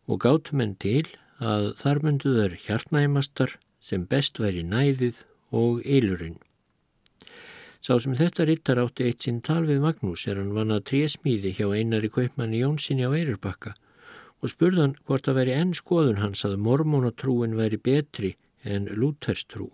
og 0.07 0.23
gátt 0.23 0.53
menn 0.55 0.77
til 0.81 1.05
að 1.41 1.73
þar 1.81 2.01
myndu 2.05 2.33
þær 2.37 2.55
hjartnæmastar 2.63 3.57
sem 3.81 4.07
best 4.09 4.39
væri 4.41 4.63
næðið 4.63 5.21
og 5.51 5.83
eilurinn. 5.85 6.39
Sá 7.81 7.95
sem 7.97 8.13
þetta 8.13 8.45
rittar 8.45 8.77
átti 8.77 9.07
eitt 9.09 9.25
sinn 9.25 9.39
tal 9.41 9.63
við 9.65 9.79
Magnús 9.81 10.27
er 10.29 10.37
hann 10.37 10.53
vann 10.53 10.73
að 10.73 10.83
trésmíði 10.91 11.55
hjá 11.57 11.65
einari 11.73 12.11
kaupmanni 12.13 12.59
Jónssoni 12.61 13.07
á 13.07 13.09
Eirurbakka 13.09 13.73
og 14.41 14.51
spurðan 14.53 14.93
hvort 15.07 15.29
að 15.29 15.39
veri 15.39 15.55
enn 15.57 15.73
skoðun 15.77 16.21
hans 16.21 16.45
að 16.45 16.59
mormónatrúin 16.61 17.55
veri 17.57 17.79
betri 17.81 18.35
en 18.61 18.85
lúterstrú. 18.85 19.71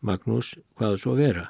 Magnús 0.00 0.54
hvaða 0.80 1.00
svo 1.02 1.16
vera? 1.18 1.44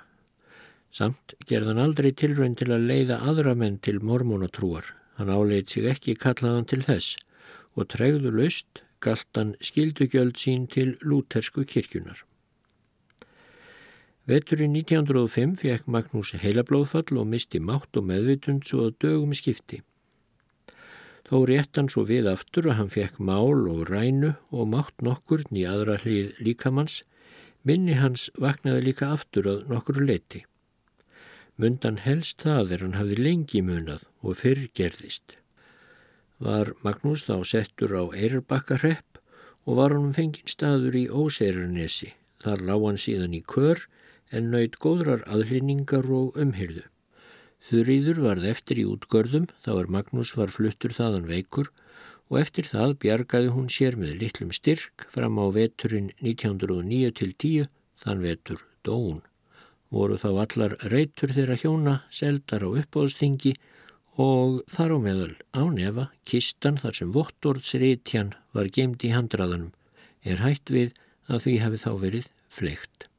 Samt 0.91 1.37
gerðan 1.47 1.79
aldrei 1.79 2.11
tilrönd 2.19 2.59
til 2.59 2.73
að 2.75 2.89
leiða 2.91 3.21
aðra 3.31 3.55
menn 3.55 3.79
til 3.79 4.01
mormónatrúar. 4.03 4.89
Hann 5.19 5.31
áleit 5.31 5.71
sig 5.71 5.87
ekki 5.87 6.17
kallaðan 6.19 6.67
til 6.67 6.83
þess 6.83 7.15
og 7.79 7.87
tregðu 7.95 8.35
laust 8.35 8.83
galt 8.99 9.39
hann 9.39 9.55
skildugjöld 9.63 10.35
sín 10.35 10.67
til 10.67 10.97
lútersku 10.99 11.63
kirkjunar. 11.63 12.25
Veturinn 14.31 14.77
1905 14.79 15.57
fekk 15.59 15.87
Magnús 15.91 16.31
heilablóðfall 16.39 17.17
og 17.19 17.27
misti 17.27 17.59
mátt 17.59 17.97
og 17.99 18.05
meðvitund 18.07 18.63
svo 18.69 18.85
að 18.87 18.99
dögum 19.03 19.33
skipti. 19.35 19.81
Þó 21.27 21.41
rétt 21.51 21.79
hann 21.79 21.91
svo 21.91 22.05
við 22.07 22.29
aftur 22.31 22.69
að 22.71 22.77
hann 22.79 22.93
fekk 22.93 23.19
mál 23.19 23.67
og 23.73 23.91
rænu 23.91 24.37
og 24.55 24.71
mátt 24.71 25.03
nokkur 25.03 25.43
í 25.51 25.67
aðra 25.67 25.99
hlið 26.05 26.39
líkamanns, 26.47 27.01
minni 27.67 27.99
hans 27.99 28.29
vaknaði 28.39 28.87
líka 28.87 29.11
aftur 29.17 29.51
að 29.51 29.67
nokkur 29.73 29.99
leiti. 29.99 30.45
Mundan 31.59 31.99
helst 32.07 32.47
það 32.47 32.75
er 32.77 32.87
hann 32.87 32.99
hafði 33.01 33.19
lengi 33.19 33.67
munað 33.67 34.07
og 34.23 34.39
fyrr 34.39 34.69
gerðist. 34.79 35.41
Var 36.39 36.71
Magnús 36.87 37.27
þá 37.27 37.43
settur 37.43 37.99
á 37.99 38.07
Eirbakkarrepp 38.15 39.19
og 39.67 39.81
var 39.83 39.97
hann 39.97 40.15
fenginn 40.15 40.47
staður 40.47 41.03
í 41.03 41.09
Óseirarnesi. 41.11 42.15
Þar 42.41 42.63
lág 42.71 42.87
hann 42.87 43.07
síðan 43.09 43.35
í 43.35 43.43
kör 43.43 43.91
en 44.31 44.51
naut 44.55 44.79
góðrar 44.83 45.23
aðlýningar 45.27 46.07
og 46.15 46.39
umhyrðu. 46.41 46.87
Þurriður 47.69 48.21
varð 48.25 48.47
eftir 48.51 48.81
í 48.81 48.87
útgörðum 48.89 49.49
þá 49.65 49.71
er 49.77 49.91
Magnús 49.97 50.33
var 50.39 50.53
fluttur 50.55 50.95
þaðan 50.97 51.29
veikur 51.29 51.71
og 52.31 52.39
eftir 52.41 52.69
það 52.71 52.95
bjargaði 53.03 53.51
hún 53.57 53.69
sér 53.73 53.99
með 54.01 54.15
litlum 54.23 54.53
styrk 54.55 55.07
fram 55.13 55.37
á 55.43 55.47
veturinn 55.55 56.13
1909 56.23 57.11
til 57.19 57.35
10 57.35 57.69
þann 58.05 58.25
vetur 58.25 58.63
dóun. 58.87 59.21
Voru 59.91 60.17
þá 60.23 60.31
allar 60.45 60.77
reytur 60.93 61.35
þeirra 61.35 61.59
hjóna 61.59 61.97
seldar 62.15 62.65
á 62.65 62.69
uppbóðstingi 62.71 63.57
og 64.23 64.63
þar 64.71 64.97
á 64.97 64.99
meðal 65.03 65.35
á 65.51 65.63
nefa 65.75 66.09
kistan 66.29 66.79
þar 66.79 66.97
sem 67.01 67.13
vottordsritjan 67.15 68.35
var 68.55 68.71
gemd 68.71 69.05
í 69.05 69.13
handraðanum 69.15 69.75
er 70.23 70.43
hægt 70.45 70.71
við 70.71 70.95
að 71.31 71.47
því 71.47 71.55
hafi 71.65 71.85
þá 71.85 71.91
verið 72.07 72.33
fleikt. 72.51 73.10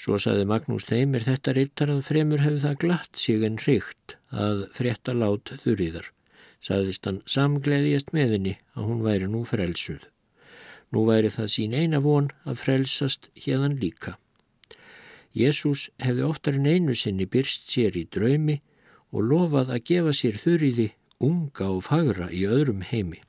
Svo 0.00 0.16
saði 0.16 0.46
Magnús 0.48 0.86
þeim 0.88 1.18
er 1.18 1.26
þetta 1.26 1.52
rittar 1.52 1.90
að 1.92 2.06
fremur 2.06 2.40
hefði 2.40 2.60
það 2.62 2.76
glatt 2.84 3.18
sig 3.20 3.42
en 3.44 3.58
hrygt 3.60 4.14
að 4.32 4.62
frétta 4.72 5.12
lát 5.12 5.52
þurriðar. 5.64 6.06
Saðist 6.64 7.04
hann 7.08 7.18
samgleðjast 7.28 8.14
með 8.16 8.32
henni 8.36 8.54
að 8.72 8.86
hún 8.88 9.02
væri 9.04 9.28
nú 9.28 9.42
frelsuð. 9.48 10.06
Nú 10.90 11.04
væri 11.04 11.28
það 11.34 11.50
sín 11.52 11.76
eina 11.76 12.00
von 12.00 12.30
að 12.48 12.62
frelsast 12.62 13.28
hérðan 13.36 13.76
líka. 13.82 14.16
Jésús 15.36 15.90
hefði 16.00 16.24
oftar 16.26 16.56
en 16.56 16.70
einu 16.70 16.96
sinni 16.96 17.28
byrst 17.28 17.68
sér 17.70 17.98
í 18.00 18.06
draumi 18.08 18.56
og 19.12 19.28
lofað 19.28 19.74
að 19.76 19.84
gefa 19.92 20.16
sér 20.16 20.40
þurriði 20.40 20.88
unga 21.20 21.68
og 21.76 21.84
fagra 21.90 22.30
í 22.32 22.46
öðrum 22.48 22.80
heimi. 22.88 23.20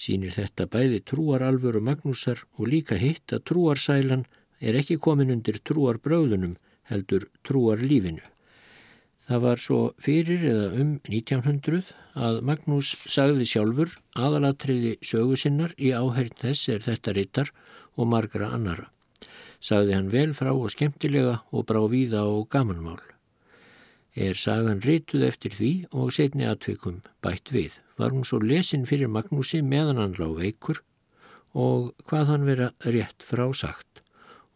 Sýnir 0.00 0.32
þetta 0.40 0.66
bæði 0.72 1.04
trúaralvöru 1.04 1.84
Magnúsar 1.84 2.42
og 2.56 2.72
líka 2.72 2.96
hitt 3.00 3.32
að 3.36 3.44
trúarsælan 3.52 4.26
er 4.60 4.78
ekki 4.78 4.98
komin 5.02 5.32
undir 5.34 5.58
trúarbröðunum 5.64 6.56
heldur 6.90 7.28
trúarlífinu. 7.46 8.22
Það 9.26 9.42
var 9.42 9.58
svo 9.58 9.78
fyrir 9.98 10.44
eða 10.46 10.66
um 10.80 10.92
1900 11.10 11.88
að 12.14 12.38
Magnús 12.46 12.92
sagði 13.10 13.48
sjálfur 13.50 13.96
aðalatriði 14.14 14.94
sögu 15.02 15.38
sinnar 15.40 15.74
í 15.76 15.90
áherinn 15.90 16.38
þess 16.38 16.70
er 16.76 16.86
þetta 16.86 17.16
rittar 17.16 17.50
og 17.96 18.06
margra 18.12 18.52
annara. 18.54 18.86
Sagði 19.58 19.96
hann 19.98 20.12
vel 20.14 20.30
frá 20.36 20.52
og 20.54 20.70
skemmtilega 20.70 21.40
og 21.50 21.66
brá 21.66 21.82
víða 21.90 22.22
á 22.22 22.30
gamanmál 22.46 23.02
er 24.16 24.38
sagan 24.40 24.80
rituð 24.80 25.26
eftir 25.26 25.52
því 25.52 25.70
og 25.92 26.14
setni 26.16 26.46
aðtveikum 26.48 27.02
bætt 27.24 27.52
við. 27.52 27.74
Var 28.00 28.14
hún 28.14 28.24
svo 28.24 28.40
lesin 28.40 28.86
fyrir 28.88 29.12
Magnúsi 29.12 29.60
meðan 29.60 30.00
hann 30.00 30.16
lág 30.16 30.38
veikur 30.40 30.80
og 31.52 31.92
hvað 32.08 32.32
hann 32.32 32.48
vera 32.48 32.70
rétt 32.80 33.24
frá 33.24 33.44
sagt 33.52 34.00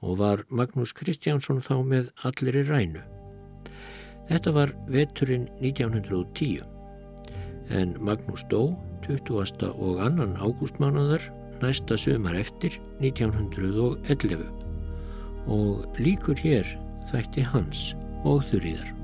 og 0.00 0.18
var 0.20 0.44
Magnús 0.48 0.92
Kristjánsson 0.96 1.60
þá 1.64 1.74
með 1.84 2.10
allir 2.28 2.60
í 2.62 2.66
rænu. 2.68 3.02
Þetta 4.30 4.52
var 4.54 4.72
veturinn 4.88 5.48
1910 5.60 6.62
en 7.70 7.96
Magnús 8.02 8.44
dó 8.50 8.76
20. 9.06 9.70
og 9.70 10.00
annan 10.04 10.36
ágústmánaðar 10.38 11.22
næsta 11.62 11.98
sömar 11.98 12.38
eftir 12.38 12.78
1911 13.00 14.48
og 15.50 15.98
líkur 15.98 16.38
hér 16.38 16.66
þætti 17.10 17.44
hans 17.52 17.92
og 18.24 18.44
þurriðar. 18.50 18.99